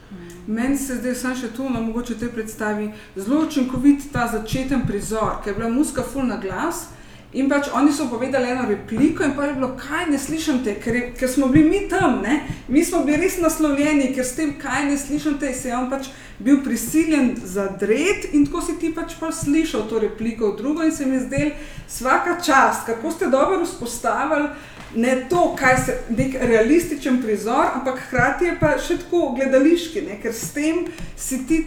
Meni 0.47 0.79
se 0.79 0.97
zdaj 0.97 1.15
samo 1.15 1.37
še 1.37 1.53
to, 1.57 1.69
no, 1.71 1.83
mogoče 1.83 2.17
te 2.19 2.29
predstavi 2.29 2.91
zelo 3.17 3.45
učinkovit 3.47 4.09
ta 4.13 4.27
začeten 4.33 4.87
prizor, 4.87 5.39
ker 5.45 5.53
je 5.53 5.59
bila 5.61 5.71
muska 5.71 6.03
full 6.03 6.27
na 6.27 6.37
glas. 6.43 6.89
In 7.33 7.49
pač 7.49 7.71
oni 7.73 7.93
so 7.93 8.09
povedali 8.09 8.51
eno 8.51 8.67
repliko, 8.69 9.25
in 9.25 9.33
pa 9.33 9.47
je 9.47 9.55
bilo, 9.55 9.71
kaj 9.79 10.07
ne 10.07 10.19
slišim 10.19 10.59
te, 10.65 10.75
ker, 10.75 10.95
je- 10.95 11.13
ker 11.13 11.29
smo 11.29 11.47
bili 11.47 11.65
mi 11.65 11.89
tam, 11.89 12.21
ne? 12.23 12.35
mi 12.69 12.85
smo 12.85 13.05
bili 13.05 13.17
res 13.17 13.39
naslovljeni, 13.39 14.11
ker 14.15 14.25
s 14.25 14.35
tem, 14.35 14.53
kaj 14.59 14.85
ne 14.85 14.99
slišim 14.99 15.39
te, 15.39 15.55
se 15.55 15.69
je 15.69 15.77
on 15.77 15.89
pač 15.91 16.11
bil 16.39 16.61
prisiljen 16.61 17.33
zadret 17.45 18.29
in 18.33 18.45
tako 18.47 18.61
si 18.61 18.77
ti 18.79 18.91
pač 18.91 19.15
pa 19.21 19.33
slišal 19.33 19.89
to 19.89 19.99
repliko 19.99 20.53
v 20.53 20.57
drugo 20.57 20.83
in 20.83 20.93
se 20.93 21.07
mi 21.07 21.21
zdel 21.21 21.51
vsaka 21.89 22.37
čast, 22.41 22.85
kako 22.87 23.11
ste 23.11 23.27
dobro 23.27 23.65
vzpostavili 23.65 24.49
ne 24.95 25.27
to, 25.31 25.57
kaj 25.57 25.77
se 25.79 25.99
nek 26.11 26.35
realističen 26.43 27.23
prizor, 27.23 27.65
ampak 27.75 27.97
hkrati 28.01 28.45
je 28.45 28.57
pa 28.61 28.75
še 28.79 28.99
tako 28.99 29.33
gledališki, 29.33 30.03
ne? 30.03 30.19
ker 30.21 30.35
s 30.35 30.53
tem 30.53 30.85
si 31.17 31.47
ti 31.47 31.63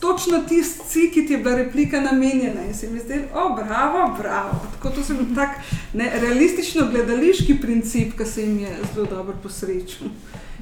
točno 0.00 0.38
tisti, 0.48 1.10
ki 1.14 1.26
ti 1.26 1.32
je 1.32 1.38
bila 1.38 1.56
replika 1.56 2.00
namenjena 2.00 2.62
in 2.62 2.74
se 2.74 2.90
mi 2.90 3.00
zdi, 3.00 3.20
o, 3.34 3.54
bravo, 3.56 4.16
bravo. 4.18 4.60
Tako 4.72 4.90
to 4.90 5.02
se 5.02 5.14
mi 5.14 5.34
tak 5.34 5.58
ne, 5.92 6.12
realistično 6.20 6.86
gledališki 6.90 7.60
princip, 7.60 8.16
ki 8.18 8.24
se 8.24 8.42
jim 8.42 8.58
je 8.58 8.76
zelo 8.94 9.06
dobro 9.06 9.36
posrečil 9.42 10.08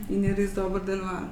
in 0.09 0.25
je 0.25 0.35
res 0.35 0.53
dobro 0.53 0.81
deloval. 0.81 1.29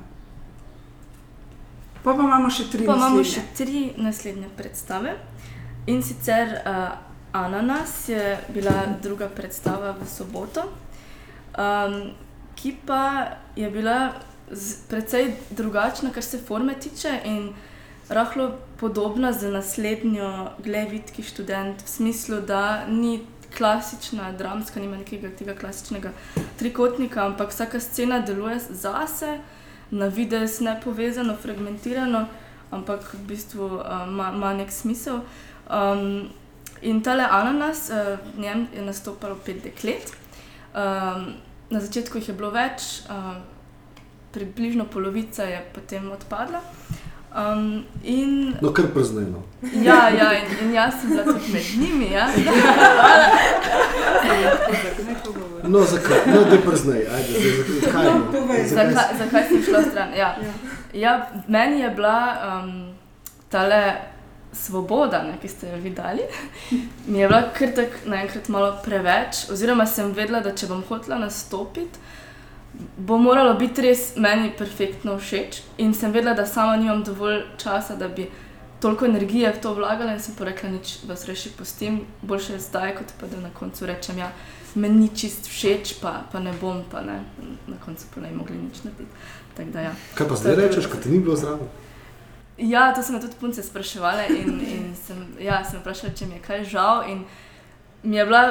Pa, 2.02 2.14
pa 2.14 2.22
imamo 2.22 2.50
še 2.50 2.70
tri 2.70 2.86
Pa 2.86 2.96
imamo 2.96 3.16
naslednje. 3.16 3.30
še 3.30 3.56
tri 3.56 3.82
naslednje 3.96 4.48
predstave. 4.56 5.16
In 5.86 6.02
sicer 6.02 6.56
uh, 6.66 6.94
Ananas 7.32 8.08
je 8.08 8.38
bila 8.54 8.74
druga 9.02 9.28
predstava 9.28 9.94
v 10.00 10.06
soboto, 10.06 10.66
um, 11.58 12.12
ki 12.54 12.76
pa 12.86 13.02
je 13.56 13.70
bila 13.70 14.12
precej 14.88 15.32
drugačna, 15.50 16.10
kar 16.10 16.22
se 16.22 16.38
forme 16.38 16.74
tiče 16.74 17.20
in 17.24 17.52
rahlo 18.12 18.58
podobna 18.76 19.32
z 19.32 19.50
naslednjo 19.50 20.50
Glevitki 20.58 21.22
študent, 21.22 21.82
v 21.82 21.88
smislu, 21.88 22.40
da 22.40 22.86
ni 22.86 23.20
klasična, 23.56 24.32
dramska, 24.32 24.80
nima 24.80 24.96
nekega 24.96 25.28
tega 25.38 25.54
klasičnega 25.54 26.12
trikotnika, 26.58 27.26
ampak 27.26 27.50
vsaka 27.50 27.80
scena 27.80 28.20
deluje 28.20 28.58
zase, 28.70 29.38
na 29.90 30.06
vides 30.06 30.60
ne 30.60 30.80
povezano, 30.84 31.36
fragmentirano, 31.36 32.26
ampak 32.70 33.14
v 33.14 33.26
bistvu 33.28 33.68
ima 34.08 34.30
uh, 34.32 34.56
nek 34.56 34.72
smisel. 34.72 35.20
Um, 35.68 36.30
in 36.82 37.02
tale 37.02 37.28
ananas, 37.30 37.90
uh, 37.90 38.18
v 38.34 38.40
njem 38.40 38.66
je 38.74 38.82
nastopalo 38.82 39.36
pet 39.44 39.62
deklet. 39.64 40.12
Um, 40.74 41.34
na 41.70 41.80
začetku 41.80 42.18
jih 42.18 42.28
je 42.28 42.34
bilo 42.34 42.50
več, 42.50 43.04
uh, 43.08 43.36
približno 44.32 44.84
polovica 44.88 45.44
je 45.44 45.60
potem 45.74 46.10
odpadla. 46.12 46.60
Um, 47.34 47.84
in, 48.04 48.56
no, 48.60 48.72
kar 48.72 48.86
preznajno. 48.94 49.42
Ja, 49.62 50.08
ja 50.08 50.32
in, 50.32 50.50
in 50.62 50.74
jaz 50.74 51.00
sem 51.00 51.10
bila 51.10 51.24
tudi 51.24 51.52
med 51.52 51.62
njimi. 51.80 52.10
Ja. 52.12 52.28
no, 55.62 55.84
zakaj? 55.84 56.18
No, 56.26 56.44
da 56.50 56.58
preznaj, 56.66 56.98
ajde, 56.98 57.32
zakaj, 57.80 58.04
no? 58.04 58.44
zakaj, 58.66 59.16
zakaj 59.18 59.48
sem 59.48 59.62
šla 59.62 59.82
stran? 59.82 60.14
Ja. 60.16 60.36
Ja, 60.94 61.30
meni 61.48 61.80
je 61.80 61.90
bila 61.90 62.36
um, 62.64 62.94
tale 63.48 63.94
svoboda, 64.52 65.22
ne, 65.22 65.38
ki 65.40 65.48
ste 65.48 65.70
jo 65.70 65.76
videli, 65.76 66.22
mi 67.06 67.18
je 67.18 67.28
bila 67.28 67.42
kar 67.56 67.72
tako 67.74 68.10
naenkrat 68.12 68.48
malo 68.48 68.76
preveč, 68.84 69.46
oziroma 69.50 69.86
sem 69.86 70.12
vedela, 70.12 70.40
da 70.44 70.52
če 70.52 70.68
bom 70.68 70.82
hotela 70.88 71.18
nastopiti, 71.18 71.98
bo 72.96 73.18
moralo 73.18 73.54
biti 73.54 73.82
res 73.82 74.12
meni 74.16 74.52
perfektno 74.58 75.18
všeč. 75.18 75.62
In 75.78 75.94
sem 75.94 76.12
vedela, 76.12 76.34
da 76.34 76.46
sama 76.46 76.76
nimam 76.76 77.02
dovolj 77.04 77.42
časa, 77.58 77.96
da 77.96 78.08
bi 78.08 78.28
toliko 78.82 79.06
energije 79.06 79.52
v 79.52 79.60
to 79.62 79.74
vlagala 79.74 80.12
in 80.12 80.20
sem 80.20 80.34
pa 80.38 80.44
rekla, 80.44 80.70
nič 80.70 80.96
vas 81.06 81.24
reši 81.28 81.52
postim, 81.58 82.00
boljše 82.22 82.58
zdaj, 82.58 82.96
kot 82.98 83.12
pa 83.20 83.26
da 83.30 83.40
na 83.40 83.50
koncu 83.54 83.86
rečem, 83.86 84.18
ja, 84.18 84.32
meni 84.74 85.04
ni 85.04 85.08
čist 85.14 85.46
všeč, 85.46 85.94
pa, 86.02 86.24
pa 86.32 86.40
ne 86.42 86.52
bom, 86.60 86.82
pa 86.90 87.04
ne, 87.06 87.20
na 87.68 87.78
koncu 87.84 88.10
pa 88.14 88.20
ne 88.20 88.32
mogli 88.34 88.58
nič 88.58 88.82
narediti. 88.82 89.72
Da, 89.72 89.80
ja. 89.80 89.94
Kaj 90.18 90.28
pa 90.28 90.36
zdaj 90.36 90.56
rečeš, 90.56 90.88
ko 90.90 90.98
ti 90.98 91.12
ni 91.12 91.20
bilo 91.20 91.36
zraven? 91.36 91.68
Ja, 92.58 92.90
to 92.94 93.02
so 93.02 93.12
me 93.12 93.20
tudi 93.20 93.36
punce 93.40 93.62
spraševali 93.62 94.26
in, 94.40 94.58
in 94.60 94.88
sem, 94.96 95.20
ja, 95.40 95.62
sem 95.64 95.80
vprašala, 95.80 96.14
če 96.16 96.26
mi 96.26 96.40
je 96.40 96.42
kaj 96.46 96.64
žal. 96.72 97.04
In 97.08 97.24
mi 98.02 98.16
je 98.16 98.24
bila 98.26 98.42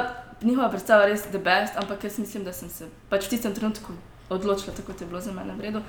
njihova 0.42 0.70
predstava 0.70 1.06
res 1.10 1.26
the 1.28 1.38
best, 1.38 1.76
ampak 1.76 2.04
jaz 2.04 2.18
mislim, 2.18 2.44
da 2.44 2.52
sem 2.52 2.70
se 2.70 2.88
pač 3.10 3.26
v 3.26 3.34
tistem 3.34 3.54
trenutku 3.54 3.92
odločila, 4.32 4.74
tako 4.76 4.92
je 5.00 5.06
bilo 5.06 5.20
za 5.20 5.32
mene 5.32 5.54
v 5.56 5.60
redu. 5.60 5.82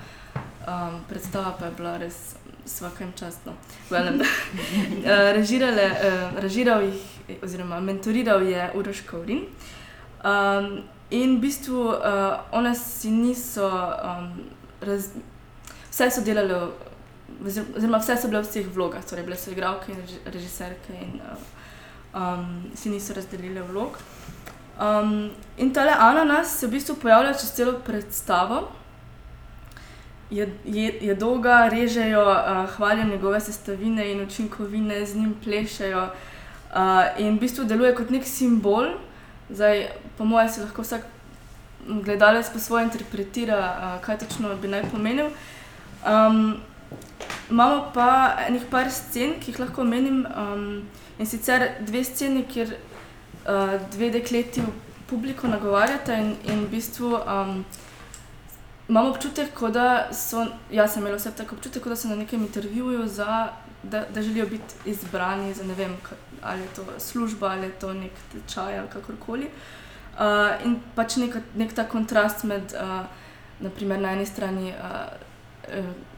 Um, 0.67 1.01
predstava 1.09 1.55
pa 1.59 1.65
je 1.65 1.71
bila 1.77 1.97
res 1.97 2.35
vsakem 2.65 3.11
častno. 3.15 3.53
Well, 3.89 4.21
uh, 4.21 4.23
režiral 6.39 6.81
jih, 6.87 7.03
oziroma 7.43 7.79
mentoriral 7.79 8.41
je 8.47 8.69
Uroš 8.75 9.01
Kaurin. 9.07 9.45
Um, 10.23 10.83
in 11.11 11.37
v 11.37 11.41
bistvu 11.41 11.83
uh, 11.91 12.39
one 12.51 12.75
si 12.75 13.11
niso, 13.11 13.67
um, 13.67 14.31
raz, 14.81 15.11
vse 15.91 16.09
so 16.11 16.23
delali, 16.23 16.55
oziroma 17.43 17.99
vse 17.99 18.17
so 18.17 18.31
bile 18.31 18.41
v 18.41 18.47
vseh 18.47 18.71
vlogah, 18.71 19.03
torej 19.03 19.27
bile 19.27 19.35
so 19.37 19.51
igralke 19.51 19.91
in 19.91 19.99
režiserke 20.31 20.95
in 20.95 21.19
uh, 21.19 21.35
um, 22.15 22.71
si 22.75 22.89
niso 22.89 23.13
razdelili 23.13 23.61
vlog. 23.61 23.99
Um, 24.79 25.29
in 25.57 25.73
tale 25.73 25.91
ananas 25.91 26.59
se 26.59 26.67
v 26.67 26.71
bistvu 26.71 26.95
pojavlja 26.95 27.33
čez 27.33 27.51
celo 27.53 27.73
predstavo. 27.85 28.71
Je, 30.29 30.47
je, 30.65 30.93
je 31.01 31.15
dolga, 31.15 31.69
režejo, 31.69 32.23
uh, 32.25 32.69
hvalijo 32.75 33.05
njegove 33.05 33.39
sestavine 33.39 34.11
in 34.11 34.21
učinkovine, 34.21 35.05
z 35.05 35.15
njim 35.15 35.35
plešajo. 35.43 36.07
Uh, 36.73 36.79
in 37.17 37.37
v 37.37 37.39
bistvu 37.39 37.65
deluje 37.69 37.93
kot 37.95 38.09
nek 38.09 38.25
simbol. 38.25 38.97
Zdaj, 39.49 39.87
po 40.17 40.25
mojem, 40.25 40.49
si 40.49 40.61
lahko 40.61 40.81
vsak 40.81 41.05
gledalec 41.85 42.49
po 42.49 42.59
svoje 42.59 42.89
interpretira, 42.89 43.59
uh, 43.59 44.01
kaj 44.01 44.17
točno 44.25 44.55
bi 44.55 44.67
naj 44.67 44.89
pomenil. 44.91 45.29
Um, 46.01 46.57
imamo 47.49 47.91
pa 47.93 48.35
nekaj 48.49 48.89
scen, 48.89 49.37
ki 49.39 49.51
jih 49.51 49.59
lahko 49.59 49.85
omenim. 49.85 50.25
Um, 50.33 50.81
in 51.19 51.29
sicer 51.29 51.69
dve 51.85 52.03
sceni, 52.03 52.41
kjer 52.49 52.73
dve 53.91 54.09
dekleti 54.09 54.61
publiko 55.09 55.47
nagovarjata 55.47 56.13
in, 56.13 56.35
in 56.43 56.65
v 56.65 56.69
bistvu 56.69 57.19
imamo 58.87 59.09
občutek, 59.09 59.59
da 59.71 60.13
so, 60.13 60.45
jaz 60.71 60.93
sem 60.93 61.01
imela 61.01 61.17
vse 61.17 61.31
tako 61.31 61.55
občutek, 61.55 61.87
da 61.87 61.95
so 61.95 62.07
na 62.07 62.15
nekem 62.15 62.41
intervjuju, 62.41 63.07
za, 63.07 63.49
da, 63.83 64.05
da 64.13 64.21
želijo 64.21 64.45
biti 64.45 64.89
izbrani 64.89 65.53
za 65.53 65.63
ne 65.63 65.73
vem, 65.73 65.97
ali 66.41 66.61
je 66.61 66.67
to 66.75 66.85
služba 66.97 67.47
ali 67.47 67.67
je 67.67 67.71
to 67.71 67.93
nek 67.93 68.11
tečaj 68.31 68.79
ali 68.79 68.87
kakorkoli. 68.93 69.49
Uh, 70.13 70.65
in 70.65 70.77
pač 70.95 71.15
nek, 71.17 71.37
nek 71.55 71.73
ta 71.73 71.87
kontrast 71.89 72.43
med, 72.43 72.75
uh, 72.77 73.05
naprimer, 73.59 73.99
na 73.99 74.11
eni 74.13 74.25
strani. 74.25 74.73
Uh, 74.77 76.12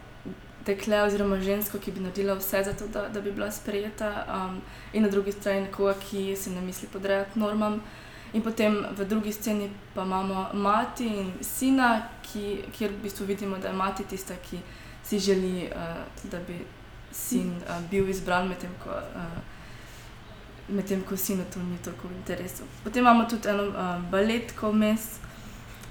dekle 0.66 1.03
oziroma 1.03 1.39
žensko, 1.41 1.80
ki 1.80 1.91
bi 1.91 1.99
naredila 1.99 2.34
vse 2.39 2.63
za 2.63 2.74
to, 2.74 2.88
da, 2.88 3.07
da 3.09 3.22
bi 3.22 3.32
bila 3.32 3.51
sprejeta, 3.51 4.26
um, 4.28 4.61
in 4.93 5.03
na 5.03 5.09
drugi 5.09 5.32
strani 5.32 5.61
nekoga, 5.61 5.93
ki 6.09 6.36
se 6.36 6.49
ne 6.49 6.61
misli 6.61 6.88
podrejati 6.93 7.39
normam. 7.39 7.82
In 8.34 8.41
potem 8.43 8.82
v 8.97 9.05
drugi 9.05 9.32
sceni 9.32 9.70
pa 9.93 10.03
imamo 10.03 10.49
mati 10.53 11.07
in 11.07 11.32
sina, 11.41 12.09
ki, 12.22 12.66
kjer 12.78 12.91
v 12.91 13.03
bistvu 13.03 13.26
vidimo, 13.26 13.57
da 13.57 13.68
je 13.68 13.74
mati 13.74 14.03
tista, 14.03 14.36
ki 14.49 14.59
si 15.03 15.20
želi, 15.20 15.70
uh, 15.72 16.30
da 16.32 16.39
bi 16.47 16.59
sin 17.11 17.53
uh, 17.61 17.80
bil 17.91 18.09
izbran, 18.09 18.47
medtem 18.47 18.74
ko, 18.84 18.89
uh, 18.89 19.38
med 20.68 20.91
ko 21.07 21.18
sinu 21.18 21.45
to 21.53 21.59
ni 21.59 21.78
toliko 21.84 22.07
v 22.07 22.18
interesu. 22.18 22.63
Potem 22.84 23.03
imamo 23.03 23.30
tudi 23.30 23.47
eno 23.49 23.70
uh, 23.70 24.01
baletko 24.11 24.72
vmes, 24.72 25.07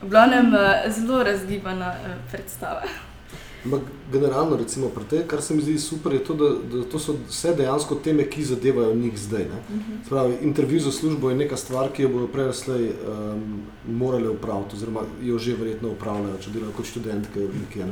v 0.02 0.08
glavnem 0.10 0.52
uh, 0.52 0.84
zelo 0.90 1.22
razgibana 1.22 1.94
uh, 1.94 2.16
predstava. 2.30 2.82
Generalno, 4.12 4.56
recimo, 4.56 4.90
te, 5.10 5.22
kar 5.26 5.42
se 5.42 5.54
mi 5.54 5.62
zdi 5.62 5.78
super, 5.78 6.12
je 6.12 6.24
to, 6.24 6.34
da, 6.34 6.48
da 6.72 6.84
to 6.84 6.98
so 6.98 7.14
vse 7.28 7.54
dejansko 7.56 7.94
teme, 8.04 8.26
ki 8.30 8.44
zadevajo 8.44 8.94
njih 8.94 9.18
zdaj. 9.18 9.42
Uh 9.42 9.74
mhm. 9.76 9.80
-huh. 9.80 10.08
Pravi, 10.08 10.36
intervju 10.42 10.80
za 10.80 10.92
službo 10.92 11.30
je 11.30 11.36
neka 11.36 11.56
stvar, 11.56 11.88
ki 11.92 12.02
jo 12.02 12.08
bodo 12.08 12.26
prej 12.26 12.44
ali 12.44 12.54
slej 12.54 12.88
um, 12.88 13.62
morali 13.88 14.28
upraviti, 14.28 14.76
oziroma 14.76 15.00
jo 15.22 15.38
že 15.38 15.56
verjetno 15.56 15.90
upravljajo, 15.90 16.38
če 16.38 16.50
delajo 16.50 16.72
kot 16.72 16.86
študentke. 16.86 17.40
Nekje, 17.40 17.86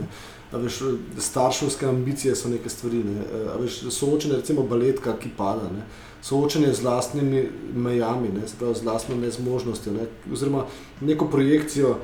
veš, 0.52 0.80
starševske 1.18 1.86
ambicije 1.86 2.36
so 2.36 2.48
neke 2.48 2.68
stvari. 2.68 3.04
Ne? 3.04 3.24
Veš, 3.60 3.80
soočenje, 3.90 4.36
recimo 4.36 4.62
baletka, 4.62 5.16
ki 5.18 5.30
pada. 5.36 5.70
Ne? 5.72 5.86
Soočenje 6.22 6.72
z 6.72 6.82
vlastnimi 6.82 7.48
mejami, 7.74 8.28
ne? 8.28 8.42
pravi, 8.58 8.74
z 8.74 8.82
vlastno 8.82 9.16
nezmožnostjo, 9.16 9.92
ne? 9.92 10.06
oziroma 10.32 10.66
neko 11.00 11.26
projekcijo, 11.26 11.96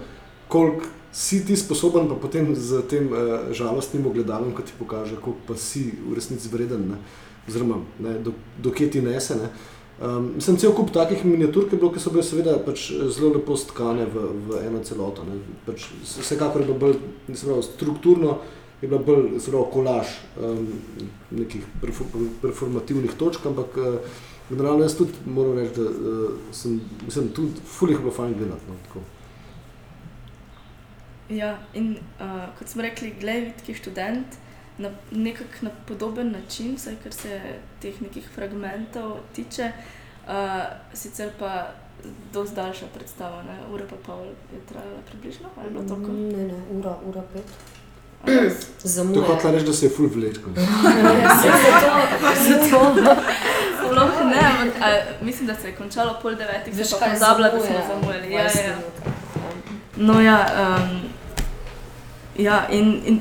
koliko 0.48 0.84
si 1.12 1.40
ti 1.46 1.56
sposoben, 1.56 2.08
pa 2.08 2.14
potem 2.14 2.54
z 2.54 2.82
tem 2.88 3.08
uh, 3.08 3.48
žalostnim 3.52 4.06
ogledalom, 4.06 4.52
ki 4.54 4.68
ti 4.68 4.76
pokaže, 4.78 5.16
koliko 5.16 5.40
pa 5.48 5.56
si 5.56 5.90
v 5.96 6.14
resnici 6.14 6.48
vreden, 6.52 6.92
ne? 6.92 7.00
oziroma 7.48 7.80
ne, 7.98 8.18
do, 8.20 8.36
do 8.60 8.70
kje 8.70 8.90
ti 8.92 9.00
nese. 9.00 9.38
Ne? 9.40 9.48
Um, 9.98 10.36
sem 10.38 10.54
cel 10.60 10.70
kup 10.76 10.92
takih 10.94 11.24
miniatur, 11.26 11.66
ki, 11.66 11.74
bilo, 11.80 11.90
ki 11.90 11.98
so 11.98 12.12
bile 12.14 12.22
seveda 12.22 12.54
pač 12.62 12.92
zelo 12.92 13.32
lepo 13.34 13.56
stkane 13.58 14.06
v, 14.06 14.28
v 14.46 14.60
eno 14.68 14.84
celoto. 14.86 15.24
Pač, 15.66 15.88
vsekakor 16.04 16.62
je 16.62 16.68
bilo 16.68 16.78
bolj 16.78 16.98
pravi, 17.26 17.66
strukturno, 17.66 18.38
je 18.78 18.86
bila 18.86 19.02
bolj 19.02 19.40
zelo 19.42 19.64
kolaž 19.72 20.12
um, 20.38 20.68
nekih 21.34 21.66
performativnih 22.44 23.16
točk, 23.18 23.48
ampak 23.50 23.74
uh, 23.80 24.18
generalno 24.52 24.86
jaz 24.86 24.94
tudi 25.00 25.18
moram 25.26 25.58
reči, 25.58 25.80
da 25.80 25.90
uh, 25.90 26.50
sem, 26.54 26.78
mislim, 27.02 27.32
tudi 27.34 27.66
fulih 27.66 27.98
bilo 27.98 28.14
fajn 28.14 28.38
gledati. 28.38 28.70
No, 28.70 29.08
Ja, 31.28 31.58
in 31.74 31.96
uh, 32.20 32.48
kot 32.58 32.68
smo 32.68 32.82
rekli, 32.82 33.14
gledajki 33.20 33.74
študent 33.74 34.26
na 34.78 34.90
nekako 35.10 35.66
na 35.66 35.70
podoben 35.86 36.32
način, 36.32 36.76
vsaj 36.76 36.94
kar 37.02 37.12
se 37.12 37.40
teh 37.82 38.02
nekih 38.02 38.28
fragmentov 38.34 39.18
tiče, 39.36 39.72
uh, 40.26 40.32
sicer 40.94 41.30
pa 41.38 41.66
dosti 42.32 42.54
daljša 42.54 42.86
predstava, 42.94 43.42
ne? 43.42 43.58
ura 43.74 43.84
pa 43.90 43.96
pol 44.06 44.24
je 44.52 44.60
trajala 44.68 45.00
približno, 45.10 45.48
ali 45.56 45.70
bilo 45.70 45.84
toliko? 45.84 46.12
Ne, 46.12 46.44
ne, 46.44 46.62
ura, 46.78 46.96
ura 47.06 47.22
pet. 47.32 47.44
Zamujam. 48.82 49.24
To 49.24 49.34
hoče 49.34 49.52
reči, 49.52 49.66
da 49.66 49.72
se 49.72 49.86
je 49.86 49.90
full 49.90 50.08
vlečko. 50.14 50.50
Zato. 52.48 53.16
Sploh 53.78 54.26
ne, 54.30 54.40
ampak 54.60 55.22
mislim, 55.22 55.46
da 55.46 55.54
se 55.54 55.68
je 55.68 55.74
končalo 55.76 56.18
pol 56.22 56.34
devetih, 56.34 56.74
Veš, 56.74 56.86
se 56.86 56.96
pa 57.00 57.06
pozabila, 57.10 57.48
da 57.48 57.60
smo 57.60 57.76
zamujali. 57.88 58.32
Ja, 58.32 58.48
20 58.48 58.58
ja. 58.68 58.78
No, 59.96 60.20
ja, 60.20 60.46
um, 60.78 61.07
ja 62.38 62.66
in, 62.70 63.02
in 63.06 63.20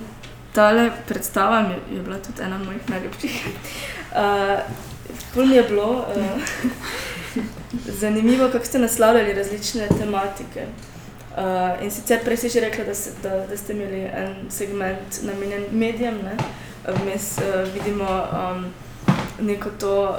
tale 0.53 0.91
predstava 1.07 1.61
mi 1.61 1.95
je, 1.95 2.01
bila 2.03 2.17
tudi 2.17 2.41
ena 2.41 2.57
mojih 2.57 2.89
najljubših. 2.89 3.45
Uh, 5.35 5.51
je 5.51 5.63
bilo 5.63 5.91
uh, 5.91 6.41
zanimivo, 7.99 8.49
kako 8.51 8.65
ste 8.65 8.79
naslavljali 8.79 9.33
različne 9.33 9.87
tematike. 9.99 10.65
Uh, 11.37 11.83
in 11.83 11.91
sicer 11.91 12.23
prej 12.23 12.37
si 12.37 12.49
že 12.49 12.59
rekla, 12.59 12.85
da, 12.85 12.93
se, 12.95 13.11
da, 13.23 13.29
da 13.47 13.57
ste 13.57 13.73
imeli 13.73 13.99
en 13.99 14.35
segment 14.49 15.21
namenjen 15.23 15.65
medijem, 15.71 16.15
ne? 16.23 16.37
vmes 16.87 17.37
uh, 17.37 17.73
vidimo 17.73 18.23
um, 18.31 18.65
neko 19.39 19.69
to 19.79 20.15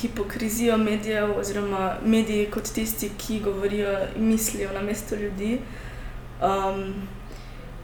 hipokrizijo 0.00 0.76
medijev, 0.76 1.38
oziroma 1.38 1.96
mediji 2.04 2.50
kot 2.50 2.72
tisti, 2.74 3.10
ki 3.18 3.40
govorijo 3.40 3.98
in 4.16 4.24
mislijo 4.24 4.72
na 4.72 4.82
mesto 4.82 5.14
ljudi. 5.14 5.58
Um, 6.42 6.94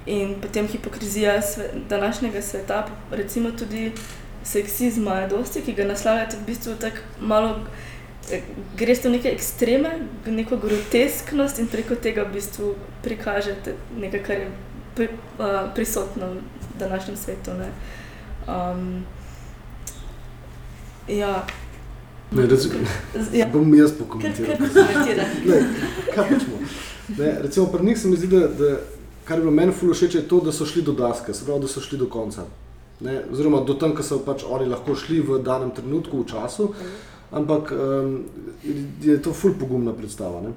in 0.06 0.34
potem 0.42 0.66
hipokrizija 0.66 1.42
sve, 1.42 1.70
današnjega 1.88 2.42
sveta, 2.42 2.86
recimo 3.10 3.50
tudi 3.50 3.92
seksizma, 4.44 5.14
je 5.14 5.28
dosti, 5.28 5.60
ki 5.62 5.72
ga 5.72 5.84
naslavljate 5.84 6.36
v 6.36 6.46
bistvu 6.46 6.74
tako 6.80 6.96
malo. 7.20 7.58
Greš 8.76 9.04
v 9.04 9.10
neke 9.10 9.28
ekstreme, 9.28 9.90
v 10.26 10.32
neko 10.34 10.56
grotesknost, 10.56 11.58
in 11.58 11.66
preko 11.66 11.94
tega 11.94 12.24
v 12.26 12.32
bistvu 12.34 12.74
prikažete 13.02 13.74
nekaj, 14.00 14.22
kar 14.22 14.36
je 14.36 14.48
pri, 14.94 15.08
uh, 15.38 15.46
prisotno 15.74 16.32
v 16.34 16.78
današnjem 16.78 17.16
svetu. 17.16 17.50
Um, 18.48 19.04
ja. 21.08 21.46
Ne, 22.30 22.46
recimo, 22.46 22.74
ja. 23.32 23.46
bom 23.52 23.74
jaz 23.74 23.92
pokomentiral. 23.98 24.58
kar 24.58 24.68
komentira. 24.68 25.24
Ne, 25.46 25.62
kaj 26.14 26.28
počemo? 26.28 26.58
Ne, 27.18 27.38
recimo, 27.42 27.66
pri 27.66 27.86
njih 27.86 27.98
se 27.98 28.08
mi 28.08 28.16
zdi, 28.16 28.26
da, 28.26 28.48
da 28.48 28.78
kar 29.26 29.38
je 29.38 29.42
bilo 29.42 29.54
meni 29.54 29.72
ful 29.72 29.94
všeč, 29.94 30.14
je 30.14 30.28
to, 30.28 30.40
da 30.40 30.52
so 30.52 30.66
šli 30.66 30.82
do 30.86 30.94
daske, 30.94 31.34
se 31.34 31.44
pravi, 31.44 31.60
da 31.66 31.68
so 31.68 31.80
šli 31.82 31.98
do 31.98 32.06
konca. 32.06 32.46
Ne, 33.00 33.18
oziroma 33.32 33.60
do 33.66 33.74
tam, 33.74 33.92
ko 33.96 34.02
so 34.06 34.20
pač 34.24 34.44
oni 34.48 34.68
lahko 34.70 34.94
šli 34.96 35.20
v 35.20 35.40
danem 35.44 35.74
trenutku, 35.74 36.22
v 36.22 36.28
času, 36.30 36.70
ampak 37.34 37.72
um, 37.74 38.14
je 39.02 39.18
to 39.22 39.34
ful 39.34 39.56
pogumna 39.58 39.92
predstava. 39.92 40.40
Ne. 40.46 40.54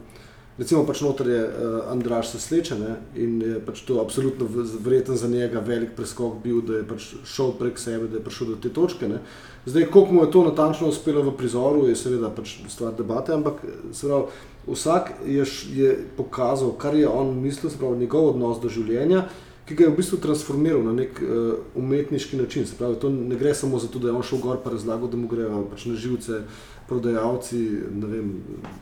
Recimo, 0.60 0.82
pač 0.84 1.00
noter 1.06 1.28
je 1.32 1.40
uh, 1.40 1.76
Andraš 1.88 2.34
se 2.34 2.40
sleče 2.44 2.76
ne, 2.76 2.96
in 3.16 3.38
je 3.42 3.60
pač 3.64 3.80
to 3.88 4.02
absolutno 4.02 4.48
verjeten 4.84 5.16
za 5.16 5.28
njega 5.32 5.62
velik 5.64 5.94
preskok 5.96 6.42
bil, 6.44 6.60
da 6.68 6.82
je 6.82 6.88
pač 6.88 7.06
šel 7.24 7.54
prek 7.56 7.80
sebe, 7.80 8.10
da 8.12 8.20
je 8.20 8.24
prišel 8.26 8.52
do 8.52 8.58
te 8.60 8.72
točke. 8.76 9.08
Ne. 9.08 9.22
Zdaj, 9.66 9.88
koliko 9.94 10.14
mu 10.14 10.26
je 10.26 10.32
to 10.32 10.44
natančno 10.44 10.92
uspelo 10.92 11.24
v 11.24 11.36
prizoru, 11.40 11.88
je 11.88 11.96
seveda 11.96 12.28
pač 12.36 12.58
stvar 12.68 12.92
debate, 12.98 13.32
ampak 13.38 13.64
se 13.94 14.08
pravi, 14.08 14.42
vsak 14.68 15.14
je, 15.26 15.46
je 15.80 15.94
pokazal, 16.18 16.76
kar 16.76 16.96
je 16.96 17.08
on 17.08 17.32
mislil, 17.40 17.72
se 17.72 17.80
pravi, 17.80 18.04
njegov 18.04 18.34
odnos 18.34 18.60
do 18.60 18.68
življenja, 18.70 19.30
ki 19.70 19.76
ga 19.76 19.84
je 19.86 19.90
v 19.94 19.98
bistvu 20.02 20.18
transformiral 20.18 20.82
na 20.82 20.96
nek 20.98 21.20
uh, 21.22 21.54
umetniški 21.78 22.38
način. 22.38 22.66
Se 22.66 22.74
pravi, 22.76 22.96
to 22.98 23.10
ne 23.10 23.36
gre 23.38 23.54
samo 23.54 23.80
za 23.80 23.88
to, 23.88 24.00
da 24.00 24.08
je 24.10 24.16
on 24.18 24.26
šel 24.26 24.42
gor 24.42 24.58
in 24.58 24.72
razlagal, 24.72 25.08
da 25.08 25.18
mu 25.18 25.28
grejo 25.30 25.68
pač 25.70 25.86
na 25.86 25.94
živce 25.96 26.42
prodajalci 26.90 27.60
vem, 27.94 28.32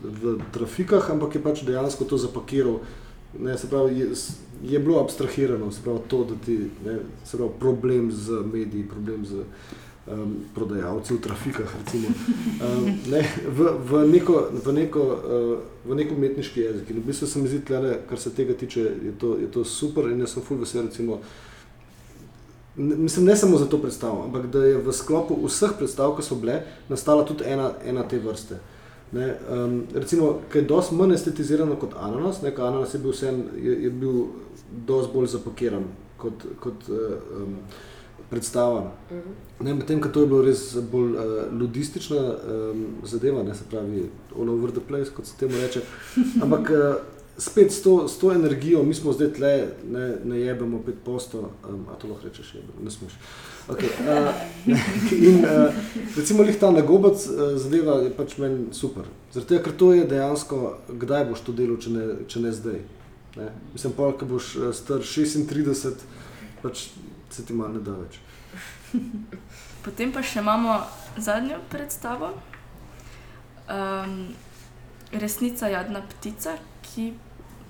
v 0.00 0.38
trafikah, 0.52 1.10
ampak 1.12 1.34
je 1.36 1.42
pač 1.44 1.62
dejansko 1.68 2.08
to 2.08 2.16
zapakiral. 2.16 2.80
Ne, 3.38 3.58
se 3.58 3.68
pravi, 3.68 3.98
je, 4.00 4.06
je 4.64 4.78
bilo 4.78 5.02
abstrahirano, 5.02 5.68
se 5.72 5.84
pravi, 5.84 6.00
to, 6.08 6.24
da 6.24 6.40
ti 6.46 6.56
ne, 6.84 6.98
se 7.24 7.36
pravi, 7.36 7.52
problem 7.60 8.08
z 8.12 8.40
mediji, 8.48 8.88
problem 8.88 9.26
z 9.28 9.44
um, 10.12 10.36
prodajalci 10.54 11.14
v 11.14 11.20
trafikah, 11.20 11.74
recimo, 11.78 12.08
um, 12.08 12.86
ne, 13.10 13.22
v, 13.48 13.58
v, 13.90 14.06
neko, 14.08 14.48
v, 14.64 14.72
neko, 14.72 15.00
uh, 15.00 15.58
v 15.84 15.94
neko 15.94 16.14
umetniški 16.14 16.60
jezik. 16.60 16.90
In 16.90 17.02
v 17.02 17.10
bistvu 17.10 17.26
se 17.26 17.42
mi 17.42 17.48
zdi, 17.48 17.60
tlele, 17.66 17.98
kar 18.08 18.18
se 18.18 18.32
tega 18.34 18.54
tiče, 18.54 18.80
je 18.80 19.12
to, 19.18 19.36
je 19.38 19.50
to 19.52 19.64
super 19.64 20.10
in 20.10 20.20
jaz 20.20 20.36
sem 20.36 20.42
full 20.42 20.60
vesel, 20.60 20.86
recimo, 20.86 21.20
ne, 22.76 22.96
mislim, 22.96 23.26
ne 23.26 23.36
samo 23.36 23.58
za 23.58 23.66
to 23.66 23.78
predstavo, 23.78 24.24
ampak 24.24 24.46
da 24.46 24.64
je 24.64 24.80
v 24.80 24.92
sklopu 24.92 25.36
vseh 25.46 25.76
predstav, 25.78 26.16
ki 26.16 26.24
so 26.26 26.40
bile, 26.40 26.62
nastala 26.88 27.26
tudi 27.28 27.44
ena, 27.46 27.72
ena 27.84 28.06
te 28.08 28.18
vrste. 28.18 28.60
Ne, 29.12 29.34
um, 29.50 29.82
recimo, 29.94 30.38
kaj 30.52 30.60
je 30.60 30.68
dosti 30.68 30.94
manj 30.94 31.14
estetizirano 31.16 31.76
kot 31.80 31.94
ananas, 31.96 32.42
ne, 32.42 32.52
ananas 32.56 32.94
je 32.94 33.00
bil, 33.00 33.12
vsem, 33.12 33.44
je, 33.56 33.78
je 33.84 33.90
bil 33.90 34.26
dosti 34.86 35.14
bolj 35.14 35.30
zapakiran 35.32 35.86
kot, 36.18 36.44
kot 36.60 36.90
uh, 36.92 37.86
predstava. 38.30 38.92
Ne, 39.60 39.74
medtem, 39.74 40.00
ko 40.00 40.08
to 40.12 40.22
je 40.22 40.30
bilo 40.30 40.42
res 40.44 40.64
bolj 40.92 41.14
uh, 41.16 41.36
ludistična 41.52 42.18
um, 42.20 42.84
zadeva, 43.08 43.42
ne, 43.42 43.54
se 43.54 43.66
pravi, 43.70 44.08
all 44.36 44.50
over 44.50 44.70
the 44.70 44.84
place, 44.88 45.10
kot 45.14 45.26
se 45.26 45.36
temu 45.40 45.58
reče. 45.58 45.82
Ampak 46.42 46.70
uh, 46.70 46.98
spet 47.38 47.72
s 47.72 47.82
to, 47.82 48.08
s 48.08 48.18
to 48.18 48.32
energijo, 48.32 48.82
mi 48.82 48.94
smo 48.94 49.12
zdaj 49.12 49.32
tle, 49.32 49.52
ne, 49.90 50.16
ne 50.24 50.40
jebemo 50.40 50.82
5%, 51.06 51.38
um, 51.38 51.86
a 51.90 51.98
to 51.98 52.08
lahko 52.08 52.28
rečeš, 52.28 52.54
jebemo, 52.54 52.84
ne 52.84 52.90
smeš. 52.90 53.18
Okay, 53.68 53.90
uh, 54.00 54.32
in 55.28 55.44
uh, 55.44 55.74
recimo, 56.16 56.42
lih 56.42 56.58
ta 56.60 56.70
nagobac 56.70 57.26
uh, 57.26 57.56
zadeva 57.58 57.98
je 58.04 58.14
pač 58.16 58.38
meni 58.38 58.72
super. 58.72 59.08
Zaradi 59.32 59.54
tega, 59.54 59.64
ker 59.64 59.76
to 59.76 59.92
je 59.92 60.06
dejansko, 60.08 60.62
kdaj 60.88 61.28
boš 61.32 61.44
to 61.46 61.52
delal, 61.52 61.76
če 61.80 61.92
ne, 61.92 62.06
če 62.28 62.44
ne 62.44 62.52
zdaj. 62.52 62.80
Ne? 63.36 63.50
Mislim, 63.72 63.92
pa, 63.96 64.12
ko 64.16 64.28
boš 64.28 64.54
uh, 64.56 64.72
star 64.74 65.04
36, 65.04 66.06
pač 66.62 66.88
se 67.30 67.46
ti 67.46 67.52
malo 67.52 67.72
ne 67.72 67.80
da 67.80 67.92
več. 67.92 68.18
Potem 69.84 70.12
pa 70.12 70.22
še 70.22 70.42
imamo 70.42 70.80
zadnjo 71.16 71.60
predstavo, 71.70 72.32
um, 73.68 74.20
Resnica 75.12 75.68
jadna 75.72 76.02
ptica, 76.04 76.58
ki 76.84 77.12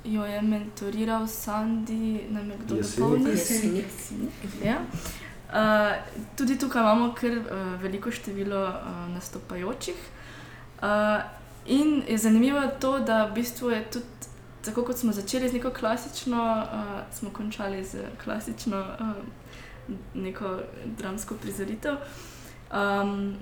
jo 0.04 0.24
je 0.26 0.40
mentoriral 0.42 1.28
Sandy, 1.30 2.26
nam 2.34 2.50
je 2.50 2.56
kdo. 2.64 2.76
Jesenik. 2.76 3.84
Jesenik, 3.84 4.32
Ja. 4.64 4.80
Uh, 5.48 5.94
tudi 6.36 6.58
tukaj 6.58 6.82
imamo 6.82 7.14
kar 7.16 7.38
uh, 7.38 7.82
veliko 7.82 8.10
število 8.10 8.64
uh, 8.68 9.06
nastopajočih. 9.14 10.00
Uh, 10.82 11.22
in 11.66 12.02
je 12.08 12.18
zanimivo 12.18 12.60
to, 12.80 12.98
da 12.98 13.24
v 13.26 13.34
bistvu 13.34 13.70
je 13.70 13.84
tudi, 13.90 14.28
tako 14.68 14.84
kot 14.84 15.00
smo 15.00 15.12
začeli 15.12 15.48
z 15.48 15.58
neko 15.58 15.70
klasično, 15.70 16.44
uh, 16.62 17.00
smo 17.14 17.30
končali 17.30 17.84
z 17.84 18.04
klasično 18.24 18.80
uh, 18.80 19.16
neko 20.14 20.58
dramsko 20.98 21.34
prizoritev. 21.34 21.96
Um, 22.72 23.36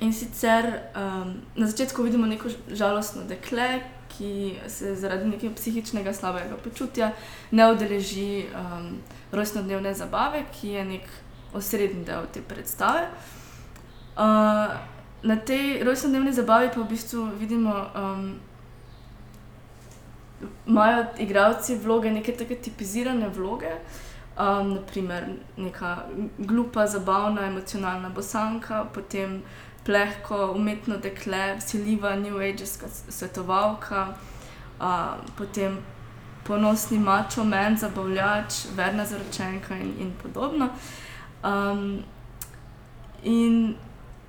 in 0.00 0.12
sicer 0.12 0.66
um, 0.66 1.34
na 1.56 1.66
začetku 1.66 2.02
vidimo 2.02 2.26
neko 2.26 2.48
žalostno 2.68 3.24
dekle, 3.24 3.80
ki 4.18 4.56
se 4.68 4.94
zaradi 4.94 5.28
nekega 5.28 5.54
psihičnega 5.54 6.12
slabega 6.12 6.56
počutja 6.64 7.10
ne 7.50 7.72
udeleži 7.72 8.44
um, 8.44 8.98
rojstnodnevne 9.32 9.94
zabave, 9.94 10.44
ki 10.52 10.68
je 10.68 10.84
nek 10.84 11.08
osrednji 11.54 12.04
del 12.04 12.28
te 12.32 12.42
predstave. 12.42 13.08
Uh, 14.16 14.76
na 15.22 15.36
tej 15.36 15.84
rojstnodnevni 15.84 16.32
zabavi 16.32 16.70
pa 16.74 16.80
v 16.80 16.88
bistvu 16.88 17.30
vidimo, 17.40 17.72
um, 17.72 18.38
imajo 20.66 21.04
igralci 21.18 21.76
vloge, 21.76 22.10
neke 22.10 22.32
take 22.36 22.56
tipizirane 22.62 23.28
vloge. 23.28 23.72
Um, 24.38 24.74
naprimer, 24.74 25.24
neka 25.56 25.96
glupa, 26.38 26.86
zabavna, 26.86 27.46
emocionalna 27.46 28.08
bosanka, 28.08 28.84
potem 28.94 29.42
plehko, 29.84 30.52
umetno 30.52 30.98
dekle, 30.98 31.56
vsiljiva, 31.56 32.16
new 32.16 32.36
ageska 32.38 32.86
svetovalka, 33.08 34.08
uh, 34.80 35.14
potem 35.38 35.78
ponosni 36.44 36.98
mačo, 36.98 37.44
men, 37.44 37.76
zabavljač, 37.76 38.66
verna 38.76 39.06
zaročenka 39.06 39.74
in, 39.74 39.94
in 40.00 40.12
podobno. 40.22 40.68
Um, 41.44 42.04
in 43.22 43.76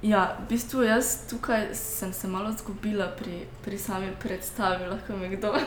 ja, 0.01 0.37
v 0.39 0.49
bistvu 0.49 0.83
jaz 0.83 1.27
tukaj 1.29 1.67
sem 1.73 2.13
se 2.13 2.27
malo 2.27 2.51
zgubila 2.59 3.07
pri, 3.19 3.45
pri 3.65 3.77
sami 3.77 4.11
predstavi, 4.23 4.87
lahko 4.89 5.17
me 5.17 5.29
kdo 5.29 5.51
uh, 5.51 5.61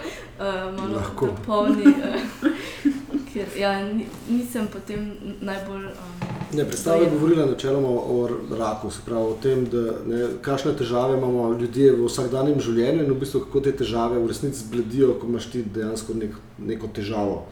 malo 0.77 0.97
Lahko. 0.97 1.27
dopolni. 1.27 1.87
Uh, 1.87 2.91
ker 3.33 3.47
ja, 3.59 3.75
ni, 3.85 4.07
nisem 4.29 4.67
potem 4.73 5.13
najbolj. 5.41 5.87
Um, 5.87 6.31
Ne, 6.53 6.65
predstava 6.67 6.97
je 7.05 7.11
govorila 7.11 7.47
načeloma 7.47 7.89
o 7.89 8.29
raku, 8.59 8.91
se 8.91 9.01
pravi 9.07 9.23
o 9.23 9.37
tem, 9.43 9.65
da, 9.71 9.83
ne, 10.07 10.25
kakšne 10.43 10.73
težave 10.77 11.19
imamo 11.19 11.53
ljudje 11.53 11.93
v 11.93 12.09
vsakdanjem 12.09 12.59
življenju 12.61 13.05
in 13.05 13.13
v 13.13 13.19
bistvu 13.21 13.45
kako 13.45 13.61
te 13.61 13.73
težave 13.83 14.19
v 14.19 14.27
resnici 14.27 14.65
zbledijo, 14.65 15.15
ko 15.21 15.29
imaš 15.31 15.47
ti 15.53 15.63
dejansko 15.63 16.17
nek, 16.19 16.35
neko 16.59 16.91
težavo. 16.95 17.45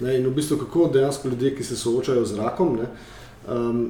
Ne, 0.00 0.16
in 0.18 0.26
v 0.26 0.34
bistvu 0.34 0.58
kako 0.64 0.88
dejansko 0.90 1.30
ljudje, 1.30 1.54
ki 1.60 1.68
se 1.68 1.78
soočajo 1.78 2.24
z 2.26 2.40
rakom, 2.40 2.74
ne, 2.80 2.88
um, 3.46 3.84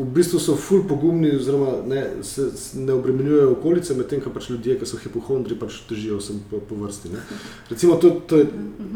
v 0.00 0.06
bistvu 0.16 0.38
so 0.40 0.54
ful 0.56 0.86
pogumni, 0.88 1.34
oziroma 1.36 1.74
ne, 1.86 2.02
se, 2.24 2.46
se 2.56 2.80
ne 2.80 2.94
obremenjujejo 2.96 3.52
okolice, 3.52 3.94
medtem 3.98 4.22
ko 4.24 4.32
pač 4.32 4.48
ljudje, 4.48 4.78
ki 4.80 4.88
so 4.88 5.00
hipohondri, 5.02 5.58
pač 5.60 5.82
težijo 5.88 6.16
vsem 6.22 6.38
po, 6.48 6.62
po 6.64 6.78
vrsti. 6.80 7.12
Ne. 7.12 7.20
Recimo, 7.68 7.98
to, 8.00 8.14
to 8.24 8.40
je 8.40 8.46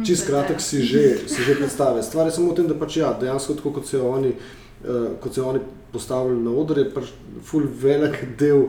čist 0.08 0.28
kratek, 0.30 0.64
si 0.64 0.80
že, 0.80 1.04
si 1.28 1.44
že 1.44 1.58
predstave. 1.60 2.02
Stvar 2.02 2.30
je 2.30 2.38
samo 2.38 2.54
v 2.54 2.62
tem, 2.62 2.70
da 2.72 2.78
pač 2.78 2.96
ja, 3.02 3.12
dejansko 3.20 3.58
tako 3.60 3.74
kot 3.76 3.90
se 3.90 4.00
oni 4.00 4.32
uh, 4.32 5.12
kot 5.20 5.36
so 5.36 5.44
oni 5.50 5.60
postavili 5.92 6.40
na 6.40 6.56
oder, 6.56 6.80
je 6.80 6.88
pač 6.94 7.12
ful 7.44 7.68
velik 7.68 8.24
del 8.40 8.68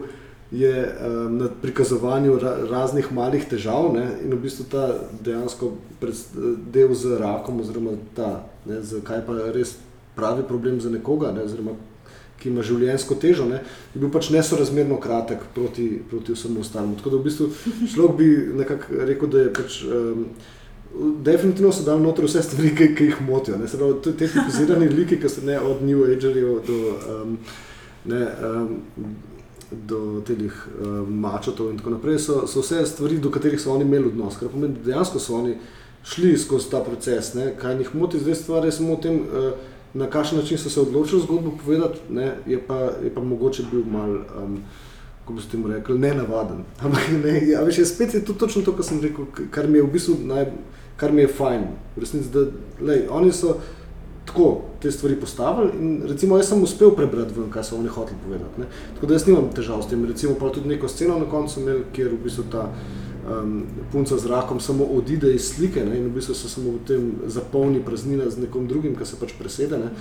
je 0.51 0.75
um, 0.75 1.39
na 1.39 1.49
prikazovanju 1.61 2.37
ra 2.39 2.53
raznih 2.69 3.09
malih 3.15 3.47
težav 3.49 3.89
ne, 3.95 4.05
in 4.23 4.35
v 4.35 4.43
bistvu 4.43 4.67
ta 4.69 4.85
dejansko 5.25 5.71
del 6.75 6.93
z 6.93 7.17
rakom, 7.19 7.63
oziroma 7.63 7.95
ta, 8.15 8.45
ne, 8.67 8.83
z, 8.83 9.01
kaj 9.07 9.25
pa 9.25 9.39
res 9.55 9.77
pravi 10.15 10.45
problem 10.47 10.83
za 10.83 10.91
nekoga, 10.93 11.31
ne, 11.31 11.47
oziroma 11.47 11.73
ki 12.39 12.51
ima 12.51 12.63
življenjsko 12.65 13.17
težo, 13.21 13.47
ne, 13.49 13.61
je 13.93 14.01
bil 14.01 14.11
pač 14.13 14.29
nesorazmerno 14.33 14.99
kratek 15.01 15.47
proti, 15.55 15.87
proti 16.09 16.35
vsemu 16.35 16.61
ostalemu. 16.61 16.97
Tako 16.99 17.15
da 17.15 17.21
v 17.21 17.27
bistvu 17.29 17.47
človek 17.93 18.17
bi 18.19 18.29
nekako 18.61 19.07
rekel, 19.11 19.31
da 19.31 19.47
je 19.47 19.55
pač. 19.61 19.81
Um, 19.87 20.29
Definitivno 20.95 21.73
so 21.75 21.83
dali 21.83 21.99
noter 21.99 22.23
vse 22.23 22.39
stvari, 22.45 22.69
ki, 22.71 22.85
ki 22.95 23.07
jih 23.09 23.17
motijo. 23.25 23.57
Ne, 23.59 23.67
pravi, 23.67 23.97
te 24.05 24.13
tipizirane 24.15 24.85
liki, 24.87 25.17
ki 25.19 25.27
so 25.27 25.41
ne 25.43 25.57
od 25.59 25.81
New 25.83 26.05
Agerjev 26.07 26.61
do, 26.63 26.77
um, 27.11 27.33
ne, 28.07 28.21
um, 28.47 29.09
do 29.89 29.99
teh 30.23 30.39
um, 30.45 31.09
mačotov 31.25 31.73
in 31.73 31.81
tako 31.81 31.97
naprej, 31.97 32.21
so, 32.23 32.37
so 32.47 32.63
vse 32.63 32.85
stvari, 32.87 33.19
do 33.19 33.33
katerih 33.33 33.59
so 33.59 33.73
oni 33.73 33.83
imeli 33.83 34.07
odnos. 34.13 34.39
Kar 34.39 34.53
pomeni, 34.53 34.77
da 34.77 34.93
dejansko 34.93 35.19
so 35.19 35.35
oni 35.41 35.57
šli 36.07 36.31
skozi 36.39 36.71
ta 36.71 36.79
proces. 36.85 37.33
Ne, 37.35 37.49
kaj 37.59 37.75
jih 37.81 37.91
moti, 37.97 38.21
zdaj 38.23 38.39
stvar 38.45 38.69
je 38.69 38.77
samo 38.79 38.95
v 38.95 39.03
tem. 39.03 39.19
Uh, 39.25 39.74
na 39.95 40.09
kakšen 40.09 40.37
način 40.37 40.57
so 40.57 40.69
se 40.69 40.81
odločili 40.81 41.21
zgodbo 41.21 41.51
povedati, 41.65 41.99
ne, 42.09 42.35
je, 42.45 42.59
pa, 42.67 42.75
je 42.75 43.13
pa 43.15 43.21
mogoče 43.21 43.63
bil 43.71 43.83
mal, 43.85 44.11
um, 44.11 44.57
kako 45.21 45.33
bi 45.33 45.41
se 45.41 45.49
temu 45.49 45.67
rekli, 45.67 45.99
ne 45.99 46.13
navaden. 46.13 46.57
Ampak 46.83 47.01
ne, 47.23 47.47
ja, 47.47 47.63
veš, 47.63 47.79
spet 47.93 48.13
je 48.13 48.25
to 48.25 48.33
točno 48.33 48.61
to, 48.61 48.75
kar 48.75 48.85
sem 48.85 49.01
rekel, 49.01 49.25
kar 49.51 49.67
mi 49.67 49.77
je 49.77 49.83
v 49.83 49.91
bistvu 49.91 50.17
naj, 50.23 50.51
kar 50.97 51.11
mi 51.11 51.21
je 51.21 51.27
fajn. 51.27 51.65
Resnici, 51.95 52.29
da, 52.29 52.45
lej, 52.81 53.07
oni 53.09 53.31
so 53.31 53.57
tako 54.25 54.61
te 54.81 54.91
stvari 54.91 55.15
postavili 55.15 55.71
in 55.79 56.03
recimo 56.07 56.37
jaz 56.37 56.49
sem 56.49 56.63
uspel 56.63 56.91
prebrati 56.95 57.33
ven, 57.37 57.49
kaj 57.51 57.63
so 57.63 57.77
oni 57.77 57.87
hoteli 57.87 58.17
povedati. 58.25 58.61
Ne. 58.61 58.65
Tako 58.95 59.07
da 59.07 59.13
jaz 59.13 59.27
nimam 59.27 59.49
težav 59.55 59.83
s 59.83 59.89
tem. 59.89 60.05
Recimo 60.05 60.35
pa 60.39 60.49
tudi 60.49 60.69
neko 60.69 60.87
sceno 60.87 61.19
na 61.19 61.29
koncu 61.29 61.59
imel, 61.59 61.83
kjer 61.93 62.09
v 62.11 62.23
bistvu 62.23 62.43
ta 62.51 62.71
um, 63.25 63.63
punca 63.91 64.17
z 64.17 64.27
rakom 64.27 64.59
samo 64.59 64.85
odide 64.85 65.33
iz 65.35 65.49
slike 65.55 65.85
ne, 65.85 65.97
in 65.97 66.05
v 66.05 66.15
bistvu 66.15 66.35
se 66.35 66.49
samo 66.49 66.71
v 66.71 66.85
tem 66.87 67.11
zapolni 67.27 67.81
praznina 67.85 68.29
z 68.29 68.45
nekom 68.45 68.67
drugim, 68.67 68.95
ki 68.95 69.05
se 69.05 69.19
pač 69.19 69.33
presede. 69.39 69.77
Ne. 69.77 69.91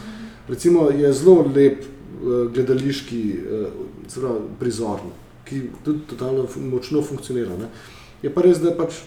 Recimo 0.48 0.90
je 0.90 1.12
zelo 1.12 1.46
lep 1.54 1.84
uh, 1.84 2.52
gledališki 2.52 3.22
uh, 3.38 4.34
prizor, 4.60 5.00
ki 5.44 5.62
tudi 5.84 6.06
totalno 6.10 6.46
močno 6.70 7.02
funkcionira. 7.02 7.56
Ne. 7.58 7.70
Je 8.22 8.32
pa 8.32 8.44
res, 8.44 8.60
da 8.60 8.72
je 8.72 8.78
pač. 8.78 9.00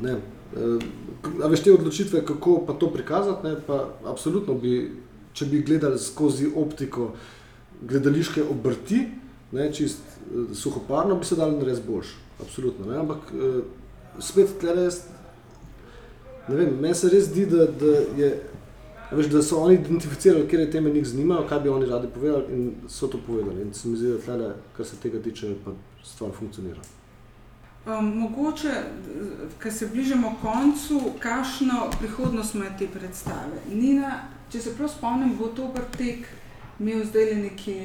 Ne, 0.00 0.18
uh, 0.56 0.78
a 1.42 1.50
veš 1.50 1.66
te 1.66 1.74
odločitve, 1.74 2.24
kako 2.24 2.62
pa 2.66 2.76
to 2.78 2.92
prikazati, 2.92 3.46
ne, 3.46 3.56
pa 3.66 3.84
absolutno 4.06 4.54
bi, 4.54 4.78
če 5.34 5.46
bi 5.50 5.64
gledali 5.66 5.98
skozi 5.98 6.48
optiko 6.56 7.12
gledališke 7.82 8.42
obrti, 8.42 9.04
ne, 9.52 9.68
čist 9.74 10.00
uh, 10.06 10.48
suhoparno, 10.54 11.18
bi 11.18 11.26
se 11.26 11.36
dali 11.36 11.58
narediti 11.58 11.86
boljše 11.90 12.27
absolutno. 12.40 12.92
Ne? 12.92 12.98
Ampak 12.98 13.32
uh, 13.32 13.62
spet 14.18 14.58
tle 14.60 14.74
res, 14.74 15.02
ne 16.48 16.56
vem, 16.56 16.76
meni 16.80 16.94
se 16.94 17.10
res 17.12 17.28
zdi, 17.30 17.46
da, 17.46 17.66
da, 17.66 17.94
je, 18.18 18.30
veš, 19.10 19.30
da 19.32 19.42
so 19.42 19.62
oni 19.64 19.78
identificirali, 19.78 20.48
kje 20.48 20.60
je 20.60 20.70
teme 20.70 20.90
njih 20.90 21.06
zanimajo, 21.06 21.46
kaj 21.48 21.60
bi 21.60 21.68
oni 21.68 21.86
radi 21.86 22.08
povedali 22.14 22.54
in 22.54 22.70
so 22.88 23.08
to 23.08 23.20
povedali. 23.26 23.62
In 23.62 23.74
se 23.74 23.88
mi 23.88 23.96
zdi, 23.96 24.14
da 24.16 24.18
tle, 24.24 24.54
kar 24.76 24.86
se 24.86 24.96
tega 25.02 25.22
tiče, 25.22 25.54
pa 25.64 25.76
stvar 26.04 26.32
funkcionira. 26.38 26.80
Um, 27.86 28.08
mogoče, 28.18 28.72
ker 29.58 29.72
se 29.72 29.86
bližamo 29.86 30.34
koncu, 30.42 31.00
kakšno 31.18 31.90
prihodnost 31.98 32.54
ima 32.54 32.66
te 32.78 32.88
predstave? 32.92 33.62
Nina, 33.72 34.10
če 34.52 34.60
se 34.60 34.74
prav 34.76 34.90
spomnim, 34.92 35.36
bo 35.38 35.48
to 35.56 35.70
vrtek 35.72 36.26
imel 36.80 37.04
zdaj 37.06 37.30
le 37.30 37.38
neki, 37.46 37.76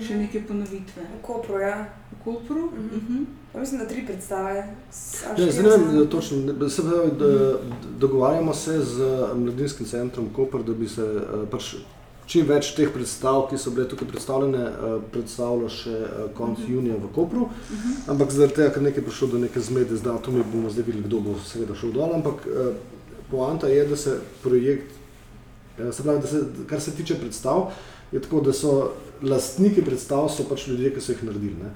še 0.00 0.16
neke 0.16 0.40
ponovitve. 0.48 1.04
V 1.04 1.20
Kopru, 1.26 1.60
ja. 1.60 1.90
V 2.12 2.24
Kopru? 2.24 2.64
Uh 2.64 2.72
-huh. 2.72 2.96
Uh 2.96 3.02
-huh. 3.10 3.24
Mislim, 3.54 3.80
da 3.80 3.86
tri 3.88 4.06
predstave. 4.06 4.66
Ne, 5.38 5.52
zdaj 5.52 5.62
ne 5.62 5.70
vem, 5.70 6.06
točno. 6.06 6.68
Se 6.70 6.82
pravi, 6.82 7.10
da, 7.18 7.58
dogovarjamo 7.98 8.54
se 8.54 8.80
z 8.80 8.98
Mladinskim 9.34 9.86
centrom 9.86 10.28
Koper, 10.36 10.62
da 10.62 10.74
bi 10.74 10.88
se 10.88 11.06
pač 11.50 11.74
čim 12.30 12.46
več 12.46 12.70
teh 12.76 12.92
predstav, 12.94 13.48
ki 13.50 13.58
so 13.58 13.72
bile 13.74 13.88
tukaj 13.90 14.08
predstavljene, 14.12 14.66
predstavilo 15.10 15.68
še 15.68 15.96
konec 16.34 16.58
uh 16.58 16.64
-huh. 16.64 16.74
junija 16.74 16.96
v 16.96 17.10
Kopru. 17.14 17.40
Uh 17.40 17.50
-huh. 17.50 18.10
Ampak 18.12 18.30
zaradi 18.30 18.54
tega, 18.54 18.70
ker 18.70 18.82
nekaj 18.82 19.04
prišlo 19.04 19.28
do 19.28 19.38
neke 19.38 19.60
zmede 19.60 19.96
z 19.96 20.02
datumi, 20.02 20.44
bomo 20.52 20.70
zdaj 20.70 20.84
videli, 20.86 21.04
kdo 21.04 21.20
bo 21.20 21.34
seveda 21.44 21.74
šel 21.74 21.92
dol. 21.92 22.14
Ampak 22.14 22.46
poanta 23.30 23.68
je, 23.68 23.86
da 23.86 23.96
se 23.96 24.20
projekt, 24.42 24.92
se 25.92 26.02
pravi, 26.02 26.20
da 26.20 26.26
se, 26.26 26.44
kar 26.66 26.80
se 26.80 26.90
tiče 26.90 27.14
predstav, 27.14 27.72
je 28.12 28.20
tako, 28.20 28.40
da 28.40 28.52
so 28.52 28.92
lastniki 29.22 29.82
predstav 29.84 30.28
so 30.32 30.46
pač 30.48 30.68
ljudje, 30.68 30.94
ki 30.94 31.04
so 31.04 31.12
jih 31.12 31.22
naredili. 31.28 31.70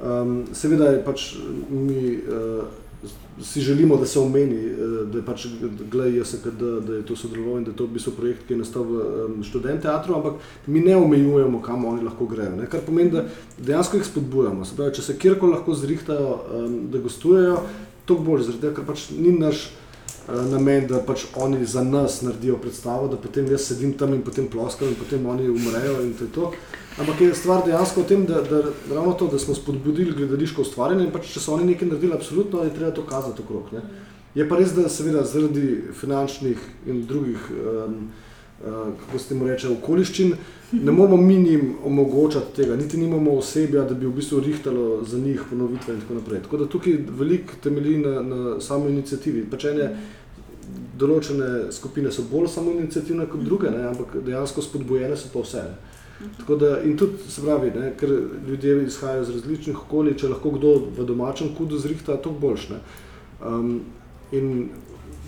Um, 0.00 0.42
seveda 0.52 0.90
je 0.96 1.04
pač 1.04 1.30
mi. 1.70 2.18
Uh, 2.24 2.82
Si 3.42 3.60
želimo, 3.60 3.96
da 4.00 4.06
se 4.06 4.18
omeni, 4.18 4.70
da 5.12 5.18
je 5.18 5.24
pač 5.24 5.44
GLJSKD, 5.92 6.62
da 6.86 6.94
je 6.94 7.02
to 7.06 7.16
sodeloval 7.16 7.58
in 7.58 7.64
da 7.64 7.70
je 7.70 7.76
to 7.76 7.84
v 7.84 7.92
bistvu 7.92 8.12
projekt, 8.16 8.46
ki 8.48 8.54
je 8.54 8.58
nastal 8.58 8.86
v 8.88 9.02
um, 9.26 9.34
študent 9.44 9.84
teatru, 9.84 10.16
ampak 10.16 10.40
mi 10.66 10.80
ne 10.80 10.96
omejujemo, 10.96 11.60
kam 11.62 11.84
oni 11.84 12.02
lahko 12.02 12.26
grejo. 12.26 12.56
Ne? 12.56 12.66
Kar 12.66 12.80
pomeni, 12.86 13.12
da 13.12 13.26
dejansko 13.58 14.00
jih 14.00 14.08
spodbujamo. 14.08 14.64
Se 14.64 14.78
pravi, 14.80 14.96
če 14.96 15.04
se 15.04 15.18
kjerkoli 15.20 15.52
lahko 15.52 15.76
zrihtajo, 15.76 16.32
um, 16.32 16.78
da 16.90 17.04
gostujejo, 17.04 17.60
to 18.08 18.16
bolj, 18.16 18.48
zaradi 18.48 18.64
tega, 18.64 18.78
ker 18.80 18.88
pač 18.88 19.10
ni 19.12 19.36
naš. 19.36 19.68
Eh, 19.68 19.85
namen, 20.28 20.86
da 20.86 20.98
pač 20.98 21.26
oni 21.34 21.64
za 21.66 21.82
nas 21.84 22.22
naredijo 22.22 22.56
predstavo, 22.58 23.08
da 23.08 23.16
potem 23.16 23.46
jaz 23.50 23.68
sedim 23.68 23.92
tam 23.98 24.14
in 24.14 24.22
potem 24.22 24.48
ploskam 24.50 24.88
in 24.88 24.94
potem 24.98 25.26
oni 25.26 25.48
umrejo 25.50 26.02
in 26.02 26.14
to 26.18 26.24
je 26.24 26.32
to. 26.34 26.52
Ampak 26.98 27.20
je 27.20 27.34
stvar 27.34 27.62
dejansko 27.66 28.02
v 28.02 28.08
tem, 28.08 28.24
da, 28.26 28.40
da 28.42 28.62
ravno 28.90 29.12
to, 29.12 29.28
da 29.28 29.38
smo 29.38 29.54
spodbudili 29.54 30.14
gledališko 30.16 30.62
ustvarjanje 30.62 31.04
in 31.04 31.12
pač 31.12 31.28
če 31.34 31.40
so 31.40 31.54
oni 31.54 31.68
nekaj 31.72 31.88
naredili, 31.88 32.14
absolutno 32.16 32.64
je 32.64 32.74
treba 32.74 32.90
to 32.90 33.04
kazati 33.06 33.42
okrog. 33.44 33.68
Ne. 33.76 33.82
Je 34.34 34.48
pa 34.48 34.56
res, 34.58 34.72
da 34.76 34.88
seveda 34.88 35.22
zaradi 35.24 35.92
finančnih 36.00 36.64
in 36.86 37.04
drugih, 37.06 37.50
um, 37.52 38.00
kako 38.64 39.18
se 39.18 39.28
temu 39.28 39.46
reče, 39.46 39.68
okoliščin, 39.68 40.34
ne 40.72 40.92
moramo 40.92 41.16
mi 41.16 41.36
njim 41.36 41.74
omogočati 41.84 42.56
tega, 42.56 42.76
niti 42.76 42.96
nimamo 42.96 43.36
osebja, 43.38 43.84
da 43.84 43.94
bi 43.94 44.06
v 44.06 44.12
bistvu 44.16 44.40
rihtalo 44.40 45.04
za 45.04 45.18
njih 45.18 45.42
ponovitve 45.50 45.94
in 45.94 46.00
tako 46.00 46.14
naprej. 46.14 46.42
Tako 46.42 46.56
da 46.56 46.68
tukaj 46.68 46.96
veliko 47.18 47.58
temelji 47.62 47.98
na, 47.98 48.22
na 48.22 48.60
samo 48.60 48.88
inicijativi. 48.88 49.44
Pač 49.50 49.68
ene, 49.70 49.90
določene 50.98 51.72
skupine 51.72 52.10
so 52.12 52.24
bolj 52.30 52.48
samo 52.48 52.72
inicijativne 52.72 53.28
kot 53.30 53.44
druge, 53.44 53.70
ne, 53.70 53.84
ampak 53.90 54.16
dejansko 54.24 54.64
spodbojene 54.64 55.16
so 55.16 55.30
pa 55.32 55.44
vse. 55.44 55.66
Ne. 55.68 55.94
Da, 56.48 56.80
in 56.80 56.96
tudi, 56.96 57.18
se 57.28 57.42
pravi, 57.44 57.70
ne, 57.76 57.90
ker 58.00 58.10
ljudje 58.48 58.86
izhajajo 58.86 59.22
iz 59.26 59.30
različnih 59.34 59.82
okolij, 59.82 60.16
če 60.16 60.32
lahko 60.32 60.54
kdo 60.54 60.72
v 60.96 61.04
domačem 61.04 61.52
kudu 61.58 61.78
zrihta, 61.78 62.16
to 62.16 62.32
boljš. 62.32 62.70
Um, 63.44 63.82
in 64.32 64.70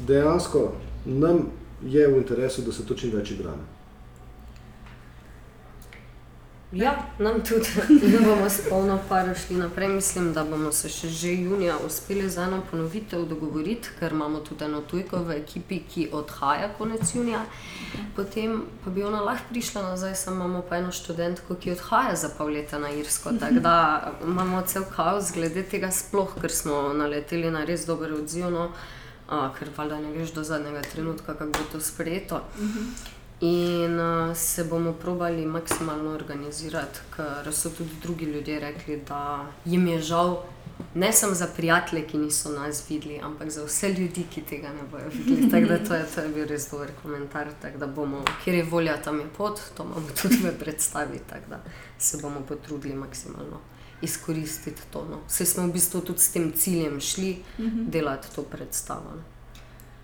dejansko 0.09 0.71
nam 1.05 1.45
je 1.83 2.09
v 2.09 2.17
interesu, 2.19 2.63
da 2.63 2.73
se 2.73 2.87
to 2.87 2.95
čim 2.95 3.13
več 3.15 3.31
igra. 3.31 3.55
Ja, 6.73 6.99
nam 7.19 7.41
tudi, 7.45 7.69
da 7.89 8.19
bomo 8.29 8.49
s 8.49 8.69
polno 8.69 8.99
paro 9.09 9.35
šli 9.35 9.57
naprej. 9.57 9.89
Mislim, 9.89 10.33
da 10.33 10.45
bomo 10.45 10.73
se 10.73 10.89
še 10.89 11.09
že 11.09 11.33
junija 11.33 11.79
uspeli 11.87 12.29
za 12.29 12.43
eno 12.45 12.61
ponovitev 12.71 13.25
dogovoriti, 13.25 13.89
ker 14.01 14.13
imamo 14.13 14.43
tudi 14.45 14.65
eno 14.65 14.83
tujko 14.91 15.23
v 15.25 15.39
ekipi, 15.39 15.79
ki 15.89 16.09
odhaja 16.13 16.69
konec 16.79 17.15
junija. 17.15 17.41
Potem 18.17 18.61
pa 18.85 18.91
bi 18.91 19.03
ona 19.03 19.23
lahko 19.25 19.49
prišla 19.49 19.83
nazaj, 19.83 20.15
samo 20.15 20.45
imamo 20.45 20.63
pa 20.69 20.77
eno 20.77 20.93
študentko, 20.93 21.57
ki 21.57 21.73
odhaja 21.73 22.15
za 22.15 22.29
pol 22.37 22.53
leta 22.53 22.79
na 22.79 22.93
Irsko. 22.93 23.33
Tako 23.41 23.65
da 23.65 24.13
imamo 24.27 24.61
cel 24.67 24.85
kaos 24.97 25.33
glede 25.33 25.65
tega, 25.65 25.89
sploh 25.91 26.37
ker 26.41 26.53
smo 26.53 26.93
naleteli 26.93 27.51
na 27.51 27.65
res 27.65 27.89
dober 27.89 28.13
odziv. 28.13 28.53
No. 28.53 28.69
A, 29.29 29.53
ker 29.59 29.69
valjda 29.77 30.01
ne 30.01 30.13
veš 30.13 30.33
do 30.33 30.43
zadnjega 30.45 30.83
trenutka, 30.83 31.35
kako 31.35 31.53
bo 31.53 31.65
to 31.73 31.81
sprejeto. 31.81 32.37
Uh 32.37 32.65
-huh. 32.65 33.17
In 33.41 34.01
uh, 34.01 34.37
se 34.37 34.65
bomo 34.65 34.93
probali 34.93 35.47
maksimalno 35.47 36.11
organizirati, 36.11 36.99
ker 37.17 37.55
so 37.55 37.71
tudi 37.71 37.91
drugi 38.03 38.25
ljudje 38.25 38.61
rekli, 38.61 39.03
da 39.09 39.47
jim 39.65 39.87
je 39.87 40.01
žal, 40.01 40.43
ne 40.95 41.13
samo 41.13 41.35
za 41.35 41.47
prijatelje, 41.57 42.07
ki 42.07 42.19
niso 42.19 42.51
nas 42.51 42.91
videli, 42.91 43.21
ampak 43.23 43.51
za 43.51 43.65
vse 43.65 43.93
ljudi, 43.93 44.27
ki 44.35 44.43
tega 44.43 44.69
ne 44.69 44.83
bodo 44.91 45.05
videli. 45.13 45.51
Tako 45.51 45.67
da 45.67 45.89
to 45.89 45.95
je, 45.95 46.07
to 46.15 46.21
je 46.21 46.29
bil 46.29 46.47
res 46.47 46.71
dober 46.71 46.91
komentar. 47.03 47.49
Da 47.79 47.87
bomo, 47.87 48.25
kjer 48.45 48.57
je 48.57 48.65
volja, 48.65 48.97
tam 49.03 49.21
je 49.21 49.27
pot, 49.37 49.61
to 49.77 49.83
imamo 49.83 50.09
tudi 50.23 50.37
v 50.37 50.59
predstavi. 50.59 51.21
Tako 51.31 51.51
da 51.51 51.61
se 51.99 52.19
bomo 52.23 52.41
potrudili 52.41 52.95
maksimalno 52.95 53.61
izkoristiti 54.03 54.83
to. 54.93 55.07
No. 55.11 55.21
Vse 55.29 55.47
smo 55.47 55.67
v 55.67 55.73
bistvu 55.73 56.01
tudi 56.01 56.21
s 56.21 56.33
tem 56.33 56.53
ciljem 56.53 57.01
šli 57.01 57.37
mhm. 57.59 57.91
delati 57.91 58.35
to 58.35 58.43
predstavo. 58.43 59.17
No. 59.17 59.23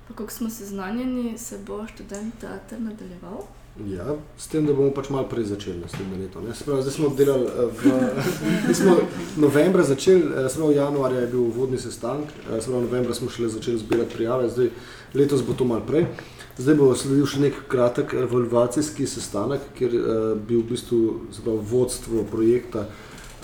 Kako 0.09 0.31
smo 0.31 0.51
seznanjeni, 0.51 1.39
se 1.39 1.59
bo 1.67 1.87
študent 1.87 2.35
teater 2.41 2.81
nadaljeval? 2.81 3.47
Ja, 3.91 4.15
s 4.39 4.47
tem, 4.47 4.67
da 4.67 4.73
bomo 4.73 4.93
pač 4.95 5.09
malo 5.11 5.27
prej 5.27 5.49
začeli 5.51 5.81
naslednje 5.81 6.19
leto. 6.21 6.43
Pravi, 6.67 6.83
zdaj 6.87 6.95
smo 6.95 7.09
delali 7.19 7.49
eh, 7.49 7.73
v 7.75 8.75
smo 8.79 8.95
novembra, 9.43 9.83
začeli, 9.83 10.29
eh, 10.31 10.47
smo 10.49 10.69
v 10.69 10.77
januarju 10.77 11.19
je 11.19 11.31
bil 11.33 11.49
vodni 11.57 11.81
sestanek, 11.83 12.31
eh, 12.47 12.61
smo 12.63 12.79
v 12.79 12.85
novembra 12.87 13.15
smo 13.15 13.33
šele 13.35 13.49
začeli 13.51 13.83
zbirati 13.83 14.15
prijave, 14.15 14.49
zdaj 14.49 14.71
letos 15.15 15.43
bo 15.43 15.59
to 15.59 15.67
malo 15.67 15.83
prej. 15.89 16.07
Zdaj 16.59 16.79
bo 16.79 16.93
sledil 16.95 17.27
še 17.27 17.41
nek 17.49 17.59
kratek 17.67 18.15
evalvacijski 18.15 19.09
sestanek, 19.11 19.67
kjer 19.75 19.97
bi 20.39 20.55
v 20.55 20.69
bistvu 20.71 21.01
pravi, 21.35 21.67
vodstvo 21.73 22.23
projekta 22.31 22.87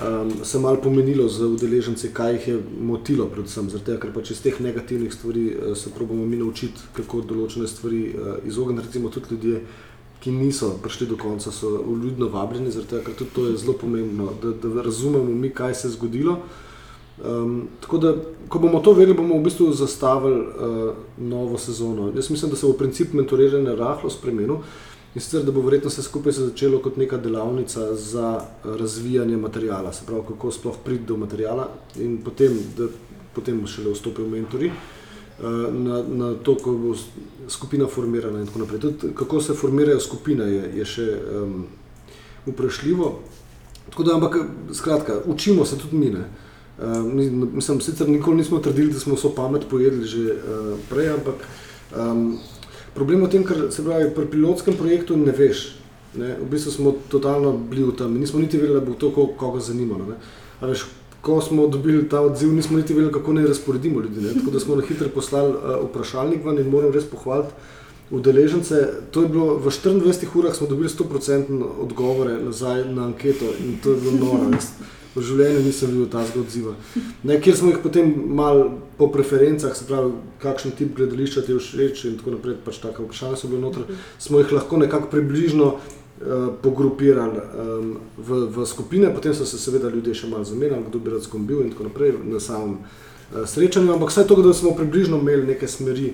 um, 0.01 0.45
se 0.45 0.59
malo 0.59 0.77
pomenilo 0.77 1.29
za 1.29 1.47
udeležence, 1.47 2.13
kaj 2.13 2.33
jih 2.33 2.49
je 2.49 2.63
motilo, 2.81 3.27
predvsem 3.27 3.71
zato, 3.71 3.97
ker 4.01 4.13
pač 4.15 4.31
iz 4.31 4.43
teh 4.43 4.61
negativnih 4.61 5.13
stvari 5.15 5.47
uh, 5.55 5.77
se 5.77 5.91
probujemo 5.91 6.27
mi 6.27 6.41
naučiti, 6.41 6.89
kako 6.97 7.21
določene 7.21 7.69
stvari 7.69 8.03
uh, 8.15 8.35
izogniti. 8.49 8.87
Recimo 8.87 9.11
tudi 9.11 9.35
ljudje, 9.35 9.63
ki 10.21 10.33
niso 10.37 10.75
prišli 10.83 11.07
do 11.07 11.17
konca, 11.17 11.53
so 11.53 11.71
ljudno 11.81 12.29
vabljeni, 12.29 12.71
zato 12.71 13.01
ker 13.05 13.15
tudi 13.17 13.31
to 13.35 13.47
je 13.47 13.57
zelo 13.57 13.73
pomembno, 13.81 14.33
da, 14.43 14.53
da 14.53 14.83
razumemo 14.83 15.33
mi, 15.33 15.51
kaj 15.51 15.75
se 15.75 15.89
je 15.89 15.97
zgodilo. 15.97 16.39
Um, 17.25 17.69
tako 17.81 17.99
da, 17.99 18.15
ko 18.49 18.59
bomo 18.59 18.81
to 18.81 18.93
vedeli, 18.97 19.17
bomo 19.17 19.37
v 19.37 19.45
bistvu 19.45 19.73
zastavili 19.77 20.41
uh, 20.41 20.95
novo 21.19 21.59
sezono. 21.59 22.13
Jaz 22.17 22.31
mislim, 22.31 22.51
da 22.51 22.57
se 22.57 22.67
bo 22.67 22.73
princip 22.73 23.13
mentoriranja 23.13 23.75
rahlo 23.77 24.11
spremenil. 24.11 24.63
In 25.15 25.21
sicer, 25.21 25.43
da 25.43 25.53
bo 25.53 25.61
verjetno 25.61 25.91
se 25.91 26.03
skupaj 26.03 26.33
se 26.33 26.45
začelo 26.45 26.79
kot 26.79 26.97
neka 26.97 27.17
delavnica 27.19 27.95
za 27.95 28.45
razvijanje 28.65 29.37
materijala, 29.37 29.93
se 29.93 30.07
pravi, 30.07 30.23
kako 30.29 30.51
sploh 30.51 30.77
priti 30.85 31.05
do 31.05 31.17
materijala 31.17 31.69
in 31.97 32.21
potem, 32.25 32.59
da 32.79 32.87
potem 33.35 33.67
šele 33.67 33.93
vstopijo 33.93 34.29
mentori 34.29 34.71
na, 35.73 36.05
na 36.09 36.35
to, 36.35 36.55
kako 36.55 36.73
bo 36.73 36.95
skupina 37.49 37.87
formirana 37.87 38.41
in 38.41 38.47
tako 38.47 38.59
naprej. 38.59 38.81
Tudi 38.81 39.15
kako 39.15 39.41
se 39.41 39.55
formirajo 39.55 40.01
skupine, 40.01 40.45
je, 40.45 40.71
je 40.77 40.85
še 40.85 41.07
um, 41.43 41.65
vprašljivo. 42.47 43.11
Tako 43.91 44.03
da, 44.03 44.15
ampak, 44.15 44.37
skratka, 44.73 45.21
učimo 45.27 45.65
se 45.65 45.79
tudi 45.79 45.97
mi. 45.97 46.11
Uh, 46.11 47.05
mislim, 47.53 47.81
sicer 47.81 48.09
nikoli 48.09 48.37
nismo 48.37 48.59
trdili, 48.59 48.93
da 48.93 49.01
smo 49.01 49.15
vso 49.15 49.33
pamet 49.35 49.67
pojedli 49.71 50.07
že 50.07 50.25
uh, 50.37 50.79
prej, 50.91 51.11
ampak 51.17 51.47
um, 51.97 52.39
problem 52.95 53.21
je 53.21 53.27
v 53.27 53.31
tem, 53.31 53.45
ker 53.45 53.67
se 53.71 53.85
pravi, 53.85 54.11
pri 54.15 54.27
pilotskem 54.27 54.77
projektu 54.77 55.17
ne 55.17 55.33
veš. 55.33 55.77
Ne? 56.19 56.35
V 56.41 56.49
bistvu 56.51 56.73
smo 56.75 56.95
totalno 57.09 57.53
bili 57.53 57.85
v 57.87 57.97
tem, 57.97 58.15
nismo 58.19 58.41
niti 58.41 58.59
vedeli, 58.59 58.81
da 58.81 58.87
bo 58.87 58.99
to 58.99 59.11
koga 59.13 59.61
zanimalo 59.61 60.17
ko 61.21 61.41
smo 61.41 61.67
dobili 61.67 62.09
ta 62.09 62.21
odziv, 62.21 62.53
nismo 62.53 62.77
niti 62.77 62.95
vedeli, 62.95 63.13
kako 63.13 63.33
naj 63.33 63.47
razporedimo 63.47 64.01
ljudi. 64.01 64.21
Ne? 64.21 64.35
Tako 64.35 64.51
da 64.51 64.61
smo 64.61 64.77
na 64.77 64.83
hitro 64.83 65.09
poslali 65.15 65.53
uh, 65.53 65.89
vprašalnik 65.91 66.45
ven 66.45 66.59
in 66.59 66.71
moram 66.71 66.93
res 66.93 67.05
pohvaliti 67.05 67.53
udeležence. 68.11 68.89
To 69.11 69.23
je 69.23 69.29
bilo 69.29 69.55
v 69.59 69.71
24 69.71 70.27
urah, 70.35 70.55
smo 70.55 70.67
dobili 70.67 70.89
100% 70.89 71.65
odgovore 71.79 72.41
nazaj 72.43 72.85
na 72.85 73.05
anketo 73.05 73.45
in 73.61 73.79
to 73.83 73.91
je 73.91 74.01
bilo 74.01 74.13
noro. 74.13 74.59
V 75.11 75.23
življenju 75.27 75.65
nisem 75.65 75.91
videl 75.91 76.07
tazga 76.13 76.39
odziva. 76.39 76.77
Ne, 77.27 77.41
kjer 77.43 77.57
smo 77.59 77.73
jih 77.73 77.81
potem 77.83 78.13
mal 78.37 78.61
po 78.99 79.09
preferencah, 79.11 79.75
se 79.75 79.89
pravi, 79.89 80.13
kakšen 80.43 80.77
tip 80.79 80.93
gledališča 80.99 81.43
ti 81.47 81.57
všeč 81.57 82.05
in 82.07 82.21
tako 82.21 82.37
naprej, 82.37 82.61
pač 82.65 82.79
tako 82.79 83.09
vprašanja 83.09 83.41
so 83.41 83.51
bile 83.51 83.65
noter, 83.65 83.89
smo 84.23 84.39
jih 84.39 84.55
lahko 84.55 84.79
nekako 84.79 85.11
približno 85.11 85.73
Eh, 86.21 86.53
pogrupirali 86.63 87.41
um, 87.41 87.97
v, 88.19 88.53
v 88.53 88.67
skupine, 88.69 89.09
potem 89.09 89.33
so 89.33 89.47
se 89.49 89.57
seveda 89.57 89.89
ljudje 89.89 90.13
še 90.13 90.29
malo 90.29 90.45
zamenjali, 90.45 90.85
kdo 90.91 90.99
bi 91.01 91.15
rad 91.15 91.25
skombil 91.25 91.63
in 91.65 91.71
tako 91.73 91.87
naprej 91.87 92.13
na 92.29 92.37
samem 92.37 92.75
uh, 92.77 93.47
srečanju. 93.49 93.95
Ampak 93.95 94.13
vse 94.13 94.27
to, 94.29 94.37
da 94.45 94.53
smo 94.53 94.75
približno 94.77 95.17
imeli 95.17 95.49
neke 95.49 95.65
smeri, 95.65 96.11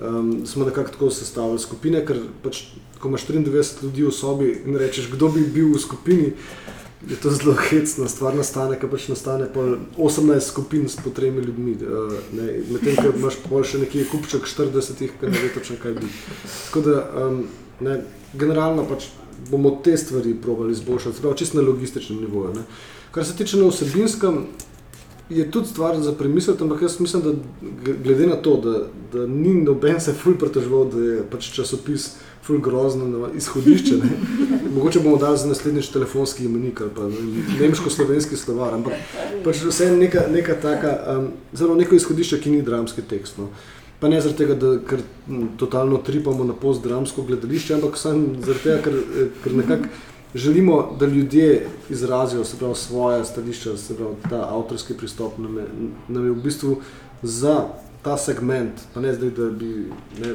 um, 0.00 0.46
smo 0.48 0.64
nekako 0.64 0.94
tako 0.94 1.10
sestavili 1.12 1.60
skupine, 1.60 2.00
ker 2.00 2.22
pač, 2.40 2.62
ko 2.96 3.12
imaš 3.12 3.28
93 3.28 3.84
ljudi 3.84 4.06
v 4.08 4.14
sobi 4.16 4.48
in 4.64 4.80
rečeš, 4.80 5.12
kdo 5.12 5.28
bi 5.36 5.44
bil 5.44 5.76
v 5.76 5.84
skupini. 5.84 6.32
Je 7.10 7.16
to 7.16 7.30
zelo 7.30 7.54
hecno, 7.58 8.06
stvar 8.08 8.36
nastane, 8.38 8.76
ker 8.78 8.90
pač 8.90 9.08
nastane 9.10 9.48
18 9.50 10.40
skupin 10.40 10.88
s 10.88 11.00
potremi 11.02 11.42
ljudmi. 11.42 11.74
Uh, 11.82 12.12
Medtem, 12.70 12.94
ko 12.96 13.10
imaš 13.18 13.40
še 13.72 13.82
nekje 13.82 14.06
kupček 14.12 14.46
40, 14.46 15.02
ki 15.18 15.32
ne 15.32 15.42
ve 15.42 15.50
točno 15.54 15.80
kaj 15.82 15.96
bi. 15.98 16.10
Tako 16.68 16.84
da, 16.86 17.00
um, 17.24 17.42
ne, 17.82 17.98
generalno 18.38 18.86
pač 18.86 19.10
bomo 19.50 19.80
te 19.84 19.96
stvari 19.98 20.34
provali 20.34 20.72
izboljšati, 20.72 21.22
prav 21.22 21.34
čisto 21.34 21.58
na 21.58 21.66
logističnem 21.66 22.20
nivoju. 22.22 22.54
Ne. 22.54 22.66
Kar 23.10 23.26
se 23.26 23.36
tiče 23.36 23.58
na 23.58 23.68
vsebinskem, 23.68 24.44
je 25.28 25.50
tudi 25.50 25.68
stvar 25.68 26.00
za 26.00 26.12
premisliti, 26.12 26.62
ampak 26.62 26.82
jaz 26.82 27.00
mislim, 27.00 27.22
da 27.22 27.32
glede 28.04 28.26
na 28.26 28.36
to, 28.36 28.56
da, 28.56 28.86
da 29.12 29.26
ni 29.26 29.54
noben 29.54 30.00
se 30.00 30.12
ful 30.12 30.34
pretožval, 30.38 30.84
da 30.84 31.00
je 31.00 31.22
pač 31.30 31.50
časopis 31.54 32.12
ful 32.42 32.58
grozno 32.58 33.28
izhodišče, 33.36 33.96
ne. 33.96 34.10
mogoče 34.74 35.00
bomo 35.00 35.16
dali 35.16 35.38
za 35.38 35.46
naslednjič 35.46 35.88
telefonski 35.88 36.44
imenik 36.44 36.80
ali 36.80 36.90
pa 36.96 37.08
nemško-slovenski 37.60 38.36
slovar, 38.36 38.74
ampak 38.74 38.92
pač 39.44 39.62
vse 39.62 39.90
neka, 39.96 40.26
neka 40.32 40.56
taka, 40.62 40.96
um, 41.16 41.28
zelo 41.52 41.74
neko 41.74 41.94
izhodišče, 41.94 42.40
ki 42.40 42.50
ni 42.50 42.62
dramski 42.62 43.02
tekst. 43.02 43.38
No. 43.38 43.50
Pa 44.00 44.08
ne 44.08 44.20
zaradi 44.20 44.38
tega, 44.38 44.54
da 44.58 44.72
ker, 44.82 45.04
totalno 45.56 46.00
tripamo 46.02 46.44
na 46.44 46.54
postdramsko 46.58 47.22
gledališče, 47.22 47.74
ampak 47.74 47.98
samo 47.98 48.40
zaradi 48.42 48.64
tega, 48.64 48.80
ker, 48.82 48.96
eh, 48.96 49.28
ker 49.44 49.54
nekako 49.54 49.92
želimo, 50.34 50.96
da 51.00 51.06
ljudje 51.06 51.66
izrazijo 51.90 52.44
pravi, 52.58 52.74
svoje 52.74 53.24
stališče, 53.24 53.76
se 53.76 53.96
pravi, 53.96 54.14
ta 54.30 54.48
avtorski 54.50 54.94
pristop 54.94 55.38
nam 55.38 55.58
je, 55.58 55.64
nam 56.08 56.24
je 56.24 56.30
v 56.30 56.42
bistvu 56.42 56.76
za 57.22 57.68
ta 58.02 58.16
segment, 58.16 58.72
pa 58.94 59.00
ne 59.00 59.14
zdaj, 59.14 59.30
da 59.30 59.50
bi 59.50 59.90
ne, 60.20 60.34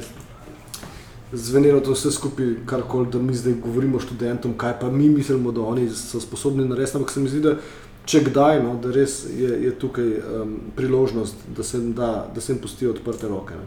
zvenelo 1.32 1.80
to 1.80 1.92
vse 1.92 2.10
skupaj, 2.10 2.54
kar 2.66 2.82
koli, 2.88 3.10
da 3.12 3.18
mi 3.18 3.34
zdaj 3.34 3.58
govorimo 3.64 4.00
študentom, 4.00 4.54
kaj 4.58 4.78
pa 4.80 4.90
mi 4.90 5.08
mislimo, 5.08 5.52
da 5.52 5.60
oni 5.60 5.88
so 5.90 6.20
sposobni 6.20 6.68
narediti, 6.68 6.96
ampak 6.96 7.10
se 7.10 7.20
mi 7.20 7.28
zdi, 7.28 7.40
da 7.44 7.56
če 8.08 8.22
kdaj, 8.30 8.62
no, 8.64 8.76
da 8.82 8.92
res 8.94 9.20
je, 9.36 9.50
je 9.66 9.74
tukaj 9.78 10.14
um, 10.16 10.54
priložnost, 10.76 11.44
da 11.56 11.62
se 11.62 11.80
da, 11.80 12.12
da 12.34 12.40
se 12.40 12.52
jim 12.52 12.62
pustijo 12.62 12.94
odprte 12.94 13.28
roke. 13.28 13.58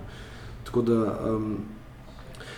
Tako 0.66 0.82
da, 0.82 0.98
um, 1.30 1.58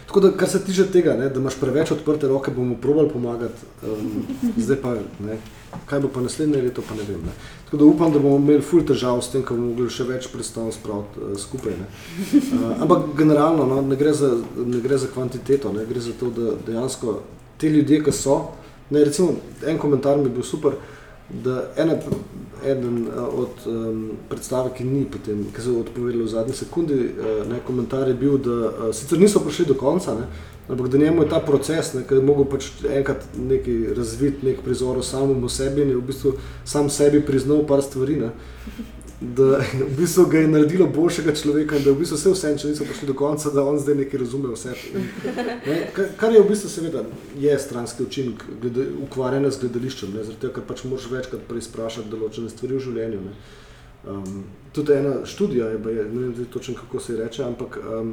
tako 0.07 0.19
da, 0.19 0.31
kar 0.37 0.49
se 0.49 0.63
tiče 0.65 0.85
tega, 0.91 1.13
ne, 1.17 1.29
da 1.29 1.39
imaš 1.39 1.55
preveč 1.59 1.91
odprte 1.91 2.27
roke, 2.27 2.51
bomo 2.51 2.75
probali 2.81 3.09
pomagati. 3.09 3.67
Um, 3.87 4.23
zdaj 4.57 4.77
pa, 4.81 4.95
ne, 5.25 5.37
kaj 5.85 5.99
bo 5.99 6.11
pa 6.13 6.21
naslednje 6.21 6.61
leto, 6.61 6.83
pa 6.89 6.95
ne 6.95 7.05
vem. 7.07 7.21
Ne. 7.25 7.35
Tako 7.65 7.77
da 7.77 7.85
upam, 7.85 8.13
da 8.13 8.19
bomo 8.19 8.37
imeli 8.37 8.61
ful 8.61 8.85
težav 8.87 9.21
s 9.21 9.31
tem, 9.33 9.43
ker 9.43 9.57
bomo 9.57 9.71
mogli 9.73 9.89
še 9.89 10.07
več 10.09 10.27
predstav 10.33 10.71
spraviti 10.75 11.21
uh, 11.21 11.37
skupaj. 11.39 11.77
Uh, 11.79 12.65
ampak 12.83 13.13
generalno 13.17 13.67
no, 13.69 13.81
ne, 13.81 13.99
gre 13.99 14.13
za, 14.13 14.33
ne 14.57 14.81
gre 14.83 14.97
za 14.97 15.11
kvantiteto, 15.13 15.73
ne, 15.73 15.85
gre 15.89 16.03
za 16.03 16.15
to, 16.19 16.31
da 16.33 16.57
dejansko 16.67 17.19
te 17.61 17.69
ljudje, 17.69 18.03
ki 18.03 18.15
so, 18.15 18.39
ne, 18.89 19.03
recimo 19.03 19.37
en 19.67 19.79
komentar 19.79 20.17
mi 20.17 20.29
je 20.29 20.37
bil 20.37 20.45
super, 20.47 20.77
da 21.29 21.69
ena, 21.79 21.95
eden 22.66 23.07
eh, 23.07 23.20
od 23.20 23.66
um, 23.66 24.11
predstav, 24.30 24.70
ki 24.78 24.84
ni 24.84 25.05
potem, 25.05 25.45
ki 25.55 25.61
so 25.61 25.78
odpovedali 25.80 26.24
v 26.24 26.32
zadnji 26.32 26.55
sekundi, 26.55 26.93
uh, 26.93 27.43
ne, 27.49 27.59
komentar 27.68 28.07
je 28.07 28.18
bil, 28.18 28.38
da 28.38 28.57
uh, 28.70 28.89
sicer 28.95 29.20
niso 29.20 29.39
prišli 29.43 29.66
do 29.72 29.78
konca, 29.80 30.16
ne, 30.18 30.28
ampak 30.70 30.88
da 30.88 30.97
njemu 30.97 31.24
je 31.24 31.30
ta 31.30 31.39
proces, 31.39 31.91
ki 32.07 32.20
je 32.20 32.26
mogel 32.26 32.47
pač 32.49 32.72
enkrat 32.89 33.26
nekaj 33.38 33.93
razviti, 33.97 34.45
nek 34.47 34.64
prizor 34.66 34.97
o 34.97 35.03
samem 35.03 35.49
sebi 35.49 35.84
in 35.84 35.93
je 35.93 35.99
v 35.99 36.07
bistvu 36.07 36.36
sam 36.66 36.89
sebi 36.89 37.22
priznal 37.26 37.66
par 37.68 37.84
stvari. 37.84 38.20
Ne, 38.22 38.32
da 39.24 39.57
v 39.74 39.97
bistvu 39.97 40.26
ga 40.26 40.39
je 40.39 40.47
naredilo 40.47 40.88
boljšega 40.88 41.36
človeka 41.36 41.78
in 41.78 41.84
da 41.84 41.91
v 41.91 42.01
bistvu 42.01 42.17
vse 42.17 42.32
vse, 42.34 42.51
če 42.59 42.71
niso 42.74 42.88
prišli 42.88 43.07
do 43.07 43.15
konca, 43.17 43.51
da 43.55 43.63
on 43.63 43.80
zdaj 43.80 43.95
nekaj 44.01 44.19
razume 44.19 44.51
vse. 44.51 44.76
Ne, 45.67 45.78
kar 46.19 46.34
je 46.34 46.41
v 46.41 46.47
bistvu 46.49 46.69
seveda 46.69 47.05
je 47.39 47.59
stranski 47.59 48.03
učinek 48.03 48.43
ukvarjanja 49.05 49.51
z 49.51 49.63
gledališčem, 49.63 50.15
ne, 50.17 50.24
zato 50.28 50.51
ker 50.51 50.65
pač 50.67 50.84
moraš 50.84 51.07
večkrat 51.11 51.45
preizprašati 51.47 52.11
določene 52.11 52.51
stvari 52.51 52.76
v 52.76 52.88
življenju. 52.88 53.21
Ne. 53.24 53.36
Um, 54.03 54.41
tudi 54.76 54.97
ena 54.97 55.21
študija 55.26 55.69
je, 55.71 55.80
je 55.95 56.07
ne 56.11 56.26
vem 56.26 56.49
točno 56.51 56.76
kako 56.76 56.99
se 56.99 57.15
reče, 57.15 57.45
ampak 57.45 57.80
um, 57.80 58.11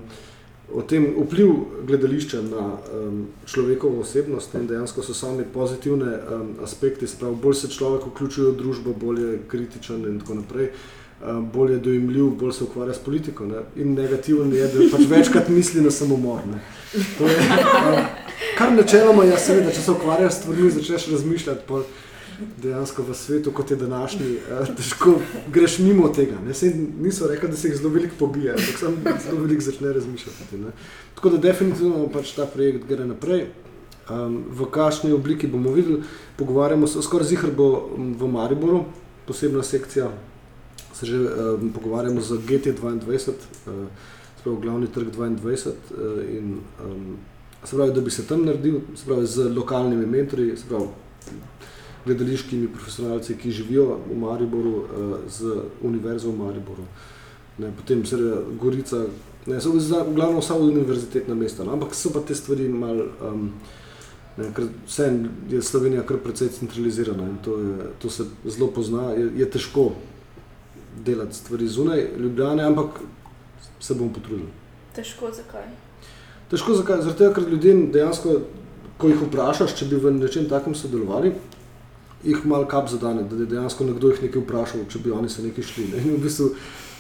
o 0.71 0.85
tem 0.87 1.09
vpliv 1.17 1.51
gledališča 1.89 2.45
na 2.47 2.69
um, 2.79 3.25
človekovo 3.51 4.05
osebnost 4.07 4.55
in 4.55 4.71
dejansko 4.71 5.03
so 5.03 5.15
sami 5.15 5.43
pozitivne 5.55 6.15
um, 6.15 6.55
aspekti, 6.63 7.11
sprav, 7.11 7.35
bolj 7.35 7.65
se 7.65 7.75
človek 7.75 8.07
vključuje 8.07 8.53
v 8.53 8.57
družbo, 8.63 8.95
bolj 8.95 9.23
je 9.25 9.39
kritičen 9.51 10.07
in 10.07 10.23
tako 10.23 10.39
naprej. 10.45 10.71
Eh, 10.71 11.00
bolj 11.53 11.73
je 11.73 11.79
dojemljiv, 11.79 12.25
bolj 12.25 12.53
se 12.53 12.65
ukvarja 12.65 12.95
s 12.95 12.99
politiko. 12.99 13.47
Ne? 13.47 13.63
In 13.77 13.95
negativen 13.95 14.53
je, 14.53 14.69
da 14.69 14.87
pač 14.93 15.07
večkrat 15.09 15.49
misli 15.49 15.83
na 15.85 15.91
samomor. 15.91 16.41
Je, 16.95 17.01
uh, 17.21 17.99
kar 18.59 18.73
načeloma 18.73 19.25
je, 19.25 19.39
seveda, 19.39 19.73
če 19.75 19.83
se 19.83 19.91
ukvarjaš 19.93 20.33
s 20.33 20.41
stvarmi, 20.43 20.71
začneš 20.71 21.11
razmišljati. 21.13 21.67
Pol, 21.69 21.85
Dejansko 22.57 23.03
v 23.05 23.15
svetu, 23.15 23.51
kot 23.53 23.71
je 23.71 23.77
današnji, 23.77 24.27
eh, 24.37 24.69
težko 24.77 25.19
greš 25.53 25.79
mimo 25.79 26.09
tega. 26.09 26.39
Niso 27.01 27.29
rekli, 27.29 27.51
da 27.51 27.57
se 27.57 27.69
jih 27.69 27.77
zelo 27.77 27.91
veliko 27.93 28.15
pobija, 28.19 28.55
ampak 28.57 28.79
sam 28.79 28.97
zelo 29.27 29.43
veliko 29.43 29.61
začne 29.61 29.93
razmišljati. 29.93 30.57
Ne? 30.57 30.73
Tako 31.15 31.35
da 31.35 31.37
definitivno 31.37 32.09
pač 32.09 32.33
ta 32.33 32.47
projekt 32.47 32.89
gre 32.89 33.05
naprej. 33.05 33.45
Um, 34.11 34.41
v 34.51 34.67
kakšni 34.73 35.13
obliki 35.13 35.47
bomo 35.47 35.71
videli, 35.71 36.01
pogovarjamo 36.37 36.87
se, 36.87 37.03
skoraj 37.03 37.29
zihar 37.29 37.51
bo 37.55 37.91
v 37.97 38.27
Mariboru, 38.27 38.85
posebna 39.27 39.63
sekcija 39.63 40.09
se 41.01 41.07
že 41.07 41.17
um, 41.17 41.73
pogovarjamo 41.73 42.21
z 42.21 42.31
GT22, 42.31 43.09
uh, 43.09 43.89
spravo 44.41 44.57
glavni 44.61 44.87
trg 44.87 45.09
22 45.09 45.49
uh, 45.49 45.73
eh, 45.73 46.37
in 46.37 46.61
um, 46.85 47.17
se 47.65 47.77
pravi, 47.77 47.93
da 47.93 48.01
bi 48.01 48.11
se 48.11 48.27
tam 48.27 48.45
naredil, 48.45 48.81
se 48.95 49.05
pravi 49.05 49.27
z 49.27 49.49
lokalnimi 49.57 50.07
mentori, 50.07 50.57
se 50.57 50.65
pravi 50.69 50.89
gledališkimi 52.05 52.69
profesionalci, 52.69 53.37
ki 53.37 53.51
živijo 53.51 53.99
v 54.11 54.19
Mariboru, 54.19 54.77
uh, 54.77 55.17
z 55.29 55.57
univerzo 55.83 56.31
v 56.31 56.39
Mariboru. 56.39 56.85
Ne, 57.59 57.73
potem 57.77 58.05
se 58.07 58.17
Gorica, 58.61 59.05
ne, 59.47 59.61
so 59.61 59.73
v 59.73 60.15
glavnem 60.15 60.41
vsa 60.41 60.57
univerzitetna 60.57 61.35
mesta, 61.35 61.65
no, 61.65 61.73
ampak 61.73 61.95
so 61.95 62.13
pa 62.13 62.21
te 62.21 62.35
stvari 62.35 62.69
mal, 62.69 63.05
um, 63.25 63.51
ne, 64.37 64.53
ker 64.57 64.69
je 65.49 65.63
Slovenija 65.63 66.05
kar 66.09 66.21
precej 66.25 66.49
centralizirana 66.57 67.29
in 67.29 67.37
to, 67.45 67.57
je, 67.61 67.91
to 67.99 68.11
se 68.11 68.25
zelo 68.45 68.69
pozna, 68.73 69.13
je, 69.13 69.29
je 69.37 69.51
težko 69.51 69.91
delati 71.05 71.35
stvari 71.35 71.69
zunaj 71.69 72.07
Ljubljane, 72.19 72.65
ampak 72.65 73.01
se 73.81 73.95
bom 73.95 74.13
potrudil. 74.13 74.47
Težko 74.95 75.31
zakaj? 75.33 75.69
Težko 76.51 76.75
zakaj? 76.75 77.03
Zato, 77.03 77.31
ker 77.33 77.47
ljudem 77.49 77.91
dejansko 77.93 78.41
ko 78.99 79.09
jih 79.09 79.23
vprašaš, 79.23 79.75
če 79.75 79.87
bi 79.87 79.97
v 79.97 80.13
nečem 80.13 80.49
takem 80.49 80.75
sodelovali, 80.75 81.33
jih 82.25 82.43
malo 82.45 82.67
kap 82.69 82.89
zadane, 82.89 83.23
da 83.25 83.37
je 83.37 83.47
dejansko 83.49 83.85
nekdo 83.85 84.11
jih 84.11 84.23
nekaj 84.27 84.43
vprašal, 84.43 84.85
če 84.89 84.99
bi 84.99 85.11
oni 85.11 85.29
se 85.29 85.43
nekaj 85.43 85.65
šli. 85.65 85.87
Ne? 85.95 86.03
In 86.05 86.17
v 86.19 86.25
bistvu 86.27 86.51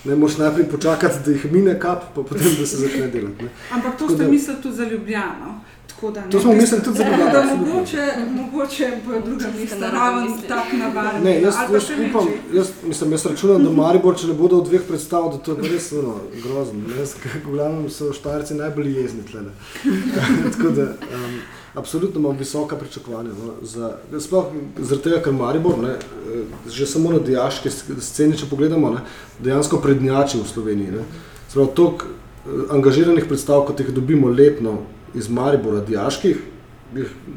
ne 0.08 0.16
moš 0.16 0.38
najprej 0.40 0.68
počakati, 0.70 1.20
da 1.26 1.34
jih 1.34 1.44
mine 1.52 1.74
kap, 1.78 2.06
pa 2.14 2.22
potem 2.22 2.54
da 2.56 2.64
se 2.66 2.80
začne 2.80 3.10
delati. 3.12 3.44
Ne? 3.44 3.50
Ampak 3.70 3.98
to 3.98 4.06
Tako 4.06 4.14
ste 4.14 4.24
da- 4.24 4.30
mislili 4.30 4.62
tudi 4.62 4.76
za 4.76 4.84
Ljubljano. 4.84 5.58
Tako 5.90 6.10
da 6.10 6.20
ne. 6.20 6.30
To 6.30 6.40
smo 6.40 6.52
mislili 6.52 6.82
tudi 6.84 6.98
Da 6.98 7.04
absolutno. 7.40 7.66
mogoče, 7.66 8.04
mogoče 8.30 8.90
bo 9.06 9.20
druga 9.20 9.44
Če 9.44 9.60
mesta 9.60 9.90
raven 9.90 10.24
naredili. 10.24 10.48
tak 10.48 10.72
navaden. 10.74 11.22
Ne, 11.22 11.34
jaz, 11.36 11.54
jaz 11.72 11.84
upam, 12.02 12.26
jaz, 12.52 12.68
mislim, 12.84 13.12
jaz 13.12 13.26
računam, 13.26 13.64
da 13.64 13.70
Maribor, 13.72 14.16
če 14.16 14.26
ne 14.26 14.34
bodo 14.34 14.56
v 14.56 14.66
dveh 14.66 14.82
predstav, 14.82 15.30
da 15.30 15.38
to 15.38 15.52
je 15.54 15.68
res 15.68 15.92
ono, 15.94 16.14
grozno. 16.36 16.80
Jaz, 16.98 17.14
v 17.36 17.50
glavnem 17.50 17.88
so 17.90 18.12
štarci 18.12 18.54
najbolj 18.54 18.92
jezni 18.94 19.22
tlele. 19.24 19.50
Tako 20.52 20.70
da, 20.70 20.82
um, 20.82 21.40
absolutno 21.74 22.20
imam 22.20 22.36
visoka 22.36 22.76
pričakovanja. 22.76 23.30
No, 23.30 23.54
za, 23.62 23.90
sploh 24.18 24.44
zaradi 24.78 25.04
tega, 25.04 25.20
ker 25.20 25.32
Maribor, 25.34 25.78
ne, 25.78 25.90
eh, 25.90 26.44
že 26.68 26.86
samo 26.86 27.10
na 27.10 27.18
dijaški 27.20 27.70
sc- 27.70 28.00
sceni, 28.00 28.36
če 28.36 28.46
pogledamo, 28.46 28.90
ne, 28.90 29.00
dejansko 29.40 29.78
prednjači 29.78 30.38
v 30.38 30.46
Sloveniji. 30.46 30.90
Ne. 30.92 31.04
Sprav, 31.48 31.66
toliko 31.68 32.06
eh, 32.06 32.48
angažiranih 32.70 33.24
predstav, 33.24 33.62
kot 33.62 33.80
jih 33.80 33.90
dobimo 33.90 34.28
letno 34.30 34.78
iz 35.14 35.28
Maribora, 35.28 35.80
dijaških, 35.80 36.42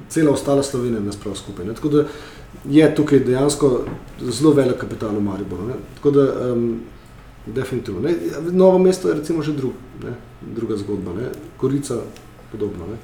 cela 0.09 0.32
ostala 0.32 0.63
Slovenija 0.63 0.99
ne 0.99 1.11
sprav 1.11 1.36
skupaj. 1.36 1.65
Ne. 1.65 1.74
Tako 1.74 1.89
da 1.89 2.05
je 2.69 2.95
tukaj 2.95 3.19
dejansko 3.19 3.86
zelo 4.21 4.53
velik 4.53 4.78
kapital 4.78 5.15
v 5.15 5.21
Mariboru. 5.21 5.67
Ne. 5.67 5.74
Tako 5.95 6.11
da, 6.11 6.51
um, 6.53 6.82
definitivno. 7.45 8.01
Ne. 8.01 8.15
Novo 8.51 8.78
mesto 8.78 9.09
je 9.09 9.15
recimo 9.15 9.41
že 9.41 9.53
drug, 9.53 9.74
ne, 10.03 10.13
druga 10.55 10.78
zgodba, 10.78 11.13
ne. 11.13 11.30
Korica 11.57 11.97
podobno. 12.51 12.88
Ne. 12.88 12.97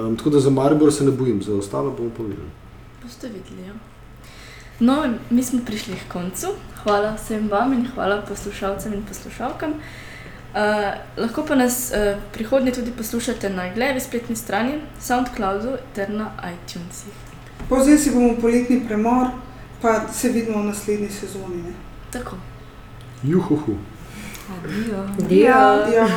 Um, 0.00 0.16
tako 0.16 0.30
da 0.30 0.40
za 0.40 0.50
Maribor 0.50 0.92
se 0.92 1.04
ne 1.04 1.10
bojim, 1.10 1.42
za 1.42 1.54
ostalo 1.54 1.90
bomo 1.90 2.10
pa 2.16 2.22
videli. 2.22 2.50
Boste 3.02 3.28
videli. 3.28 3.68
Ja. 3.68 3.74
No, 4.80 5.14
mi 5.30 5.42
smo 5.42 5.60
prišli 5.66 5.94
k 5.94 6.12
koncu. 6.12 6.46
Hvala 6.82 7.14
vsem 7.14 7.48
vam 7.48 7.72
in 7.72 7.88
hvala 7.94 8.22
poslušalcem 8.28 8.92
in 8.94 9.02
poslušalkam. 9.08 9.74
Uh, 10.50 10.98
lahko 11.16 11.44
pa 11.46 11.54
nas 11.54 11.92
uh, 11.94 12.18
prihodnje 12.32 12.72
tudi 12.72 12.90
poslušate 12.90 13.50
na 13.50 13.68
Glevi 13.74 14.00
spletni 14.00 14.36
strani, 14.36 14.80
SoundCloudu 15.00 15.76
ter 15.94 16.10
na 16.10 16.32
iTunesih. 16.42 17.14
Povzeli 17.68 17.98
si 17.98 18.10
bomo 18.10 18.34
poletni 18.40 18.80
premor, 18.86 19.26
pa 19.82 20.08
se 20.12 20.28
vidimo 20.28 20.62
v 20.62 20.64
naslednji 20.64 21.08
sezoni. 21.08 21.62
Ne? 21.62 21.72
Tako. 22.10 22.36
Juhuhu. 23.22 23.76
Adijo. 24.50 25.06
Dio. 25.28 25.48
Ja. 25.94 26.08